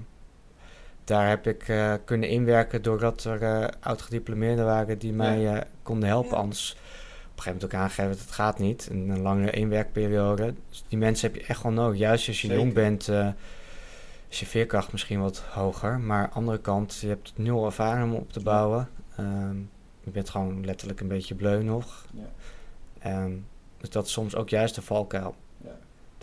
daar 1.04 1.30
heb 1.30 1.48
ik 1.48 1.68
eh, 1.68 1.94
kunnen 2.06 2.30
inwerken 2.30 2.82
doordat 2.82 3.24
er 3.24 3.42
eh 3.42 3.68
oud-gediplomeerden 3.80 4.66
waren 4.66 5.00
die 5.00 5.14
mij 5.14 5.54
eh, 5.56 5.62
konden 5.84 6.10
helpen. 6.10 6.38
Anders 6.38 6.72
op 6.72 6.78
een 6.78 7.44
gegeven 7.44 7.54
moment 7.54 7.66
ook 7.66 7.82
aangegeven 7.82 8.12
dat 8.12 8.20
het 8.20 8.32
gaat 8.32 8.60
niet. 8.60 8.88
En 8.92 9.10
een 9.10 9.22
lange 9.22 9.52
inwerkperiode. 9.52 10.54
Dus 10.70 10.84
die 10.88 10.98
mensen 10.98 11.32
heb 11.32 11.42
je 11.42 11.48
echt 11.48 11.64
wel 11.64 11.72
nodig. 11.72 12.00
Juist 12.00 12.28
als 12.28 12.42
je 12.42 12.48
Zeker. 12.48 12.64
jong 12.64 12.74
bent, 12.74 13.08
is 14.30 14.40
je 14.40 14.46
veerkracht 14.46 14.92
misschien 14.92 15.20
wat 15.22 15.40
hoger. 15.40 16.00
Maar 16.00 16.24
aan 16.24 16.30
de 16.30 16.36
andere 16.36 16.60
kant, 16.60 16.98
je 17.02 17.08
hebt 17.08 17.34
nul 17.36 17.66
ervaring 17.66 18.12
om 18.12 18.20
op 18.20 18.32
te 18.32 18.40
bouwen. 18.40 18.90
Ehm, 19.16 19.56
je 20.04 20.12
bent 20.12 20.30
gewoon 20.30 20.66
letterlijk 20.66 21.00
een 21.00 21.08
beetje 21.08 21.36
bleu 21.36 21.64
nog. 21.64 22.06
Ja. 22.14 22.30
Ehm, 23.00 23.32
dus 23.78 23.90
dat 23.90 24.06
is 24.06 24.12
soms 24.12 24.36
ook 24.36 24.50
juist 24.50 24.76
de 24.76 24.82
valkuil. 24.82 25.36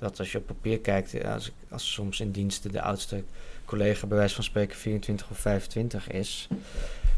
Ja. 0.01 0.07
Dat 0.07 0.19
als 0.19 0.33
je 0.33 0.39
op 0.39 0.47
papier 0.47 0.79
kijkt, 0.81 1.11
ja, 1.11 1.35
als, 1.35 1.47
ik- 1.47 1.53
als 1.71 1.93
soms 1.93 2.21
in 2.21 2.31
diensten 2.31 2.73
de 2.73 2.83
oudste 2.83 3.23
collega 3.65 4.07
bij 4.07 4.19
wijze 4.19 4.35
van 4.35 4.45
spreken 4.45 4.77
24 4.77 5.31
of 5.31 5.39
25 5.39 6.11
is. 6.11 6.49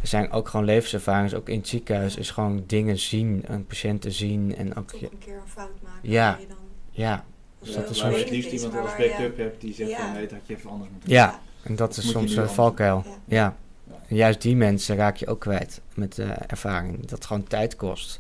Er 0.01 0.07
zijn 0.09 0.31
ook 0.31 0.49
gewoon 0.49 0.67
levenservaringen, 0.67 1.37
ook 1.37 1.49
in 1.49 1.59
het 1.59 1.69
ziekenhuis, 1.69 2.17
is 2.17 2.31
gewoon 2.31 2.65
dingen 2.67 2.99
zien, 2.99 3.43
een 3.47 3.67
patiënten 3.67 4.13
zien 4.13 4.57
en 4.57 4.77
ook, 4.77 4.91
Toch 4.91 5.01
een 5.03 5.19
keer 5.19 5.35
een 5.35 5.49
fout 5.49 5.71
maken. 5.83 6.11
Ja. 6.11 6.31
waar 6.31 6.41
je 6.41 6.47
dan 6.47 6.57
ja, 6.91 7.25
of 7.59 7.69
Ja, 7.69 7.75
dat 7.75 7.85
zo 7.85 7.91
is 7.91 7.99
soms- 7.99 8.17
het 8.17 8.31
liefst 8.31 8.53
iemand 8.53 8.77
als 8.77 8.87
waar 8.91 9.03
je- 9.03 9.09
backup 9.09 9.37
hebt 9.37 9.61
die 9.61 9.75
zegt 9.75 9.91
Ja. 9.91 9.97
van 9.99 10.13
nee, 10.13 10.23
dat 10.23 10.31
had 10.39 10.41
je 10.47 10.55
even 10.57 10.71
anders 10.71 10.91
moeten 10.91 11.11
ja, 11.11 11.41
en 11.63 11.77
dat 11.77 11.97
is 11.97 12.05
Moet 12.05 12.13
soms 12.13 12.37
een 12.37 12.49
valkuil. 12.49 13.03
Ja. 13.07 13.11
Ja, 13.25 13.57
Ja. 13.89 13.95
en 14.09 14.17
juist 14.17 14.43
die 14.43 14.57
mensen 14.57 14.97
raak 14.97 15.17
je 15.17 15.27
ook 15.27 15.41
kwijt 15.41 15.81
met 15.95 16.19
eh, 16.19 16.31
ervaring, 16.47 17.07
dat 17.07 17.25
gewoon 17.27 17.45
tijd 17.45 17.77
kost. 17.77 18.19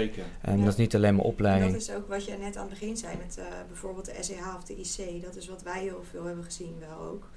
Zeker. 0.00 0.24
En 0.40 0.56
Ja. 0.58 0.64
dat 0.64 0.72
is 0.72 0.78
niet 0.78 0.94
alleen 0.94 1.14
maar 1.14 1.24
En 1.24 1.30
opleiding. 1.30 1.72
dat 1.72 1.80
is 1.80 1.90
ook 1.90 2.08
wat 2.08 2.24
je 2.24 2.36
net 2.36 2.56
aan 2.56 2.68
het 2.68 2.78
begin 2.78 2.96
zei 2.96 3.16
met 3.16 3.38
eh, 3.38 3.44
bijvoorbeeld 3.68 4.04
de 4.06 4.16
SEH 4.20 4.54
of 4.56 4.64
de 4.64 4.74
IC. 4.76 5.22
Dat 5.22 5.36
is 5.36 5.48
wat 5.48 5.62
wij 5.62 5.80
heel 5.82 6.04
veel 6.10 6.24
hebben 6.24 6.44
gezien 6.44 6.76
wel 6.88 6.98
ook. 6.98 7.28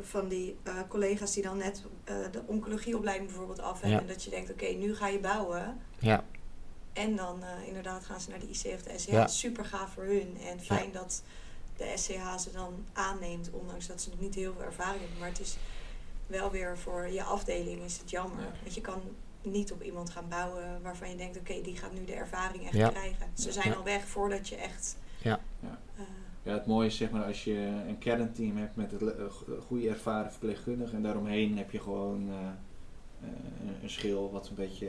Van 0.00 0.28
die 0.28 0.56
eh, 0.62 0.74
collega's 0.88 1.32
die 1.32 1.42
dan 1.42 1.56
net 1.56 1.82
eh, 2.04 2.14
de 2.32 2.42
oncologieopleiding 2.46 3.28
bijvoorbeeld 3.28 3.60
af 3.60 3.72
hebben. 3.80 3.90
Ja. 3.90 4.00
En 4.00 4.06
dat 4.06 4.22
je 4.24 4.30
denkt, 4.30 4.50
oké, 4.50 4.66
nu 4.66 4.94
ga 4.96 5.06
je 5.08 5.18
bouwen. 5.18 5.78
Ja, 5.98 6.24
En 6.92 7.16
dan 7.16 7.42
eh, 7.42 7.66
inderdaad 7.66 8.04
gaan 8.04 8.20
ze 8.20 8.30
naar 8.30 8.38
de 8.38 8.46
IC 8.48 8.74
of 8.74 8.82
de 8.82 8.92
SCH. 8.98 9.10
Ja. 9.10 9.26
Super 9.26 9.64
gaaf 9.64 9.92
voor 9.92 10.04
hun. 10.04 10.36
En 10.50 10.60
fijn 10.60 10.92
dat 10.92 11.22
de 11.76 11.92
SCH 11.94 12.38
ze 12.38 12.50
dan 12.52 12.84
aanneemt, 12.92 13.50
ondanks 13.50 13.86
dat 13.86 14.00
ze 14.02 14.10
nog 14.10 14.20
niet 14.20 14.34
heel 14.34 14.52
veel 14.52 14.62
ervaring 14.64 15.00
hebben. 15.00 15.18
Maar 15.18 15.28
het 15.28 15.40
is 15.40 15.56
wel 16.26 16.50
weer 16.50 16.78
voor 16.78 17.08
je 17.08 17.22
afdeling 17.22 17.82
is 17.82 17.98
het 17.98 18.10
jammer. 18.10 18.40
Ja. 18.40 18.52
Want 18.62 18.74
je 18.74 18.80
kan 18.80 19.02
niet 19.42 19.72
op 19.72 19.82
iemand 19.82 20.10
gaan 20.10 20.28
bouwen 20.28 20.82
waarvan 20.82 21.10
je 21.10 21.16
denkt, 21.16 21.38
oké, 21.38 21.54
die 21.62 21.76
gaat 21.76 21.92
nu 21.92 22.04
de 22.04 22.12
ervaring 22.14 22.64
echt 22.64 22.74
Ja. 22.74 22.88
krijgen. 22.88 23.26
Ze 23.34 23.52
zijn 23.52 23.68
Ja. 23.68 23.74
al 23.74 23.84
weg 23.84 24.04
voordat 24.06 24.48
je 24.48 24.56
echt... 24.56 24.96
Ja. 25.22 25.40
Ja. 25.60 25.78
eh, 25.96 26.02
Ja, 26.42 26.52
het 26.52 26.66
mooie 26.66 26.86
is 26.86 26.96
zeg 26.96 27.10
maar 27.10 27.24
als 27.24 27.44
je 27.44 27.56
een 27.88 27.98
kernteam 27.98 28.56
hebt 28.56 28.76
met 28.76 28.92
een 28.92 29.04
le- 29.04 29.10
eh, 29.10 29.30
go- 29.30 29.60
goede 29.66 29.88
ervaren 29.88 30.30
verpleegkundigen 30.30 30.96
en 30.96 31.02
daaromheen 31.02 31.56
heb 31.58 31.70
je 31.70 31.78
gewoon 31.80 32.28
eh, 32.28 32.34
eh, 32.34 33.28
een, 33.62 33.76
een 33.82 33.90
schil 33.90 34.30
wat 34.32 34.48
een 34.48 34.54
beetje 34.54 34.88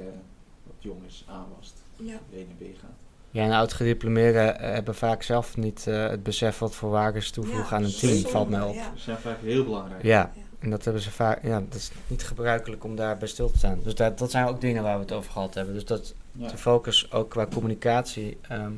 wat 0.64 0.76
jong 0.80 1.06
is, 1.06 1.26
aanwast, 1.28 1.82
ja. 1.96 2.18
B 2.58 2.62
gaat. 2.80 2.90
ja 3.30 3.44
en 3.44 3.52
oud-gediplomeerden 3.52 4.56
hebben 4.56 4.96
vaak 4.96 5.24
zelf 5.24 5.58
niet 5.58 5.88
eh, 5.88 6.08
het 6.10 6.24
besef 6.24 6.60
wat 6.60 6.76
voor 6.76 6.90
waardes 6.90 7.32
toevoegen 7.32 7.64
Ja, 7.70 7.76
aan 7.76 7.84
een 7.84 7.96
team, 7.96 8.22
valt 8.32 8.50
mij 8.50 8.62
op. 8.62 8.74
Ja. 8.76 8.90
Dat 8.90 9.00
zijn 9.00 9.18
vaak 9.18 9.38
heel 9.42 9.64
belangrijk. 9.64 10.04
Ja, 10.04 10.32
Ja. 10.36 10.42
En 10.62 10.70
dat 10.70 10.84
hebben 10.84 11.02
ze 11.02 11.12
vaak. 11.12 11.44
Ja, 11.44 11.60
dat 11.60 11.74
is 11.74 11.92
niet 12.08 12.24
gebruikelijk 12.24 12.84
om 12.84 12.96
daar 12.96 13.18
bij 13.18 13.28
stil 13.28 13.52
te 13.52 13.58
staan. 13.58 13.80
Dus 13.84 13.96
dat, 13.96 14.18
dat 14.18 14.32
zijn 14.32 14.48
ook 14.48 14.62
dingen 14.62 14.84
waar 14.84 14.96
we 14.96 15.02
het 15.02 15.12
over 15.12 15.32
gehad 15.32 15.54
hebben. 15.54 15.74
Dus 15.74 15.86
dat 15.86 16.14
Ja. 16.32 16.48
de 16.48 16.58
focus 16.58 17.12
ook 17.12 17.30
qua 17.30 17.48
communicatie 17.54 18.38
ehm, 18.42 18.72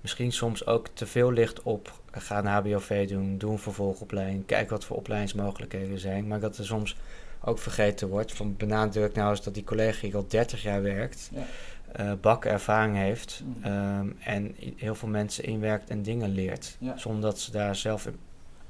misschien 0.00 0.32
soms 0.32 0.66
ook 0.66 0.86
te 0.92 1.06
veel 1.06 1.32
ligt 1.32 1.62
op 1.62 2.00
ga 2.10 2.38
een 2.38 2.46
HBOV 2.46 3.08
doen, 3.08 3.38
doe 3.38 3.52
een 3.52 3.58
vervolgopleiding, 3.58 4.46
kijk 4.46 4.70
wat 4.70 4.84
voor 4.84 4.96
opleidingsmogelijkheden 4.96 5.92
er 5.92 5.98
zijn. 5.98 6.26
Maar 6.26 6.40
dat 6.40 6.58
er 6.58 6.64
soms 6.64 6.96
ook 7.44 7.58
vergeten 7.58 8.08
wordt 8.08 8.32
van 8.32 8.56
benadruk 8.56 9.14
nou 9.14 9.30
eens 9.30 9.42
dat 9.42 9.54
die 9.54 9.64
collega 9.64 10.00
hier 10.06 10.16
al 10.16 10.26
30 10.28 10.62
jaar 10.62 10.82
werkt, 10.82 11.30
Ja. 11.32 11.42
eh 11.92 12.12
bak 12.20 12.44
ervaring 12.44 12.96
heeft 12.96 13.42
Mm. 13.44 13.64
ehm, 13.64 14.06
en 14.18 14.54
heel 14.76 14.94
veel 14.94 15.08
mensen 15.08 15.44
inwerkt 15.44 15.90
en 15.90 16.02
dingen 16.02 16.28
leert. 16.34 16.76
Ja. 16.78 16.98
Zonder 16.98 17.20
dat 17.22 17.38
ze 17.40 17.50
daar 17.50 17.76
zelf 17.76 18.08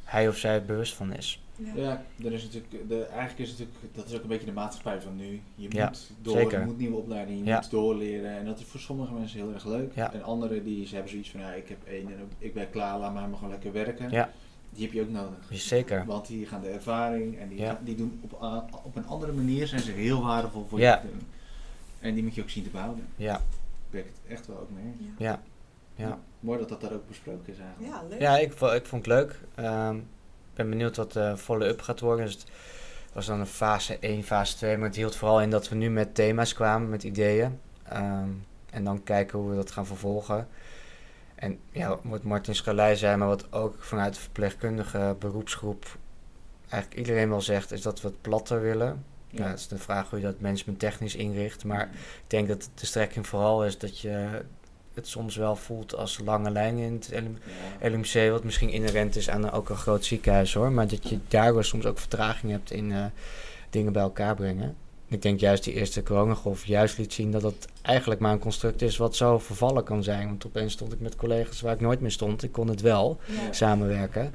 hij 0.05 0.29
of 0.29 0.37
zij 0.37 0.65
bewust 0.65 0.95
van 0.95 1.13
is. 1.15 1.42
Ja. 1.65 1.73
Ja, 1.83 2.03
er 2.25 2.33
is 2.33 2.43
natuurlijk, 2.43 2.89
de, 2.89 3.05
eigenlijk 3.05 3.39
is 3.39 3.49
het 3.51 3.59
natuurlijk, 3.59 3.95
dat 3.95 4.07
is 4.09 4.15
ook 4.17 4.23
een 4.23 4.29
beetje 4.29 4.47
de 4.47 4.53
maatschappij 4.53 5.01
van 5.01 5.17
nu. 5.17 5.41
Je 5.55 5.67
Ja, 5.71 5.87
moet 5.87 6.11
door, 6.23 6.37
zeker. 6.37 6.59
je 6.61 6.65
moet 6.67 6.79
nieuwe 6.79 6.97
opleidingen, 6.97 7.39
je 7.45 7.47
Ja. 7.51 7.57
moet 7.61 7.71
doorleren. 7.71 8.31
En 8.39 8.45
dat 8.45 8.59
is 8.59 8.65
voor 8.65 8.81
sommige 8.81 9.13
mensen 9.13 9.39
heel 9.41 9.53
erg 9.53 9.65
leuk. 9.67 9.95
Ja. 9.95 10.13
En 10.13 10.23
anderen 10.23 10.65
die 10.65 10.87
ze 10.87 10.93
hebben 10.95 11.11
zoiets 11.13 11.31
van, 11.31 11.41
ja, 11.41 11.53
ik 11.53 11.69
heb 11.69 11.79
één 11.87 12.07
en 12.07 12.29
ik 12.39 12.55
ben 12.55 12.71
klaar, 12.71 12.99
laat 12.99 13.13
mij 13.13 13.27
maar 13.27 13.35
gewoon 13.37 13.51
lekker 13.51 13.73
werken. 13.73 14.11
Ja. 14.11 14.31
Die 14.71 14.85
heb 14.85 14.93
je 14.93 15.01
ook 15.03 15.11
nodig. 15.11 15.39
Zeker. 15.51 16.05
Want 16.07 16.27
die 16.27 16.47
gaan 16.47 16.61
de 16.61 16.69
ervaring 16.69 17.39
en 17.39 17.49
die, 17.49 17.59
Ja. 17.59 17.67
gaan- 17.73 17.85
die 17.85 17.95
doen 17.97 18.21
op, 18.23 18.33
op 18.85 18.97
een 18.97 19.07
andere 19.07 19.33
manier 19.33 19.67
zijn 19.67 19.81
ze 19.81 19.91
heel 19.91 20.23
waardevol 20.23 20.67
voor 20.69 20.81
Ja. 20.81 21.01
je 21.03 21.09
doen. 21.09 21.21
En 22.01 22.15
die 22.15 22.23
moet 22.23 22.35
je 22.35 22.43
ook 22.43 22.51
zien 22.51 22.65
te 22.65 22.71
behouden. 22.71 23.07
Ja, 23.17 23.37
Ik 23.37 23.41
ben 23.91 24.01
het 24.13 24.33
echt 24.33 24.47
wel 24.47 24.59
ook 24.59 24.71
mee. 24.71 24.95
Ja. 25.19 25.41
ja, 25.97 26.07
ja. 26.07 26.19
Mooi 26.41 26.59
dat 26.59 26.69
dat 26.69 26.81
daar 26.81 26.93
ook 26.93 27.09
besproken 27.09 27.53
is 27.53 27.59
eigenlijk. 27.59 27.93
Ja, 27.93 28.03
leuk. 28.09 28.21
Ja, 28.21 28.39
ik, 28.39 28.53
ik 28.53 28.87
vond 28.87 29.07
het 29.07 29.15
leuk. 29.15 29.41
Ehm, 29.55 29.97
ben 30.55 30.71
benieuwd 30.71 30.97
wat 30.97 31.13
de 31.13 31.37
follow-up 31.37 31.81
gaat 31.81 32.01
worden. 32.01 32.25
Dus 32.25 32.35
het 32.35 32.47
was 33.13 33.27
dan 33.27 33.41
een 33.41 33.47
fase 33.47 33.99
1, 33.99 34.23
fase 34.23 34.57
2. 34.57 34.77
Maar 34.77 34.89
het 34.89 34.97
hield 34.97 35.17
vooral 35.17 35.41
in 35.41 35.51
dat 35.51 35.69
we 35.69 35.75
nu 35.75 35.91
met 35.91 36.15
thema's 36.15 36.55
kwamen, 36.55 36.89
met 36.89 37.03
ideeën. 37.03 37.61
Ehm, 37.89 38.29
en 38.71 38.85
dan 38.85 39.03
kijken 39.03 39.39
hoe 39.39 39.51
we 39.51 39.57
dat 39.57 39.71
gaan 39.71 39.87
vervolgen. 39.87 40.49
En 41.35 41.59
ja, 41.71 41.99
wat 42.03 42.23
Martin 42.23 42.55
Schalij 42.55 42.97
zei, 42.97 43.17
maar 43.17 43.29
wat 43.29 43.53
ook 43.53 43.77
vanuit 43.79 44.15
de 44.15 44.21
verpleegkundige 44.21 45.17
beroepsgroep 45.19 45.97
eigenlijk 46.69 47.07
iedereen 47.07 47.29
wel 47.29 47.41
zegt, 47.41 47.73
is 47.73 47.83
dat 47.83 48.01
we 48.01 48.09
het 48.09 48.21
platter 48.21 48.61
willen. 48.61 49.05
Ja. 49.29 49.45
Ja, 49.45 49.51
het 49.51 49.59
is 49.59 49.69
de 49.69 49.79
vraag 49.79 50.11
hoe 50.11 50.19
je 50.19 50.25
dat 50.25 50.41
management 50.41 50.79
technisch 50.79 51.15
inricht. 51.15 51.65
Maar 51.65 51.83
ik 51.93 52.25
denk 52.27 52.49
dat 52.49 52.71
de 52.75 52.87
strekking 52.87 53.27
vooral 53.27 53.65
is 53.65 53.79
dat 53.79 53.99
je 53.99 54.43
het 54.95 55.07
soms 55.09 55.37
wel 55.37 55.57
voelt 55.57 55.95
als 55.97 56.21
lange 56.25 56.51
lijnen 56.51 56.83
in 56.85 56.93
het 56.95 57.11
LM 57.13 57.37
Ja. 57.81 57.89
LMC, 57.97 58.31
wat 58.31 58.45
misschien 58.45 58.69
inherent 58.71 59.17
is 59.17 59.31
aan 59.31 59.51
ook 59.51 59.69
een 59.69 59.77
groot 59.77 60.05
ziekenhuis 60.05 60.55
hoor. 60.55 60.73
Maar 60.73 60.89
dat 60.89 61.09
je 61.09 61.19
daardoor 61.29 61.65
soms 61.65 61.87
ook 61.87 61.99
vertraging 61.99 62.53
hebt 62.53 62.71
in 62.71 62.93
eh, 62.93 63.05
dingen 63.71 63.93
bij 63.93 64.03
elkaar 64.03 64.35
brengen. 64.35 64.77
Ik 65.09 65.23
denk 65.23 65.41
juist 65.41 65.65
die 65.65 65.75
eerste 65.75 66.03
coronagolf 66.03 66.65
juist 66.67 66.99
liet 66.99 67.13
zien 67.13 67.31
dat 67.31 67.43
het 67.43 67.67
eigenlijk 67.83 68.21
maar 68.21 68.33
een 68.33 68.39
construct 68.39 68.83
is 68.83 68.97
wat 68.97 69.17
zo 69.17 69.39
vervallen 69.39 69.85
kan 69.85 70.03
zijn. 70.03 70.27
Want 70.27 70.47
opeens 70.47 70.73
stond 70.73 70.93
ik 70.93 71.01
met 71.01 71.17
collega's 71.17 71.61
waar 71.61 71.75
ik 71.75 71.81
nooit 71.81 72.01
meer 72.01 72.11
stond. 72.11 72.43
Ik 72.43 72.53
kon 72.53 72.69
het 72.69 72.81
wel 72.81 73.19
Ja. 73.27 73.53
samenwerken. 73.53 74.35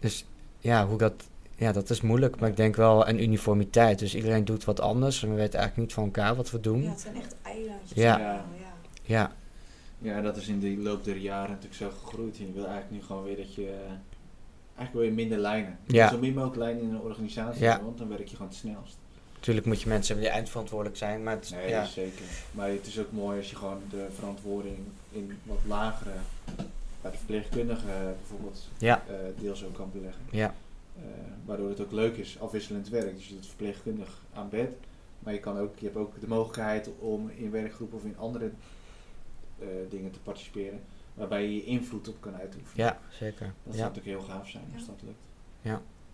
Dus 0.00 0.24
ja, 0.58 0.86
hoe 0.86 0.98
dat, 0.98 1.12
ja, 1.56 1.72
dat 1.72 1.90
is 1.90 2.00
moeilijk. 2.00 2.40
Maar 2.40 2.48
ik 2.48 2.56
denk 2.56 2.76
wel 2.76 3.08
een 3.08 3.22
uniformiteit. 3.22 3.98
Dus 3.98 4.14
iedereen 4.14 4.44
doet 4.44 4.64
wat 4.64 4.80
anders. 4.80 5.22
En 5.22 5.28
we 5.28 5.34
weten 5.34 5.58
eigenlijk 5.58 5.86
niet 5.88 5.92
van 5.94 6.04
elkaar 6.04 6.34
wat 6.34 6.50
we 6.50 6.60
doen. 6.60 6.82
Ja, 6.82 6.90
het 6.90 7.00
zijn 7.00 7.16
echt 7.16 7.34
eilandjes. 7.42 7.98
Ja. 8.02 8.44
Ja, 9.02 9.32
Ja, 10.02 10.20
dat 10.20 10.36
is 10.36 10.48
in 10.48 10.60
de 10.60 10.76
loop 10.76 11.04
der 11.04 11.16
jaren 11.16 11.48
natuurlijk 11.50 11.74
zo 11.74 11.90
gegroeid. 12.02 12.38
En 12.38 12.46
je 12.46 12.52
wil 12.52 12.64
eigenlijk 12.66 12.92
nu 12.92 13.02
gewoon 13.02 13.24
weer 13.24 13.36
dat 13.36 13.54
je... 13.54 13.62
eh, 13.66 13.90
eigenlijk 14.76 14.92
wil 14.92 15.02
je 15.02 15.10
minder 15.10 15.38
lijnen. 15.38 15.78
Ja. 15.86 16.08
Zo 16.10 16.18
min 16.18 16.34
mogelijk 16.34 16.56
lijnen 16.58 16.82
in 16.82 16.90
een 16.90 17.00
organisatie 17.00 17.62
Ja. 17.62 17.82
want 17.82 17.98
dan 17.98 18.08
werk 18.08 18.28
je 18.28 18.36
gewoon 18.36 18.48
het 18.50 18.56
snelst. 18.60 18.96
natuurlijk 19.34 19.66
moet 19.66 19.80
je 19.82 19.88
mensen 19.88 20.06
hebben 20.06 20.24
die 20.24 20.34
eindverantwoordelijk 20.34 20.96
zijn. 20.98 21.22
Maar 21.22 21.34
het, 21.34 21.44
is- 21.44 21.50
Nee, 21.50 21.68
ja, 21.68 21.84
zeker. 21.84 22.24
Maar 22.50 22.68
het 22.68 22.86
is 22.86 22.98
ook 22.98 23.12
mooi 23.12 23.38
als 23.38 23.50
je 23.50 23.56
gewoon 23.56 23.80
de 23.90 24.06
verantwoording 24.14 24.76
in 25.10 25.38
wat 25.42 25.58
lagere... 25.66 26.10
Bij 27.02 27.10
de 27.10 27.16
verpleegkundige 27.16 27.86
bijvoorbeeld 28.18 28.68
ja, 28.78 29.02
eh, 29.08 29.14
deels 29.40 29.64
ook 29.64 29.74
kan 29.74 29.90
beleggen. 29.92 30.22
ja, 30.30 30.54
Eh, 30.96 31.02
waardoor 31.44 31.68
het 31.68 31.80
ook 31.80 31.92
leuk 31.92 32.16
is, 32.16 32.36
afwisselend 32.40 32.88
werk. 32.88 33.14
Dus 33.16 33.28
je 33.28 33.34
doet 33.34 33.46
verpleegkundig 33.46 34.08
aan 34.34 34.48
bed. 34.48 34.68
Maar 35.18 35.32
je, 35.32 35.38
kan 35.40 35.58
ook, 35.58 35.78
je 35.78 35.84
hebt 35.84 35.96
ook 35.96 36.20
de 36.20 36.28
mogelijkheid 36.28 36.88
om 36.98 37.30
in 37.36 37.50
werkgroepen 37.50 37.98
of 37.98 38.04
in 38.04 38.14
andere 38.18 38.50
dingen 39.88 40.10
te 40.10 40.20
participeren. 40.20 40.80
Waarbij 41.14 41.42
je 41.42 41.54
je 41.54 41.64
invloed 41.64 42.08
op 42.08 42.16
kan 42.20 42.34
uitoefenen. 42.36 42.86
ja, 42.86 42.98
zeker. 43.10 43.46
Dat 43.64 43.74
Ja. 43.74 43.78
zou 43.78 43.88
natuurlijk 43.92 44.06
heel 44.18 44.34
gaaf 44.34 44.48
zijn 44.48 44.64
als 44.74 44.82
Ja. 44.82 44.88
dat 44.92 45.02
lukt. 45.02 45.18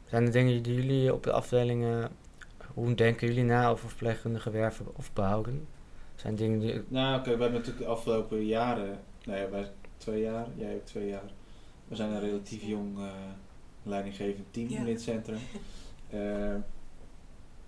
Zijn 0.07 0.25
er 0.25 0.33
dingen 0.33 0.63
die 0.63 0.75
jullie 0.75 1.15
op 1.15 1.23
de 1.23 1.33
afdelingen, 1.33 2.11
hoe 2.75 2.95
denken 2.95 3.27
jullie 3.27 3.45
na 3.45 3.69
over 3.69 3.89
verpleegkundige 3.89 4.51
werven 4.51 4.87
of 4.97 5.13
behouden? 5.13 5.67
Zijn 6.15 6.35
dingen 6.35 6.59
die, 6.59 6.83
Nou, 6.89 7.15
oké, 7.19 7.25
we 7.37 7.43
hebben 7.43 7.53
natuurlijk 7.53 7.79
de 7.87 7.91
afgelopen 7.93 8.45
jaren, 8.47 8.99
nou 9.25 9.39
ja, 9.39 9.51
wij 9.51 9.71
twee 9.97 10.23
jaar, 10.23 10.47
jij 10.57 10.75
ook 10.75 10.85
twee 10.87 11.09
jaar. 11.09 11.31
We 11.89 11.97
zijn 11.97 12.11
een 12.11 12.21
relatief 12.21 12.63
jong 12.63 12.99
eh, 12.99 13.13
leidinggevend 13.83 14.47
team 14.51 14.69
Ja. 14.69 14.79
in 14.79 14.85
dit 14.85 15.01
centrum. 15.03 15.39
Eh, 16.11 16.55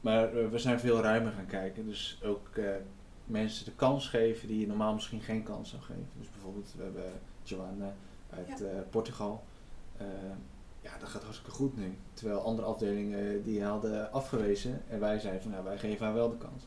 maar 0.00 0.34
eh, 0.36 0.48
we 0.48 0.58
zijn 0.58 0.80
veel 0.80 1.00
ruimer 1.00 1.32
gaan 1.32 1.46
kijken. 1.46 1.86
Dus 1.86 2.20
ook 2.24 2.48
eh, 2.56 2.64
mensen 3.28 3.64
de 3.64 3.72
kans 3.74 4.08
geven 4.08 4.48
die 4.48 4.60
je 4.60 4.66
normaal 4.66 4.94
misschien 4.94 5.20
geen 5.20 5.42
kans 5.42 5.70
zou 5.70 5.82
geven. 5.82 6.08
Dus 6.18 6.30
bijvoorbeeld, 6.30 6.74
we 6.76 6.82
hebben 6.82 7.12
Joanna 7.42 7.92
uit 8.30 8.58
Ja. 8.58 8.66
eh, 8.66 8.78
Portugal. 8.90 9.44
Eh, 9.96 10.06
ja, 10.80 10.98
dat 10.98 11.08
gaat 11.08 11.22
hartstikke 11.22 11.50
goed 11.52 11.76
nu. 11.76 11.96
Terwijl 12.14 12.40
andere 12.40 12.66
afdelingen 12.68 13.42
die 13.42 13.62
hadden 13.64 14.12
afgewezen. 14.12 14.82
En 14.88 15.00
wij 15.00 15.18
zeiden 15.18 15.42
van, 15.42 15.50
nou, 15.50 15.64
wij 15.64 15.78
geven 15.78 16.04
haar 16.06 16.14
wel 16.14 16.28
de 16.30 16.36
kans. 16.36 16.62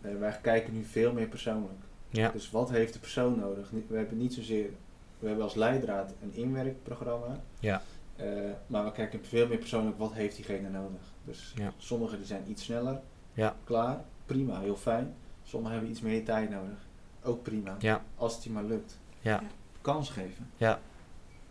Eh, 0.00 0.16
wij 0.18 0.38
kijken 0.42 0.72
nu 0.74 0.84
veel 0.84 1.12
meer 1.12 1.28
persoonlijk. 1.28 1.80
ja, 2.10 2.30
Dus 2.30 2.50
wat 2.50 2.70
heeft 2.70 2.92
de 2.92 2.98
persoon 2.98 3.38
nodig? 3.38 3.70
We 3.88 3.96
hebben 3.96 4.18
niet 4.18 4.34
zozeer, 4.34 4.70
we 5.18 5.26
hebben 5.26 5.44
als 5.44 5.54
leidraad 5.54 6.12
een 6.22 6.34
inwerkprogramma. 6.34 7.40
Ja. 7.60 7.82
Eh, 8.16 8.26
maar 8.66 8.84
we 8.84 8.92
kijken 8.92 9.24
veel 9.24 9.46
meer 9.48 9.58
persoonlijk, 9.58 9.98
wat 9.98 10.12
heeft 10.12 10.36
diegene 10.36 10.68
nodig? 10.68 11.00
Dus 11.24 11.52
Ja. 11.56 11.72
sommigen 11.76 12.16
die 12.18 12.26
zijn 12.26 12.50
iets 12.50 12.64
sneller, 12.64 13.00
Ja. 13.32 13.56
klaar, 13.64 14.04
prima, 14.26 14.60
heel 14.60 14.76
fijn. 14.76 15.14
Sommigen 15.48 15.72
hebben 15.74 15.90
iets 15.90 16.00
meer 16.00 16.24
tijd 16.24 16.50
nodig, 16.50 16.78
ook 17.22 17.42
prima. 17.42 17.76
ja, 17.78 18.04
Als 18.16 18.34
het 18.34 18.44
je 18.44 18.50
maar 18.50 18.64
lukt. 18.64 18.98
ja, 19.20 19.42
Kans 19.80 20.10
geven. 20.10 20.50
ja, 20.56 20.80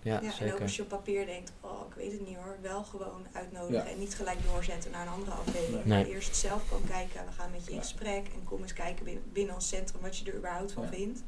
ja, 0.02 0.14
Ja, 0.14 0.20
en 0.20 0.26
ook 0.28 0.32
zeker. 0.34 0.62
als 0.62 0.76
je 0.76 0.82
op 0.82 0.88
papier 0.88 1.26
denkt, 1.26 1.52
oh, 1.62 1.82
ik 1.90 1.96
weet 1.96 2.12
het 2.12 2.28
niet 2.28 2.36
hoor, 2.38 2.56
wel 2.62 2.84
gewoon 2.84 3.26
uitnodigen 3.32 3.84
Ja. 3.86 3.90
en 3.92 4.00
niet 4.00 4.16
gelijk 4.16 4.38
doorzetten 4.54 4.92
naar 4.92 5.02
een 5.08 5.14
andere 5.14 5.32
afdeling. 5.36 5.86
Nee. 5.86 6.04
Maar 6.04 6.14
eerst 6.14 6.36
zelf 6.36 6.70
kan 6.70 6.82
kijken, 6.88 7.26
we 7.26 7.32
gaan 7.32 7.52
met 7.52 7.66
je 7.66 7.72
in 7.72 7.80
gesprek 7.80 8.26
en 8.28 8.44
kom 8.44 8.62
eens 8.62 8.74
kijken 8.74 9.06
binnen, 9.06 9.24
binnen 9.34 9.56
ons 9.56 9.68
centrum 9.68 10.02
wat 10.02 10.18
je 10.18 10.32
er 10.32 10.38
überhaupt 10.38 10.72
van 10.72 10.84
Ja. 10.84 10.90
vindt. 10.90 11.24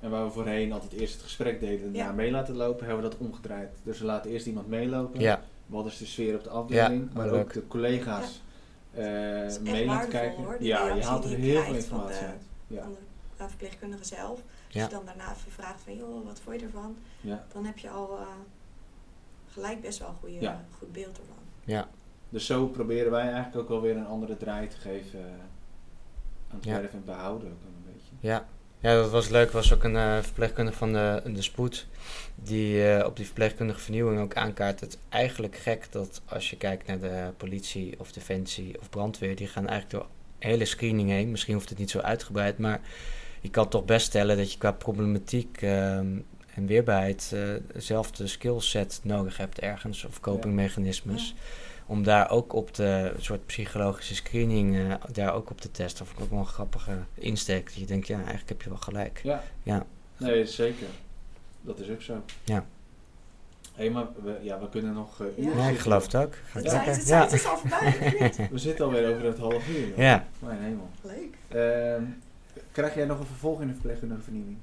En 0.00 0.10
waar 0.10 0.24
we 0.24 0.30
voorheen 0.30 0.72
altijd 0.72 0.92
eerst 0.92 1.12
het 1.14 1.22
gesprek 1.22 1.60
deden 1.60 1.86
en 1.86 1.92
Ja. 1.92 1.98
daarna 1.98 2.12
mee 2.12 2.30
laten 2.30 2.56
lopen, 2.56 2.86
hebben 2.86 3.02
we 3.04 3.10
dat 3.10 3.18
omgedraaid. 3.18 3.70
Dus 3.82 3.98
we 3.98 4.04
laten 4.04 4.30
eerst 4.30 4.46
iemand 4.46 4.66
meelopen. 4.68 5.20
Ja, 5.20 5.42
Wat 5.66 5.86
is 5.86 5.98
de 5.98 6.06
sfeer 6.06 6.34
op 6.36 6.44
de 6.44 6.50
afdeling? 6.50 7.08
Ja, 7.12 7.18
maar 7.18 7.30
ook 7.30 7.52
de 7.52 7.66
collega's 7.66 8.42
mee 8.96 9.86
laten 9.86 9.86
waardevol, 9.86 10.10
kijken. 10.10 10.44
hoor, 10.44 10.56
ja, 10.62 10.94
je 10.94 11.02
haalt 11.04 11.24
er 11.24 11.30
heel 11.30 11.62
veel 11.62 11.74
informatie 11.74 12.20
de- 12.20 12.26
uit. 12.26 12.42
Ja. 12.66 12.82
Van 12.82 12.96
de 13.36 13.48
verpleegkundige 13.48 14.04
zelf. 14.04 14.30
Als 14.30 14.42
Ja. 14.68 14.82
je 14.84 14.88
dan 14.90 15.04
daarna 15.04 15.24
even 15.32 15.52
vraagt 15.52 15.80
van, 15.80 15.96
joh, 15.96 16.26
wat 16.26 16.40
vond 16.40 16.60
je 16.60 16.66
ervan? 16.66 16.96
Ja. 17.20 17.44
Dan 17.52 17.64
heb 17.64 17.78
je 17.78 17.90
al 17.90 18.18
eh, 18.18 18.26
gelijk 19.46 19.80
best 19.80 19.98
wel 19.98 20.08
een 20.08 20.14
goede, 20.14 20.40
Ja. 20.40 20.64
goed 20.78 20.92
beeld 20.92 21.18
ervan. 21.18 21.36
ja, 21.64 21.88
Dus 22.28 22.46
zo 22.46 22.66
proberen 22.66 23.10
wij 23.10 23.22
eigenlijk 23.32 23.56
ook 23.56 23.68
wel 23.68 23.80
weer 23.80 23.96
een 23.96 24.06
andere 24.06 24.36
draai 24.36 24.68
te 24.68 24.76
geven 24.76 25.20
eh, 25.20 25.26
aan 26.50 26.56
het 26.56 26.64
Ja. 26.64 26.72
werven 26.80 26.98
en 26.98 27.04
behouden 27.04 27.48
ook 27.52 27.62
wel 27.62 27.72
een 27.76 27.92
beetje. 27.92 28.14
ja. 28.28 28.46
Ja, 28.86 28.94
dat 28.94 29.10
was 29.10 29.28
leuk. 29.28 29.50
was 29.50 29.74
ook 29.74 29.84
een 29.84 29.96
eh, 29.96 30.18
verpleegkundige 30.22 30.78
van 30.78 30.92
de, 30.92 31.22
de 31.26 31.42
spoed. 31.42 31.86
Die 32.34 32.92
eh, 32.92 33.06
op 33.06 33.16
die 33.16 33.24
verpleegkundige 33.24 33.80
vernieuwing 33.80 34.20
ook 34.20 34.34
aankaart. 34.34 34.80
Het 34.80 34.92
is 34.92 34.98
eigenlijk 35.08 35.56
gek 35.56 35.92
dat 35.92 36.22
als 36.24 36.50
je 36.50 36.56
kijkt 36.56 36.86
naar 36.86 36.98
de 36.98 37.32
politie 37.36 37.94
of 37.98 38.12
defensie 38.12 38.80
of 38.80 38.90
brandweer. 38.90 39.36
Die 39.36 39.46
gaan 39.46 39.68
eigenlijk 39.68 40.02
door 40.02 40.10
hele 40.38 40.64
screening 40.64 41.10
heen. 41.10 41.30
Misschien 41.30 41.54
hoeft 41.54 41.68
het 41.68 41.78
niet 41.78 41.90
zo 41.90 41.98
uitgebreid. 41.98 42.58
Maar 42.58 42.80
je 43.40 43.50
kan 43.50 43.68
toch 43.68 43.84
best 43.84 44.06
stellen 44.06 44.36
dat 44.36 44.52
je 44.52 44.58
qua 44.58 44.72
problematiek 44.72 45.62
ehm, 45.62 46.18
en 46.54 46.66
weerbaarheid 46.66 47.30
eh, 47.34 47.40
dezelfde 47.72 48.26
skillset 48.26 49.00
nodig 49.02 49.36
hebt 49.36 49.58
ergens. 49.58 50.04
Of 50.04 50.20
copingmechanismes. 50.20 51.34
Om 51.86 52.02
daar 52.02 52.30
ook 52.30 52.52
op 52.52 52.74
de 52.74 53.12
soort 53.18 53.46
psychologische 53.46 54.14
screening, 54.14 54.76
eh, 54.76 54.94
daar 55.12 55.34
ook 55.34 55.50
op 55.50 55.60
te 55.60 55.70
testen. 55.70 56.04
Of 56.04 56.22
ook 56.22 56.30
wel 56.30 56.38
een 56.38 56.46
grappige 56.46 56.92
insteek. 57.14 57.64
Dat 57.64 57.74
je 57.74 57.86
denkt, 57.86 58.06
ja, 58.06 58.16
eigenlijk 58.18 58.48
heb 58.48 58.62
je 58.62 58.68
wel 58.68 58.78
gelijk. 58.78 59.20
Ja, 59.22 59.42
Ja, 59.62 59.84
nee, 60.16 60.46
zeker. 60.46 60.86
Dat 61.60 61.78
is 61.78 61.90
ook 61.90 62.02
zo. 62.02 62.22
Ja. 62.44 62.64
Hé, 63.74 63.90
maar 63.90 64.06
we, 64.22 64.38
ja, 64.42 64.60
we 64.60 64.68
kunnen 64.68 64.92
nog 64.94 65.20
eh, 65.20 65.26
Ja. 65.36 65.42
uren 65.50 65.62
ja 65.62 65.68
ik 65.68 65.78
geloof 65.78 66.02
het 66.04 66.14
ook. 66.16 66.34
Gaat 66.50 66.62
Het, 66.62 66.72
Ja. 66.72 66.82
het, 66.84 67.06
Ja. 67.08 67.20
het 67.22 67.32
is 67.32 67.46
al 67.46 67.56
voorbij? 67.56 67.92
We 68.52 68.58
zitten 68.58 68.84
alweer 68.84 69.08
over 69.14 69.24
het 69.24 69.38
half 69.38 69.68
uur. 69.68 69.88
joh. 69.88 69.96
Ja. 69.96 70.26
Mijn 70.38 70.58
hemel. 70.62 70.88
Leuk. 71.00 71.34
Ehm, 71.48 72.02
krijg 72.72 72.94
jij 72.94 73.04
nog 73.04 73.18
een 73.20 73.26
vervolg 73.26 73.60
in 73.60 73.66
de 73.66 73.72
verpleegkundige 73.72 74.22
vernieuwing? 74.22 74.56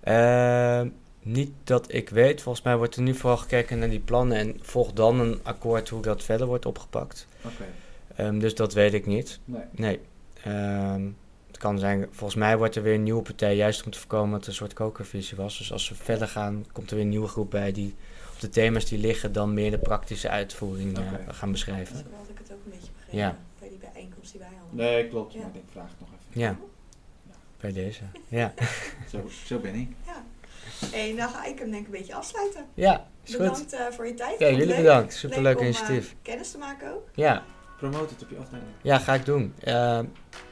Ehm, 0.00 0.88
niet 1.26 1.50
dat 1.64 1.92
ik 1.94 2.08
weet. 2.08 2.42
Volgens 2.42 2.64
mij 2.64 2.76
wordt 2.76 2.96
er 2.96 3.02
nu 3.02 3.14
vooral 3.14 3.36
gekeken 3.38 3.78
naar 3.78 3.90
die 3.90 4.00
plannen. 4.00 4.36
En 4.38 4.58
volgt 4.62 4.96
dan 4.96 5.20
een 5.20 5.40
akkoord 5.42 5.88
hoe 5.88 6.02
dat 6.02 6.22
verder 6.22 6.46
wordt 6.46 6.66
opgepakt. 6.66 7.26
Oké, 7.44 7.64
Ehm, 8.16 8.38
dus 8.38 8.54
dat 8.54 8.72
weet 8.72 8.94
ik 8.94 9.06
niet. 9.06 9.38
nee. 9.44 9.62
Nee. 9.70 10.00
Ehm, 10.42 11.06
het 11.46 11.56
kan 11.58 11.78
zijn, 11.78 12.06
volgens 12.10 12.38
mij 12.38 12.56
wordt 12.58 12.76
er 12.76 12.82
weer 12.82 12.94
een 12.94 13.02
nieuwe 13.02 13.22
partij, 13.22 13.56
juist 13.56 13.84
om 13.84 13.90
te 13.90 13.98
voorkomen 13.98 14.30
dat 14.30 14.42
er 14.42 14.48
een 14.48 14.54
soort 14.54 14.72
kokervisie 14.72 15.36
was. 15.36 15.58
Dus 15.58 15.72
als 15.72 15.88
we 15.88 15.94
verder 15.94 16.28
gaan, 16.28 16.66
komt 16.72 16.88
er 16.90 16.94
weer 16.96 17.04
een 17.04 17.10
nieuwe 17.10 17.28
groep 17.28 17.50
bij 17.50 17.72
die 17.72 17.94
op 18.34 18.40
de 18.40 18.48
thema's 18.48 18.84
die 18.84 18.98
liggen 18.98 19.32
dan 19.32 19.54
meer 19.54 19.70
de 19.70 19.78
praktische 19.78 20.28
uitvoering 20.28 20.98
eh, 20.98 21.04
gaan 21.28 21.52
beschrijven. 21.52 21.96
Zo 21.96 22.02
had 22.16 22.28
ik 22.28 22.38
het 22.38 22.52
ook 22.52 22.58
een 22.64 22.70
beetje 22.70 22.90
begrepen. 22.96 23.18
Ja. 23.18 23.38
Bij 23.58 23.68
die 23.68 23.78
bijeenkomst 23.78 24.30
die 24.32 24.40
wij 24.40 24.50
hadden. 24.60 24.76
Nee, 24.76 25.08
klopt. 25.08 25.32
Ja. 25.32 25.38
Maar 25.40 25.50
ik 25.54 25.62
vraag 25.72 25.88
het 25.88 26.00
nog 26.00 26.08
even. 26.08 26.40
Ja, 26.40 26.56
bij 27.60 27.72
deze. 27.72 28.02
Ja, 28.28 28.54
Zo, 29.10 29.28
zo 29.44 29.58
ben 29.58 29.74
ik. 29.74 29.88
Ja. 30.06 30.24
Hey, 30.92 31.12
nou 31.12 31.30
ga 31.30 31.44
ik 31.44 31.58
hem 31.58 31.70
denk 31.70 31.86
ik 31.86 31.92
een 31.94 31.98
beetje 31.98 32.14
afsluiten. 32.14 32.64
ja 32.74 33.06
is 33.24 33.30
goed. 33.34 33.38
Bedankt 33.42 33.72
eh, 33.72 33.80
voor 33.90 34.06
je 34.06 34.14
tijd. 34.14 34.38
Ja, 34.38 34.46
het 34.46 34.54
jullie 34.54 34.66
leuk. 34.68 34.76
bedankt. 34.76 35.14
Superleuk 35.14 35.44
Leuk 35.44 35.58
om, 35.58 35.62
initiatief. 35.64 36.10
eh, 36.10 36.16
kennis 36.22 36.50
te 36.50 36.58
maken 36.58 36.92
ook. 36.94 37.08
Ja, 37.14 37.42
Promote 37.78 38.12
het 38.14 38.22
op 38.22 38.30
je 38.30 38.36
afdeling. 38.36 38.66
ja, 38.82 38.98
ga 38.98 39.14
ik 39.14 39.24
doen. 39.24 39.54
Ehm, 39.60 40.04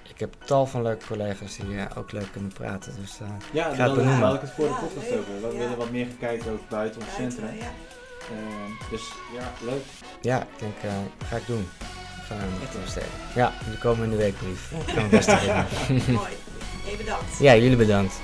ik 0.08 0.20
heb 0.20 0.34
tal 0.44 0.66
van 0.66 0.82
leuke 0.82 1.06
collega's 1.06 1.56
die 1.56 1.78
eh, 1.78 1.98
ook 1.98 2.12
leuk 2.12 2.32
kunnen 2.32 2.52
praten. 2.52 2.94
Dus 3.00 3.20
eh, 3.20 3.26
Ja, 3.52 3.68
het 3.68 3.76
daar 3.76 3.94
benoemen. 3.94 4.26
had 4.26 4.34
ik 4.34 4.40
het 4.40 4.50
voor 4.50 4.68
de 4.68 4.74
podcast 4.74 5.12
over. 5.12 5.40
We 5.40 5.52
Ja. 5.52 5.58
willen 5.58 5.76
wat 5.76 5.90
meer 5.90 6.06
gaan 6.06 6.18
kijken 6.18 6.52
ook 6.52 6.68
buiten 6.68 7.00
ons 7.00 7.10
Buiten, 7.16 7.38
centrum. 7.38 7.56
ja. 7.58 7.70
Ehm, 8.30 8.90
dus 8.90 9.02
ja, 9.38 9.52
leuk. 9.70 9.82
ja, 10.20 10.40
ik 10.42 10.58
denk, 10.58 10.74
eh, 10.82 10.92
ga 11.28 11.36
ik 11.36 11.46
doen. 11.46 11.68
Ik 11.80 12.24
ga 12.30 12.34
hem 12.34 12.62
Echt 12.62 12.72
waar? 12.74 12.82
besteden. 12.82 13.08
Ja, 13.34 13.52
in 13.66 13.70
de 13.70 13.78
komende 13.78 14.16
weekbrief. 14.16 14.72
Ik 14.72 14.88
ga 14.88 14.94
mijn 14.94 15.08
best 15.10 15.26
doen. 15.28 15.36
Mooi. 16.14 16.32
Hey, 16.84 16.96
bedankt. 16.96 17.38
Ja, 17.38 17.54
jullie 17.56 17.76
bedankt. 17.76 18.14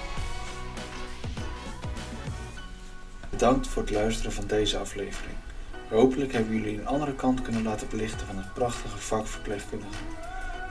Bedankt 3.41 3.69
voor 3.69 3.83
het 3.83 3.91
luisteren 3.91 4.33
van 4.33 4.47
deze 4.47 4.79
aflevering. 4.79 5.35
Hopelijk 5.89 6.33
hebben 6.33 6.55
jullie 6.55 6.79
een 6.79 6.87
andere 6.87 7.15
kant 7.15 7.43
kunnen 7.43 7.63
laten 7.63 7.89
belichten 7.89 8.27
van 8.27 8.37
het 8.37 8.55
prachtige 8.55 8.99
vak 8.99 9.27
verpleegkundige. 9.27 10.03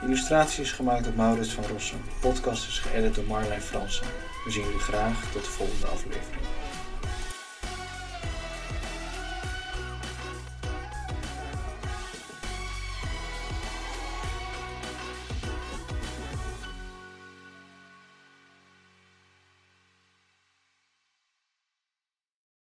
Illustratie 0.02 0.62
is 0.62 0.72
gemaakt 0.72 1.04
door 1.04 1.12
Maurits 1.16 1.52
van 1.52 1.64
Rossum. 1.64 2.00
De 2.04 2.28
podcast 2.28 2.68
is 2.68 2.78
geëdit 2.78 3.14
door 3.14 3.24
Marlijn 3.24 3.60
Fransen. 3.60 4.06
We 4.44 4.50
zien 4.50 4.62
jullie 4.62 4.78
graag 4.78 5.32
tot 5.32 5.44
de 5.44 5.50
volgende 5.50 5.86
aflevering. 5.86 6.42